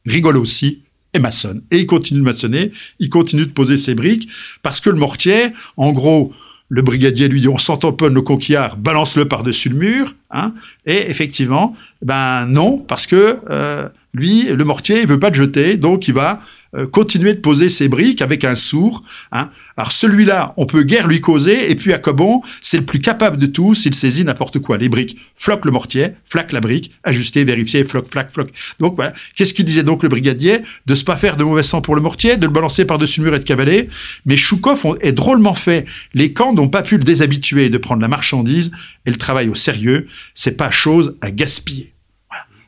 rigole 0.07 0.37
aussi 0.37 0.83
et 1.15 1.19
maçonne. 1.19 1.63
Et 1.71 1.79
il 1.79 1.87
continue 1.87 2.21
de 2.21 2.25
maçonner, 2.25 2.73
il 2.99 3.11
continue 3.11 3.47
de 3.47 3.53
poser 3.53 3.77
ses 3.77 3.95
briques, 3.95 4.29
parce 4.63 4.81
que 4.81 4.91
le 4.91 4.97
mortier, 4.97 5.49
en 5.77 5.93
gros, 5.93 6.33
le 6.69 6.81
brigadier 6.81 7.29
lui 7.29 7.43
dit 7.43 7.49
on 7.49 7.59
s'entamponne 7.59 8.15
le 8.15 8.23
conquillard, 8.23 8.79
balance-le 8.79 9.27
par-dessus 9.27 9.69
le 9.69 9.77
mur. 9.77 10.07
Hein, 10.31 10.55
et 10.87 11.11
effectivement, 11.11 11.77
ben 12.01 12.47
non, 12.47 12.79
parce 12.79 13.07
que 13.07 13.39
euh, 13.51 13.89
lui, 14.15 14.45
le 14.45 14.65
mortier, 14.65 15.01
il 15.01 15.07
veut 15.07 15.19
pas 15.19 15.31
te 15.31 15.37
jeter, 15.37 15.77
donc 15.77 16.09
il 16.09 16.15
va 16.15 16.41
euh, 16.75 16.87
continuer 16.87 17.35
de 17.35 17.41
poser 17.41 17.69
ses 17.69 17.89
briques 17.89 18.23
avec 18.23 18.45
un 18.45 18.55
sourd. 18.55 19.03
Hein. 19.31 19.51
Alors 19.77 19.93
celui-là, 19.93 20.55
on 20.57 20.67
peut 20.67 20.83
guère 20.83 21.07
lui 21.07 21.21
causer, 21.21 21.71
et 21.71 21.75
puis 21.75 21.93
à 21.93 21.99
Cobon, 21.99 22.41
c'est 22.61 22.79
le 22.79 22.85
plus 22.85 23.01
capable 23.01 23.37
de 23.37 23.47
tous, 23.47 23.87
il 23.87 23.95
saisit 23.95 24.25
n'importe 24.25 24.59
quoi. 24.59 24.79
Les 24.79 24.89
briques, 24.89 25.19
floque 25.37 25.65
le 25.65 25.71
mortier, 25.71 26.09
flaque 26.25 26.53
la 26.53 26.61
brique, 26.61 26.93
ajuster, 27.05 27.45
vérifier, 27.45 27.85
floque, 27.85 28.09
flaque, 28.09 28.33
floque. 28.33 28.51
Donc 28.79 28.97
voilà. 28.97 29.13
Qu'est-ce 29.35 29.55
qu'il 29.55 29.65
disait 29.65 29.83
donc 29.83 30.03
le 30.03 30.09
brigadier? 30.09 30.61
De 30.87 30.95
se 30.95 31.05
pas 31.05 31.17
faire 31.17 31.37
de 31.37 31.45
mauvais 31.45 31.63
sang 31.63 31.81
pour 31.81 31.95
le 31.95 32.01
mortier, 32.01 32.37
de 32.37 32.47
le 32.47 32.53
balancer 32.53 32.85
par-dessus 32.85 33.21
le 33.21 33.27
mur 33.27 33.35
et 33.35 33.39
de 33.39 33.45
cavaler. 33.45 33.89
Mais 34.25 34.37
Choukov 34.37 34.97
est 35.01 35.13
drôlement 35.13 35.55
fait. 35.55 35.85
Les 36.15 36.33
camps 36.33 36.53
n'ont 36.53 36.69
pas 36.69 36.83
pu 36.83 36.97
le 36.97 37.05
déshabituer 37.05 37.71
de 37.71 37.79
prendre 37.79 38.03
la 38.03 38.09
marchandise 38.09 38.71
et 39.07 39.11
le 39.11 39.17
travail 39.17 39.49
au 39.49 39.55
sérieux. 39.55 40.07
C'est 40.35 40.57
pas 40.57 40.71
chose 40.71 41.17
à 41.21 41.31
gaspiller. 41.31 41.92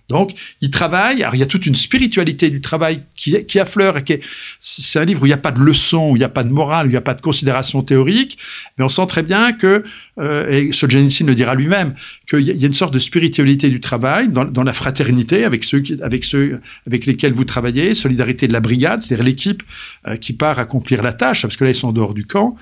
Donc, 0.09 0.33
il 0.61 0.71
travaille. 0.71 1.27
Il 1.33 1.39
y 1.39 1.43
a 1.43 1.47
toute 1.47 1.67
une 1.67 1.75
spiritualité 1.75 2.51
du 2.51 2.61
travail 2.61 3.03
qui, 3.17 3.45
qui 3.47 3.59
affleure. 3.59 3.97
Et 3.97 4.05
qui 4.05 4.19
c'est 4.61 4.99
un 4.99 5.05
livre 5.05 5.23
où 5.23 5.27
il 5.27 5.31
n'y 5.31 5.35
a 5.35 5.39
pas 5.39 5.53
de 5.53 5.61
leçon, 5.61 6.11
où 6.11 6.17
il 6.17 6.19
n'y 6.19 6.25
a 6.25 6.29
pas 6.29 6.45
de 6.45 6.51
morale, 6.51 6.87
où 6.87 6.91
il 6.91 6.93
n'y 6.93 6.99
a 6.99 7.03
pas 7.03 7.15
de 7.15 7.23
considération 7.23 7.83
théorique. 7.83 8.39
Mais 8.77 8.85
on 8.85 8.89
sent 8.89 9.07
très 9.07 9.23
bien 9.23 9.53
que, 9.53 9.83
euh, 10.19 10.51
et 10.51 10.73
Solzhenitsyn 10.73 11.27
le 11.27 11.35
dira 11.35 11.55
lui-même, 11.55 11.95
qu'il 12.29 12.41
y 12.41 12.65
a 12.65 12.67
une 12.67 12.75
sorte 12.75 12.93
de 12.93 12.99
spiritualité 12.99 13.69
du 13.71 13.81
travail 13.81 14.29
dans, 14.29 14.63
la 14.63 14.73
fraternité 14.73 15.45
avec 15.45 15.63
ceux, 15.63 15.83
avec 16.03 16.25
ceux 16.25 16.61
avec 16.87 17.07
lesquels 17.07 17.33
vous 17.33 17.45
travaillez, 17.45 17.95
solidarité 17.95 18.49
de 18.49 18.53
la 18.53 18.61
brigade, 18.61 19.03
c'est-à-dire 19.03 19.25
l'équipe 19.25 19.63
euh, 20.07 20.17
qui 20.17 20.33
part 20.33 20.59
accomplir 20.59 21.03
la 21.03 21.13
tâche, 21.13 21.43
parce 21.43 21.57
que 21.57 21.65
là, 21.65 21.71
ils 21.71 21.75
sont 21.75 21.93
dehors 21.93 22.15
du 22.15 22.27
camp 22.27 22.57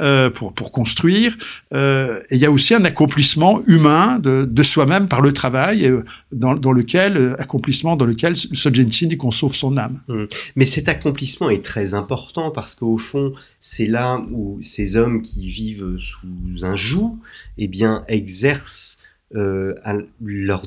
euh, 0.00 0.30
pour, 0.30 0.54
pour 0.54 0.72
construire. 0.72 1.36
Euh, 1.74 2.20
et 2.30 2.36
il 2.36 2.40
y 2.40 2.46
a 2.46 2.50
aussi 2.50 2.74
un 2.74 2.84
accomplissement 2.84 3.60
humain 3.66 4.18
de, 4.18 4.44
de 4.44 4.62
soi-même 4.62 5.08
par 5.08 5.20
le 5.20 5.32
travail, 5.32 5.90
dans, 6.32 6.54
dans 6.54 6.72
le 6.72 6.78
lequel, 6.78 7.34
accomplissement 7.38 7.96
dans 7.96 8.04
lequel 8.04 8.36
Solzhenitsyn 8.36 9.08
dit 9.08 9.16
qu'on 9.16 9.32
sauve 9.32 9.54
son 9.54 9.76
âme. 9.76 10.00
Mmh. 10.08 10.24
Mais 10.56 10.64
cet 10.64 10.88
accomplissement 10.88 11.50
est 11.50 11.64
très 11.64 11.92
important 11.92 12.50
parce 12.50 12.74
qu'au 12.74 12.98
fond, 12.98 13.34
c'est 13.60 13.86
là 13.86 14.22
où 14.30 14.58
ces 14.62 14.96
hommes 14.96 15.22
qui 15.22 15.48
vivent 15.48 15.96
sous 15.98 16.64
un 16.64 16.76
joug, 16.76 17.18
eh 17.58 17.68
bien, 17.68 18.04
exercent 18.08 18.98
euh, 19.34 19.74
leur 20.20 20.62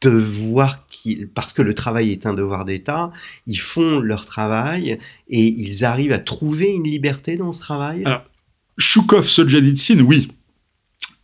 devoir, 0.00 0.86
qui, 0.86 1.26
parce 1.26 1.52
que 1.52 1.62
le 1.62 1.74
travail 1.74 2.12
est 2.12 2.26
un 2.26 2.34
devoir 2.34 2.64
d'État, 2.64 3.10
ils 3.46 3.58
font 3.58 4.00
leur 4.00 4.26
travail 4.26 4.98
et 5.28 5.46
ils 5.46 5.84
arrivent 5.84 6.12
à 6.12 6.18
trouver 6.18 6.68
une 6.68 6.84
liberté 6.84 7.36
dans 7.36 7.52
ce 7.52 7.60
travail. 7.60 8.02
Alors, 8.04 8.24
Choukov, 8.76 9.26
oui. 10.06 10.28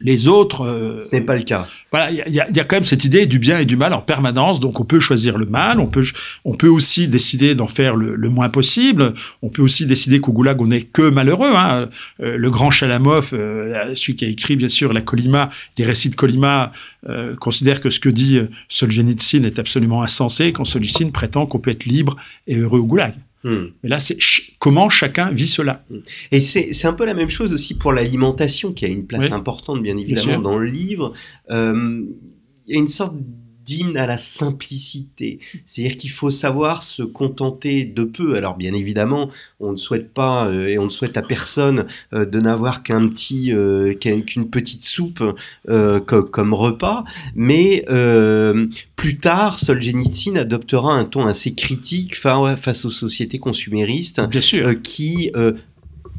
Les 0.02 0.28
autres, 0.28 0.64
euh, 0.64 1.00
ce 1.00 1.14
n'est 1.14 1.20
pas 1.20 1.36
le 1.36 1.42
cas. 1.42 1.66
Voilà, 1.90 2.10
il 2.10 2.22
y, 2.26 2.36
y, 2.36 2.60
a 2.60 2.64
quand 2.64 2.76
même 2.76 2.84
cette 2.84 3.04
idée 3.04 3.26
du 3.26 3.38
bien 3.38 3.58
et 3.58 3.66
du 3.66 3.76
mal 3.76 3.92
en 3.92 4.00
permanence. 4.00 4.58
Donc, 4.58 4.80
on 4.80 4.84
peut 4.84 5.00
choisir 5.00 5.36
le 5.36 5.44
mal. 5.44 5.78
On 5.78 5.86
peut, 5.86 6.04
on 6.44 6.54
peut 6.54 6.68
aussi 6.68 7.08
décider 7.08 7.54
d'en 7.54 7.66
faire 7.66 7.96
le, 7.96 8.16
le, 8.16 8.28
moins 8.30 8.48
possible. 8.48 9.12
On 9.42 9.50
peut 9.50 9.60
aussi 9.60 9.84
décider 9.86 10.20
qu'au 10.20 10.32
goulag 10.32 10.60
on 10.60 10.68
n'est 10.68 10.82
que 10.82 11.10
malheureux. 11.10 11.52
Hein. 11.54 11.88
Euh, 12.22 12.36
le 12.38 12.50
grand 12.50 12.70
Chalamov, 12.70 13.30
euh, 13.34 13.94
celui 13.94 14.16
qui 14.16 14.24
a 14.24 14.28
écrit 14.28 14.56
bien 14.56 14.68
sûr 14.68 14.92
la 14.92 15.02
Colima, 15.02 15.50
les 15.76 15.84
récits 15.84 16.10
de 16.10 16.16
Colima, 16.16 16.72
euh, 17.08 17.36
considère 17.36 17.80
que 17.80 17.90
ce 17.90 18.00
que 18.00 18.08
dit 18.08 18.40
Solzhenitsyn 18.68 19.44
est 19.44 19.58
absolument 19.58 20.02
insensé. 20.02 20.52
Quand 20.52 20.64
Solzhenitsyn 20.64 21.10
prétend 21.10 21.46
qu'on 21.46 21.58
peut 21.58 21.70
être 21.70 21.84
libre 21.84 22.16
et 22.46 22.56
heureux 22.56 22.80
au 22.80 22.86
goulag. 22.86 23.14
Hmm. 23.42 23.68
Mais 23.82 23.88
là, 23.88 24.00
c'est 24.00 24.20
ch 24.20 24.56
comment 24.58 24.88
chacun 24.88 25.30
vit 25.30 25.48
cela? 25.48 25.84
Et 26.30 26.40
c'est 26.40 26.84
un 26.86 26.92
peu 26.92 27.06
la 27.06 27.14
même 27.14 27.30
chose 27.30 27.52
aussi 27.52 27.78
pour 27.78 27.92
l'alimentation, 27.92 28.72
qui 28.72 28.84
a 28.84 28.88
une 28.88 29.06
place 29.06 29.28
oui. 29.28 29.32
importante, 29.32 29.82
bien 29.82 29.96
évidemment, 29.96 30.26
bien 30.26 30.40
dans 30.40 30.58
le 30.58 30.66
livre. 30.66 31.12
Euh, 31.50 32.04
il 32.66 32.74
y 32.74 32.76
a 32.76 32.78
une 32.78 32.88
sorte 32.88 33.16
d'hymne 33.70 33.96
à 33.96 34.06
la 34.06 34.18
simplicité. 34.18 35.38
C'est-à-dire 35.64 35.96
qu'il 35.96 36.10
faut 36.10 36.32
savoir 36.32 36.82
se 36.82 37.04
contenter 37.04 37.84
de 37.84 38.02
peu. 38.02 38.36
Alors 38.36 38.56
bien 38.56 38.74
évidemment, 38.74 39.30
on 39.60 39.70
ne 39.72 39.76
souhaite 39.76 40.12
pas 40.12 40.46
euh, 40.46 40.66
et 40.66 40.78
on 40.78 40.86
ne 40.86 40.90
souhaite 40.90 41.16
à 41.16 41.22
personne 41.22 41.86
euh, 42.12 42.24
de 42.24 42.40
n'avoir 42.40 42.82
qu'un 42.82 43.06
petit, 43.08 43.52
euh, 43.52 43.94
qu'une 43.94 44.50
petite 44.50 44.82
soupe 44.82 45.22
co 46.06 46.22
comme 46.24 46.54
repas, 46.54 47.04
mais 47.34 47.84
plus 48.96 49.16
tard, 49.18 49.58
Solzhenitsyn 49.58 50.36
adoptera 50.36 50.94
un 50.94 51.04
ton 51.04 51.26
assez 51.26 51.54
critique 51.54 52.16
face 52.16 52.84
aux 52.84 52.90
sociétés 52.90 53.38
consuméristes 53.38 54.20
qui 54.82 55.30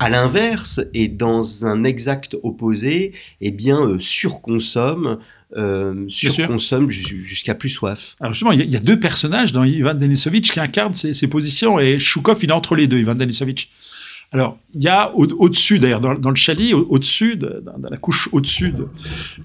à 0.01 0.09
l'inverse, 0.09 0.81
et 0.95 1.09
dans 1.09 1.67
un 1.67 1.83
exact 1.83 2.35
opposé, 2.41 3.13
eh 3.39 3.51
bien, 3.51 3.79
euh, 3.85 3.99
surconsomme, 3.99 5.19
euh, 5.57 6.05
surconsomme 6.09 6.89
jusqu'à 6.89 7.55
plus 7.55 7.69
soif. 7.69 8.15
Alors 8.19 8.33
justement, 8.33 8.51
il 8.51 8.61
y, 8.61 8.71
y, 8.71 8.75
a 8.75 8.79
deux 8.79 8.99
personnages 8.99 9.51
dans 9.51 9.63
Ivan 9.63 9.93
Denisovitch 9.93 10.51
qui 10.51 10.59
incarnent 10.59 10.93
ces, 10.93 11.13
ces, 11.13 11.27
positions, 11.27 11.79
et 11.79 11.99
Choukov, 11.99 12.39
il 12.43 12.49
est 12.49 12.53
entre 12.53 12.75
les 12.75 12.87
deux, 12.87 12.99
Ivan 12.99 13.15
Denisovitch. 13.15 13.69
Alors, 14.33 14.57
il 14.73 14.81
y 14.81 14.87
a 14.87 15.13
au-dessus, 15.13 15.75
au 15.75 15.79
d'ailleurs, 15.79 15.99
dans, 15.99 16.13
dans, 16.13 16.29
le 16.29 16.37
chalit, 16.37 16.73
au-dessus, 16.73 17.35
de, 17.35 17.61
dans, 17.65 17.89
la 17.89 17.97
couche 17.97 18.29
au-dessus 18.31 18.73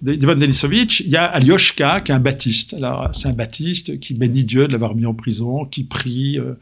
d'Ivan 0.00 0.36
de, 0.36 0.40
Denisovitch, 0.40 1.00
il 1.00 1.08
y 1.08 1.16
a 1.16 1.24
Alioshka, 1.24 2.02
qui 2.02 2.12
est 2.12 2.14
un 2.14 2.20
baptiste. 2.20 2.74
Alors, 2.74 3.10
c'est 3.12 3.26
un 3.26 3.32
baptiste 3.32 3.98
qui 3.98 4.14
bénit 4.14 4.44
Dieu 4.44 4.68
de 4.68 4.72
l'avoir 4.72 4.94
mis 4.94 5.04
en 5.04 5.14
prison, 5.14 5.64
qui 5.64 5.82
prie, 5.82 6.38
euh, 6.38 6.52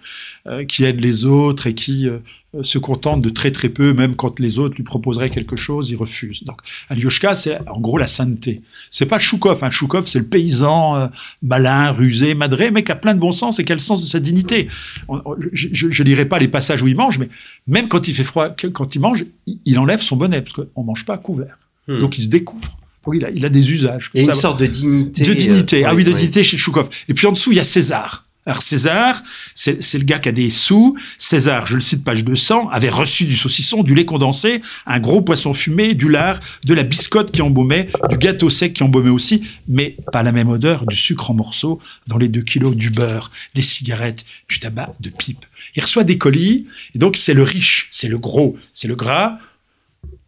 euh, 0.46 0.64
qui 0.64 0.84
aide 0.84 1.02
les 1.02 1.26
autres 1.26 1.66
et 1.66 1.74
qui 1.74 2.08
euh, 2.08 2.20
se 2.62 2.78
contente 2.78 3.22
de 3.22 3.28
très 3.28 3.50
très 3.50 3.68
peu, 3.68 3.92
même 3.92 4.16
quand 4.16 4.40
les 4.40 4.58
autres 4.58 4.76
lui 4.76 4.84
proposeraient 4.84 5.30
quelque 5.30 5.56
chose, 5.56 5.90
il 5.90 5.96
refuse. 5.96 6.44
Donc, 6.44 6.60
Alioshka, 6.88 7.34
c'est 7.34 7.58
en 7.68 7.80
gros 7.80 7.98
la 7.98 8.06
sainteté. 8.06 8.62
C'est 8.90 9.06
pas 9.06 9.18
Choukov. 9.18 9.62
Hein. 9.64 9.70
Choukov, 9.70 10.06
c'est 10.06 10.18
le 10.18 10.26
paysan 10.26 10.96
euh, 10.96 11.06
malin, 11.42 11.90
rusé, 11.90 12.34
madré, 12.34 12.70
mais 12.70 12.84
qui 12.84 12.92
a 12.92 12.96
plein 12.96 13.14
de 13.14 13.20
bon 13.20 13.32
sens 13.32 13.58
et 13.58 13.64
qui 13.64 13.72
a 13.72 13.74
le 13.74 13.80
sens 13.80 14.02
de 14.02 14.06
sa 14.06 14.20
dignité. 14.20 14.68
On, 15.08 15.20
on, 15.24 15.34
je 15.52 15.86
ne 15.86 16.08
lirai 16.08 16.26
pas 16.26 16.38
les 16.38 16.48
passages 16.48 16.82
où 16.82 16.88
il 16.88 16.96
mange, 16.96 17.18
mais 17.18 17.28
même 17.66 17.88
quand 17.88 18.08
il 18.08 18.14
fait 18.14 18.24
froid, 18.24 18.50
quand 18.50 18.94
il 18.94 19.00
mange, 19.00 19.24
il, 19.46 19.58
il 19.64 19.78
enlève 19.78 20.00
son 20.00 20.16
bonnet, 20.16 20.42
parce 20.42 20.54
qu'on 20.54 20.82
mange 20.82 21.04
pas 21.04 21.14
à 21.14 21.18
couvert. 21.18 21.58
Hmm. 21.88 21.98
Donc, 21.98 22.18
il 22.18 22.22
se 22.22 22.28
découvre. 22.28 22.76
Donc, 23.04 23.14
il, 23.16 23.24
a, 23.24 23.30
il 23.30 23.44
a 23.44 23.50
des 23.50 23.72
usages. 23.72 24.10
Il 24.14 24.22
y 24.22 24.24
a 24.24 24.26
une 24.28 24.34
sorte 24.34 24.60
de 24.60 24.66
dignité. 24.66 25.24
De 25.24 25.34
dignité. 25.34 25.84
Euh, 25.84 25.88
ah 25.90 25.94
oui, 25.94 26.04
de 26.04 26.10
ouais. 26.10 26.16
dignité 26.16 26.42
chez 26.42 26.56
Choukov. 26.56 26.88
Et 27.08 27.14
puis 27.14 27.26
en 27.26 27.32
dessous, 27.32 27.52
il 27.52 27.56
y 27.56 27.60
a 27.60 27.64
César. 27.64 28.23
Alors 28.46 28.62
César, 28.62 29.22
c'est 29.54 29.94
le 29.94 30.04
gars 30.04 30.18
qui 30.18 30.28
a 30.28 30.32
des 30.32 30.50
sous. 30.50 30.96
César, 31.16 31.66
je 31.66 31.76
le 31.76 31.80
cite 31.80 32.04
page 32.04 32.24
200, 32.24 32.68
avait 32.68 32.90
reçu 32.90 33.24
du 33.24 33.34
saucisson, 33.36 33.82
du 33.82 33.94
lait 33.94 34.04
condensé, 34.04 34.60
un 34.86 35.00
gros 35.00 35.22
poisson 35.22 35.54
fumé, 35.54 35.94
du 35.94 36.10
lard, 36.10 36.40
de 36.64 36.74
la 36.74 36.82
biscotte 36.82 37.32
qui 37.32 37.40
embaumait, 37.40 37.88
du 38.10 38.18
gâteau 38.18 38.50
sec 38.50 38.74
qui 38.74 38.82
embaumait 38.82 39.10
aussi, 39.10 39.42
mais 39.66 39.96
pas 40.12 40.22
la 40.22 40.32
même 40.32 40.48
odeur, 40.48 40.84
du 40.84 40.96
sucre 40.96 41.30
en 41.30 41.34
morceaux 41.34 41.80
dans 42.06 42.18
les 42.18 42.28
deux 42.28 42.42
kilos, 42.42 42.76
du 42.76 42.90
beurre, 42.90 43.30
des 43.54 43.62
cigarettes, 43.62 44.26
du 44.48 44.58
tabac, 44.58 44.94
de 45.00 45.08
pipe. 45.08 45.46
Il 45.74 45.82
reçoit 45.82 46.04
des 46.04 46.18
colis, 46.18 46.66
et 46.94 46.98
donc 46.98 47.16
c'est 47.16 47.34
le 47.34 47.42
riche, 47.42 47.88
c'est 47.90 48.08
le 48.08 48.18
gros, 48.18 48.56
c'est 48.72 48.88
le 48.88 48.96
gras. 48.96 49.38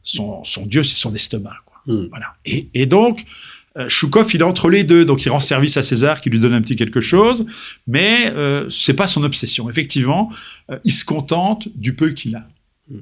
Son, 0.02 0.44
son 0.44 0.64
dieu, 0.64 0.84
c'est 0.84 0.94
son 0.94 1.14
estomac. 1.14 1.56
Quoi. 1.66 1.82
Mm. 1.86 2.06
Voilà. 2.10 2.34
Et, 2.46 2.68
et 2.74 2.86
donc, 2.86 3.24
Choukov, 3.88 4.34
il 4.34 4.40
est 4.40 4.44
entre 4.44 4.70
les 4.70 4.84
deux, 4.84 5.04
donc 5.04 5.24
il 5.24 5.28
rend 5.28 5.40
service 5.40 5.76
à 5.76 5.82
César 5.82 6.20
qui 6.20 6.30
lui 6.30 6.40
donne 6.40 6.54
un 6.54 6.62
petit 6.62 6.76
quelque 6.76 7.00
chose, 7.00 7.46
mais 7.86 8.32
euh, 8.34 8.68
c'est 8.70 8.94
pas 8.94 9.06
son 9.06 9.22
obsession. 9.22 9.68
Effectivement, 9.68 10.30
euh, 10.70 10.78
il 10.84 10.92
se 10.92 11.04
contente 11.04 11.68
du 11.74 11.94
peu 11.94 12.10
qu'il 12.10 12.36
a. 12.36 12.48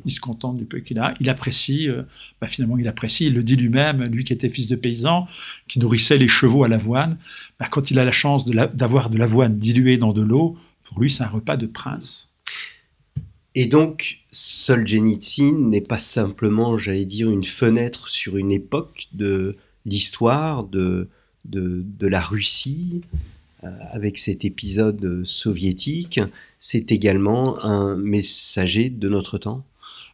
Il 0.06 0.10
se 0.10 0.20
contente 0.20 0.56
du 0.56 0.64
peu 0.64 0.80
qu'il 0.80 0.98
a. 0.98 1.14
Il 1.20 1.28
apprécie, 1.28 1.88
euh, 1.88 2.02
bah 2.40 2.46
finalement, 2.46 2.78
il 2.78 2.88
apprécie. 2.88 3.26
Il 3.26 3.34
le 3.34 3.42
dit 3.42 3.54
lui-même, 3.54 4.02
lui 4.04 4.24
qui 4.24 4.32
était 4.32 4.48
fils 4.48 4.66
de 4.66 4.76
paysan, 4.76 5.28
qui 5.68 5.78
nourrissait 5.78 6.16
les 6.16 6.28
chevaux 6.28 6.64
à 6.64 6.68
l'avoine. 6.68 7.18
Bah, 7.60 7.66
quand 7.70 7.90
il 7.90 7.98
a 7.98 8.04
la 8.04 8.12
chance 8.12 8.46
d'avoir 8.46 9.10
de 9.10 9.18
l'avoine 9.18 9.58
diluée 9.58 9.98
dans 9.98 10.12
de 10.12 10.22
l'eau, 10.22 10.56
pour 10.84 11.00
lui, 11.00 11.10
c'est 11.10 11.22
un 11.22 11.28
repas 11.28 11.56
de 11.56 11.66
prince. 11.66 12.32
Et 13.54 13.66
donc, 13.66 14.20
Solzhenitsyn 14.32 15.68
n'est 15.68 15.80
pas 15.80 15.98
simplement, 15.98 16.76
j'allais 16.78 17.04
dire, 17.04 17.30
une 17.30 17.44
fenêtre 17.44 18.08
sur 18.08 18.36
une 18.36 18.50
époque 18.50 19.06
de 19.12 19.56
l'histoire 19.84 20.64
de, 20.64 21.08
de, 21.44 22.06
la 22.06 22.20
Russie 22.20 23.02
euh, 23.62 23.68
avec 23.92 24.18
cet 24.18 24.44
épisode 24.44 25.22
soviétique, 25.24 26.20
c'est 26.58 26.92
également 26.92 27.62
un 27.64 27.96
messager 27.96 28.90
de 28.90 29.08
notre 29.08 29.38
temps 29.38 29.64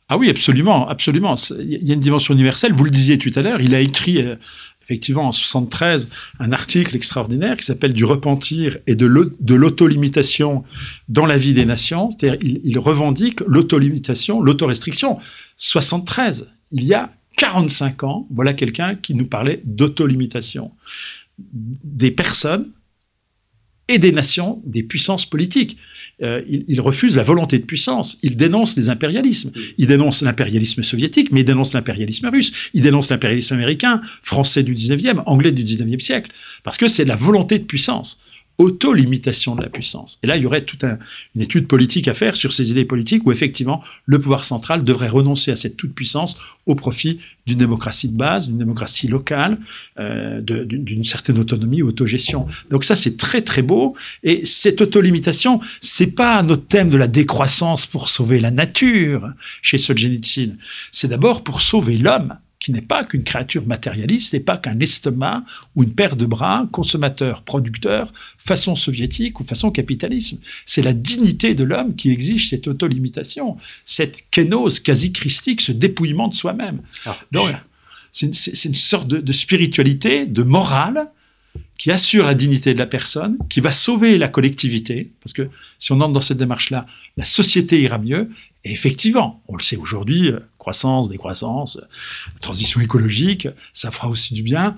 Ah 0.08 0.18
oui, 0.18 0.28
absolument, 0.28 0.88
absolument. 0.88 1.34
Il 1.58 1.88
y 1.88 1.90
a 1.90 1.94
une 1.94 2.00
dimension 2.00 2.34
universelle. 2.34 2.72
Vous 2.72 2.84
le 2.84 2.90
disiez 2.90 3.18
tout 3.18 3.32
à 3.34 3.42
l'heure, 3.42 3.60
il 3.60 3.74
a 3.74 3.80
écrit 3.80 4.22
euh, 4.22 4.36
effectivement 4.82 5.26
en 5.26 5.32
73 5.32 6.08
un 6.40 6.52
article 6.52 6.96
extraordinaire 6.96 7.56
qui 7.56 7.64
s'appelle 7.64 7.92
Du 7.92 8.04
repentir 8.04 8.78
et 8.86 8.96
de 8.96 9.06
l'autolimitation 9.54 10.64
dans 11.08 11.26
la 11.26 11.38
vie 11.38 11.54
des 11.54 11.64
nations. 11.64 12.10
C'est-à-dire 12.10 12.38
il, 12.42 12.60
il 12.64 12.78
revendique 12.78 13.40
l'autolimitation, 13.46 14.40
l'autorestriction. 14.40 15.18
73, 15.56 16.52
il 16.72 16.84
y 16.84 16.94
a 16.94 17.10
45 17.40 18.04
ans, 18.04 18.28
voilà 18.30 18.52
quelqu'un 18.52 18.96
qui 18.96 19.14
nous 19.14 19.24
parlait 19.24 19.62
d'autolimitation. 19.64 20.72
Des 21.38 22.10
personnes 22.10 22.70
et 23.88 23.98
des 23.98 24.12
nations, 24.12 24.60
des 24.66 24.82
puissances 24.82 25.24
politiques. 25.24 25.78
Euh, 26.22 26.42
il, 26.46 26.78
refuse 26.82 27.16
la 27.16 27.24
volonté 27.24 27.58
de 27.58 27.64
puissance. 27.64 28.18
Il 28.22 28.36
dénonce 28.36 28.76
les 28.76 28.90
impérialismes. 28.90 29.52
Il 29.78 29.86
dénonce 29.86 30.20
l'impérialisme 30.20 30.82
soviétique, 30.82 31.32
mais 31.32 31.40
il 31.40 31.44
dénonce 31.44 31.72
l'impérialisme 31.72 32.28
russe. 32.28 32.52
Il 32.74 32.82
dénonce 32.82 33.08
l'impérialisme 33.08 33.54
américain, 33.54 34.02
français 34.22 34.62
du 34.62 34.74
19e, 34.74 35.22
anglais 35.24 35.50
du 35.50 35.64
19e 35.64 35.98
siècle. 35.98 36.30
Parce 36.62 36.76
que 36.76 36.88
c'est 36.88 37.06
la 37.06 37.16
volonté 37.16 37.58
de 37.58 37.64
puissance 37.64 38.20
auto-limitation 38.60 39.54
de 39.56 39.62
la 39.62 39.70
puissance. 39.70 40.18
Et 40.22 40.26
là, 40.26 40.36
il 40.36 40.42
y 40.42 40.46
aurait 40.46 40.60
toute 40.66 40.84
une 40.84 41.40
étude 41.40 41.66
politique 41.66 42.08
à 42.08 42.14
faire 42.14 42.36
sur 42.36 42.52
ces 42.52 42.70
idées 42.70 42.84
politiques 42.84 43.26
où 43.26 43.32
effectivement 43.32 43.82
le 44.04 44.20
pouvoir 44.20 44.44
central 44.44 44.84
devrait 44.84 45.08
renoncer 45.08 45.50
à 45.50 45.56
cette 45.56 45.78
toute-puissance 45.78 46.36
au 46.66 46.74
profit 46.74 47.20
d'une 47.46 47.56
démocratie 47.56 48.08
de 48.08 48.16
base, 48.18 48.48
d'une 48.48 48.58
démocratie 48.58 49.08
locale, 49.08 49.58
euh, 49.98 50.42
d'une 50.42 51.04
certaine 51.04 51.38
autonomie, 51.38 51.80
autogestion. 51.80 52.46
Donc 52.68 52.84
ça, 52.84 52.96
c'est 52.96 53.16
très 53.16 53.40
très 53.40 53.62
beau. 53.62 53.96
Et 54.24 54.44
cette 54.44 54.82
auto-limitation, 54.82 55.60
c'est 55.80 56.14
pas 56.14 56.42
notre 56.42 56.66
thème 56.66 56.90
de 56.90 56.98
la 56.98 57.08
décroissance 57.08 57.86
pour 57.86 58.10
sauver 58.10 58.40
la 58.40 58.50
nature 58.50 59.26
chez 59.62 59.78
Solzhenitsyn. 59.78 60.56
C'est 60.92 61.08
d'abord 61.08 61.44
pour 61.44 61.62
sauver 61.62 61.96
l'homme 61.96 62.34
qui 62.60 62.72
n'est 62.72 62.82
pas 62.82 63.04
qu'une 63.04 63.24
créature 63.24 63.66
matérialiste, 63.66 64.34
n'est 64.34 64.40
pas 64.40 64.58
qu'un 64.58 64.78
estomac 64.80 65.42
ou 65.74 65.82
une 65.82 65.94
paire 65.94 66.14
de 66.14 66.26
bras, 66.26 66.68
consommateur, 66.70 67.42
producteur, 67.42 68.12
façon 68.36 68.76
soviétique 68.76 69.40
ou 69.40 69.44
façon 69.44 69.70
capitalisme. 69.70 70.38
C'est 70.66 70.82
la 70.82 70.92
dignité 70.92 71.54
de 71.54 71.64
l'homme 71.64 71.96
qui 71.96 72.10
exige 72.10 72.50
cette 72.50 72.68
autolimitation, 72.68 73.56
cette 73.86 74.26
kénose 74.30 74.78
quasi 74.78 75.12
christique, 75.12 75.62
ce 75.62 75.72
dépouillement 75.72 76.28
de 76.28 76.34
soi-même. 76.34 76.82
Donc, 77.32 77.48
c'est 78.12 78.26
une, 78.26 78.74
sorte 78.74 79.08
de, 79.08 79.18
de 79.18 79.32
spiritualité, 79.32 80.26
de 80.26 80.42
morale, 80.42 81.10
qui 81.78 81.90
assure 81.90 82.26
la 82.26 82.34
dignité 82.34 82.74
de 82.74 82.78
la 82.78 82.86
personne, 82.86 83.38
qui 83.48 83.60
va 83.60 83.72
sauver 83.72 84.18
la 84.18 84.28
collectivité, 84.28 85.10
parce 85.22 85.32
que 85.32 85.48
si 85.78 85.92
on 85.92 86.00
entre 86.02 86.12
dans 86.12 86.20
cette 86.20 86.36
démarche-là, 86.36 86.84
la 87.16 87.24
société 87.24 87.80
ira 87.80 87.96
mieux. 87.96 88.28
Et 88.64 88.72
effectivement, 88.72 89.42
on 89.48 89.56
le 89.56 89.62
sait 89.62 89.76
aujourd'hui, 89.76 90.30
euh, 90.30 90.40
croissance, 90.58 91.08
décroissance, 91.08 91.76
euh, 91.76 91.86
transition 92.40 92.80
écologique, 92.80 93.48
ça 93.72 93.90
fera 93.90 94.08
aussi 94.08 94.34
du 94.34 94.42
bien, 94.42 94.76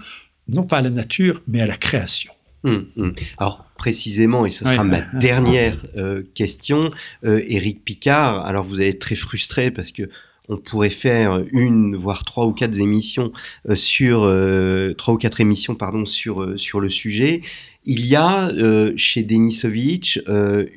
non 0.48 0.62
pas 0.62 0.78
à 0.78 0.82
la 0.82 0.90
nature, 0.90 1.42
mais 1.48 1.60
à 1.60 1.66
la 1.66 1.76
création. 1.76 2.32
Hum, 2.64 2.86
hum. 2.96 3.14
Alors 3.38 3.64
précisément, 3.76 4.46
et 4.46 4.52
ce 4.52 4.64
sera 4.64 4.84
ma 4.84 5.00
dernière 5.00 5.76
euh, 5.96 6.22
question, 6.34 6.92
Éric 7.24 7.84
Picard. 7.84 8.46
Alors 8.46 8.62
vous 8.62 8.76
allez 8.76 8.90
être 8.90 9.00
très 9.00 9.16
frustré 9.16 9.72
parce 9.72 9.90
que 9.90 10.08
on 10.48 10.56
pourrait 10.56 10.90
faire 10.90 11.44
une, 11.52 11.96
voire 11.96 12.24
trois 12.24 12.46
ou 12.46 12.52
quatre 12.52 12.78
émissions 12.78 13.32
euh, 13.68 13.74
sur 13.74 14.22
euh, 14.24 14.92
trois 14.94 15.14
ou 15.14 15.16
quatre 15.16 15.40
émissions 15.40 15.74
pardon 15.74 16.04
sur 16.04 16.42
euh, 16.42 16.56
sur 16.56 16.80
le 16.80 16.90
sujet. 16.90 17.42
Il 17.84 18.06
y 18.06 18.14
a 18.14 18.52
chez 18.94 19.24
Denisovitch 19.24 20.22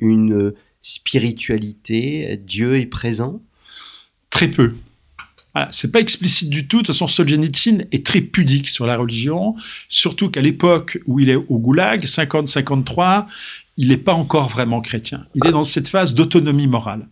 une 0.00 0.52
spiritualité. 0.86 2.40
Dieu 2.44 2.78
est 2.78 2.86
présent? 2.86 3.40
Très 4.30 4.48
peu. 4.48 4.74
Voilà, 5.54 5.68
c'est 5.72 5.90
pas 5.90 6.00
explicite 6.00 6.50
du 6.50 6.68
tout. 6.68 6.78
De 6.78 6.82
toute 6.82 6.94
façon, 6.94 7.06
Solzhenitsyn 7.06 7.86
est 7.92 8.04
très 8.04 8.20
pudique 8.20 8.68
sur 8.68 8.86
la 8.86 8.96
religion, 8.96 9.56
surtout 9.88 10.30
qu'à 10.30 10.42
l'époque 10.42 10.98
où 11.06 11.18
il 11.18 11.30
est 11.30 11.36
au 11.36 11.58
Goulag, 11.58 12.04
50-53, 12.04 13.26
il 13.78 13.88
n'est 13.88 13.96
pas 13.96 14.12
encore 14.12 14.48
vraiment 14.48 14.80
chrétien. 14.80 15.26
Il 15.34 15.46
est 15.46 15.52
dans 15.52 15.64
cette 15.64 15.88
phase 15.88 16.14
d'autonomie 16.14 16.66
morale 16.66 17.08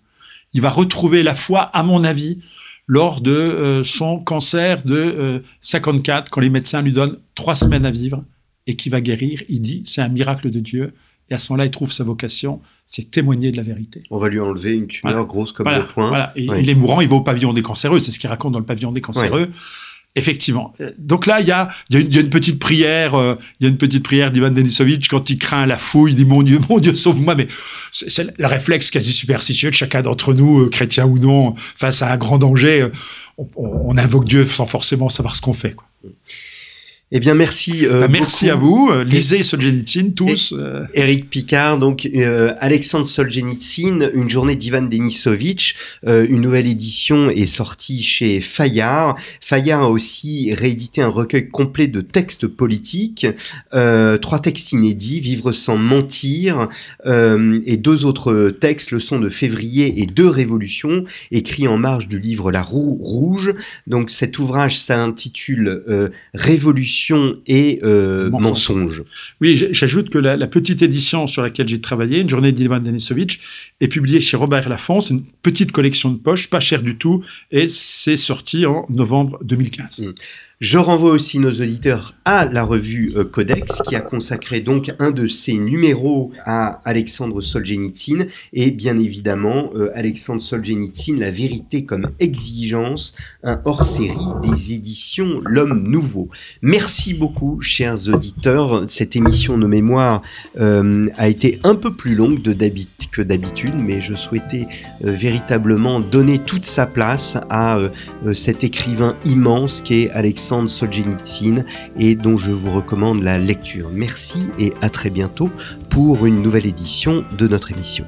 il 0.54 0.60
va 0.60 0.70
retrouver 0.70 1.22
la 1.22 1.34
foi, 1.34 1.62
à 1.62 1.82
mon 1.82 2.04
avis, 2.04 2.38
lors 2.86 3.20
de 3.20 3.32
euh, 3.32 3.84
son 3.84 4.20
cancer 4.20 4.84
de 4.84 5.42
54, 5.60 6.16
euh, 6.16 6.30
quand 6.30 6.40
les 6.40 6.50
médecins 6.50 6.80
lui 6.80 6.92
donnent 6.92 7.18
trois 7.34 7.56
semaines 7.56 7.84
à 7.84 7.90
vivre 7.90 8.24
et 8.66 8.76
qui 8.76 8.88
va 8.88 9.00
guérir. 9.00 9.42
Il 9.48 9.60
dit, 9.60 9.82
c'est 9.84 10.00
un 10.00 10.08
miracle 10.08 10.50
de 10.50 10.60
Dieu. 10.60 10.94
Et 11.30 11.34
à 11.34 11.36
ce 11.38 11.50
moment-là, 11.52 11.66
il 11.66 11.70
trouve 11.70 11.92
sa 11.92 12.04
vocation, 12.04 12.60
c'est 12.84 13.10
témoigner 13.10 13.50
de 13.50 13.56
la 13.56 13.62
vérité. 13.62 14.02
On 14.10 14.18
va 14.18 14.28
lui 14.28 14.40
enlever 14.40 14.74
une 14.74 14.86
tumeur 14.86 15.26
grosse 15.26 15.52
comme 15.52 15.68
le 15.68 15.86
poing. 15.86 16.08
Voilà. 16.08 16.32
Il 16.36 16.68
est 16.68 16.74
mourant, 16.74 17.00
il 17.00 17.08
va 17.08 17.16
au 17.16 17.22
pavillon 17.22 17.52
des 17.52 17.62
cancéreux. 17.62 18.00
C'est 18.00 18.12
ce 18.12 18.18
qu'il 18.18 18.28
raconte 18.28 18.52
dans 18.52 18.58
le 18.58 18.64
pavillon 18.64 18.92
des 18.92 19.00
cancéreux. 19.00 19.50
Effectivement. 20.16 20.72
Donc 20.96 21.26
là, 21.26 21.40
il 21.40 21.48
y 21.48 21.50
a, 21.50 21.68
y, 21.90 21.96
a 21.96 22.20
une 22.20 22.30
petite 22.30 22.60
prière, 22.60 23.16
euh, 23.16 23.34
il 23.58 23.64
y 23.64 23.66
a 23.66 23.70
une 23.70 23.78
petite 23.78 24.04
prière 24.04 24.30
d'Ivan 24.30 24.50
Denisovitch 24.50 25.08
quand 25.08 25.28
il 25.28 25.38
craint 25.38 25.66
la 25.66 25.76
fouille, 25.76 26.12
il 26.12 26.14
dit 26.14 26.24
mon 26.24 26.44
Dieu, 26.44 26.60
mon 26.68 26.78
Dieu, 26.78 26.94
sauve-moi. 26.94 27.34
Mais 27.34 27.48
c'est 27.90 28.38
le 28.38 28.46
réflexe 28.46 28.92
quasi 28.92 29.12
superstitieux 29.12 29.70
de 29.70 29.74
chacun 29.74 30.02
d'entre 30.02 30.32
nous, 30.32 30.60
euh, 30.60 30.70
chrétien 30.70 31.04
ou 31.04 31.18
non, 31.18 31.54
face 31.56 32.00
à 32.02 32.12
un 32.12 32.16
grand 32.16 32.38
danger, 32.38 32.82
euh, 32.82 32.90
on, 33.38 33.48
on, 33.56 33.98
invoque 33.98 34.26
Dieu 34.26 34.46
sans 34.46 34.66
forcément 34.66 35.08
savoir 35.08 35.34
ce 35.34 35.40
qu'on 35.40 35.52
fait. 35.52 35.72
Quoi. 35.72 35.86
Eh 37.12 37.20
bien, 37.20 37.34
merci. 37.34 37.86
Euh, 37.86 38.00
bah, 38.00 38.08
merci 38.08 38.48
à 38.48 38.54
vous. 38.54 38.88
Euh, 38.90 39.04
lisez 39.04 39.42
Solzhenitsyn 39.42 40.12
tous. 40.16 40.54
Eric 40.94 41.24
euh. 41.24 41.28
Picard, 41.28 41.78
donc 41.78 42.08
Alexandre 42.58 43.06
Solzhenitsyn, 43.06 44.10
une 44.14 44.30
journée 44.30 44.56
d'Ivan 44.56 44.82
Denisovitch. 44.82 45.76
une 46.06 46.40
nouvelle 46.40 46.66
édition 46.66 47.28
est 47.28 47.46
sortie 47.46 48.02
chez 48.02 48.40
Fayard. 48.40 49.16
Fayard 49.40 49.82
a 49.82 49.90
aussi 49.90 50.54
réédité 50.54 51.02
un 51.02 51.08
recueil 51.08 51.50
complet 51.50 51.88
de 51.88 52.00
textes 52.00 52.46
politiques, 52.46 53.26
trois 53.70 54.38
textes 54.40 54.72
inédits, 54.72 55.20
Vivre 55.20 55.52
sans 55.52 55.76
mentir, 55.76 56.68
et 57.06 57.76
deux 57.76 58.04
autres 58.04 58.50
textes, 58.50 58.92
Leçons 58.92 59.18
de 59.18 59.28
février 59.28 60.02
et 60.02 60.06
Deux 60.06 60.28
révolutions, 60.28 61.04
écrits 61.30 61.68
en 61.68 61.76
marge 61.76 62.08
du 62.08 62.18
livre 62.18 62.50
La 62.50 62.62
Roue 62.62 62.98
Rouge. 63.00 63.54
Donc 63.86 64.10
cet 64.10 64.38
ouvrage 64.38 64.78
s'intitule 64.78 65.82
Révolution 66.32 66.94
et 67.46 67.80
euh, 67.82 68.30
mensonge. 68.30 69.02
Oui, 69.40 69.56
j'ajoute 69.70 70.10
que 70.10 70.18
la, 70.18 70.46
petite 70.46 70.82
édition 70.82 71.26
sur 71.26 71.42
laquelle 71.42 71.68
j'ai 71.68 71.80
travaillé, 71.80 72.20
Une 72.20 72.28
journée 72.28 72.52
d'Ivan 72.52 72.80
Denisovitch, 72.80 73.40
est 73.80 73.88
publiée 73.88 74.20
chez 74.20 74.36
Robert 74.36 74.68
Laffont. 74.68 75.00
C'est 75.00 75.14
une 75.14 75.24
petite 75.42 75.72
collection 75.72 76.10
de 76.10 76.18
poches, 76.18 76.48
pas 76.48 76.60
chère 76.60 76.82
du 76.82 76.96
tout, 76.96 77.24
et 77.50 77.68
c'est 77.68 78.16
sorti 78.16 78.66
en 78.66 78.86
novembre 78.88 79.38
2015. 79.44 80.14
Je 80.60 80.78
renvoie 80.78 81.10
aussi 81.10 81.40
nos 81.40 81.50
auditeurs 81.50 82.14
à 82.24 82.44
la 82.44 82.62
revue 82.62 83.12
euh, 83.16 83.24
Codex 83.24 83.82
qui 83.88 83.96
a 83.96 84.00
consacré 84.00 84.60
donc 84.60 84.92
un 85.00 85.10
de 85.10 85.26
ses 85.26 85.54
numéros 85.54 86.30
à 86.44 86.80
Alexandre 86.84 87.42
Solzhenitsyn 87.42 88.26
et 88.52 88.70
bien 88.70 88.96
évidemment 88.96 89.70
euh, 89.74 89.90
Alexandre 89.96 90.40
Solzhenitsyn, 90.40 91.18
La 91.18 91.32
vérité 91.32 91.84
comme 91.84 92.12
exigence, 92.20 93.16
un 93.42 93.60
hors-série 93.64 94.14
des 94.42 94.72
éditions 94.74 95.40
L'homme 95.44 95.88
nouveau. 95.88 96.28
Merci 96.62 97.14
beaucoup 97.14 97.60
chers 97.60 98.08
auditeurs. 98.08 98.84
Cette 98.88 99.16
émission 99.16 99.58
de 99.58 99.66
mémoire 99.66 100.22
euh, 100.60 101.08
a 101.16 101.28
été 101.28 101.58
un 101.64 101.74
peu 101.74 101.92
plus 101.94 102.14
longue 102.14 102.40
que 103.10 103.22
d'habitude 103.22 103.74
mais 103.80 104.00
je 104.00 104.14
souhaitais 104.14 104.68
véritablement 105.00 105.98
donner 105.98 106.38
toute 106.38 106.64
sa 106.64 106.86
place 106.86 107.38
à 107.50 107.80
cet 108.34 108.62
écrivain 108.62 109.16
immense 109.24 109.80
qu'est 109.80 110.10
Alexandre 110.44 110.68
Solzhenitsyn 110.68 111.64
et 111.98 112.14
dont 112.16 112.36
je 112.36 112.52
vous 112.52 112.70
recommande 112.70 113.22
la 113.22 113.38
lecture. 113.38 113.88
Merci 113.90 114.50
et 114.58 114.74
à 114.82 114.90
très 114.90 115.08
bientôt 115.08 115.50
pour 115.88 116.26
une 116.26 116.42
nouvelle 116.42 116.66
édition 116.66 117.24
de 117.38 117.48
notre 117.48 117.72
émission. 117.72 118.04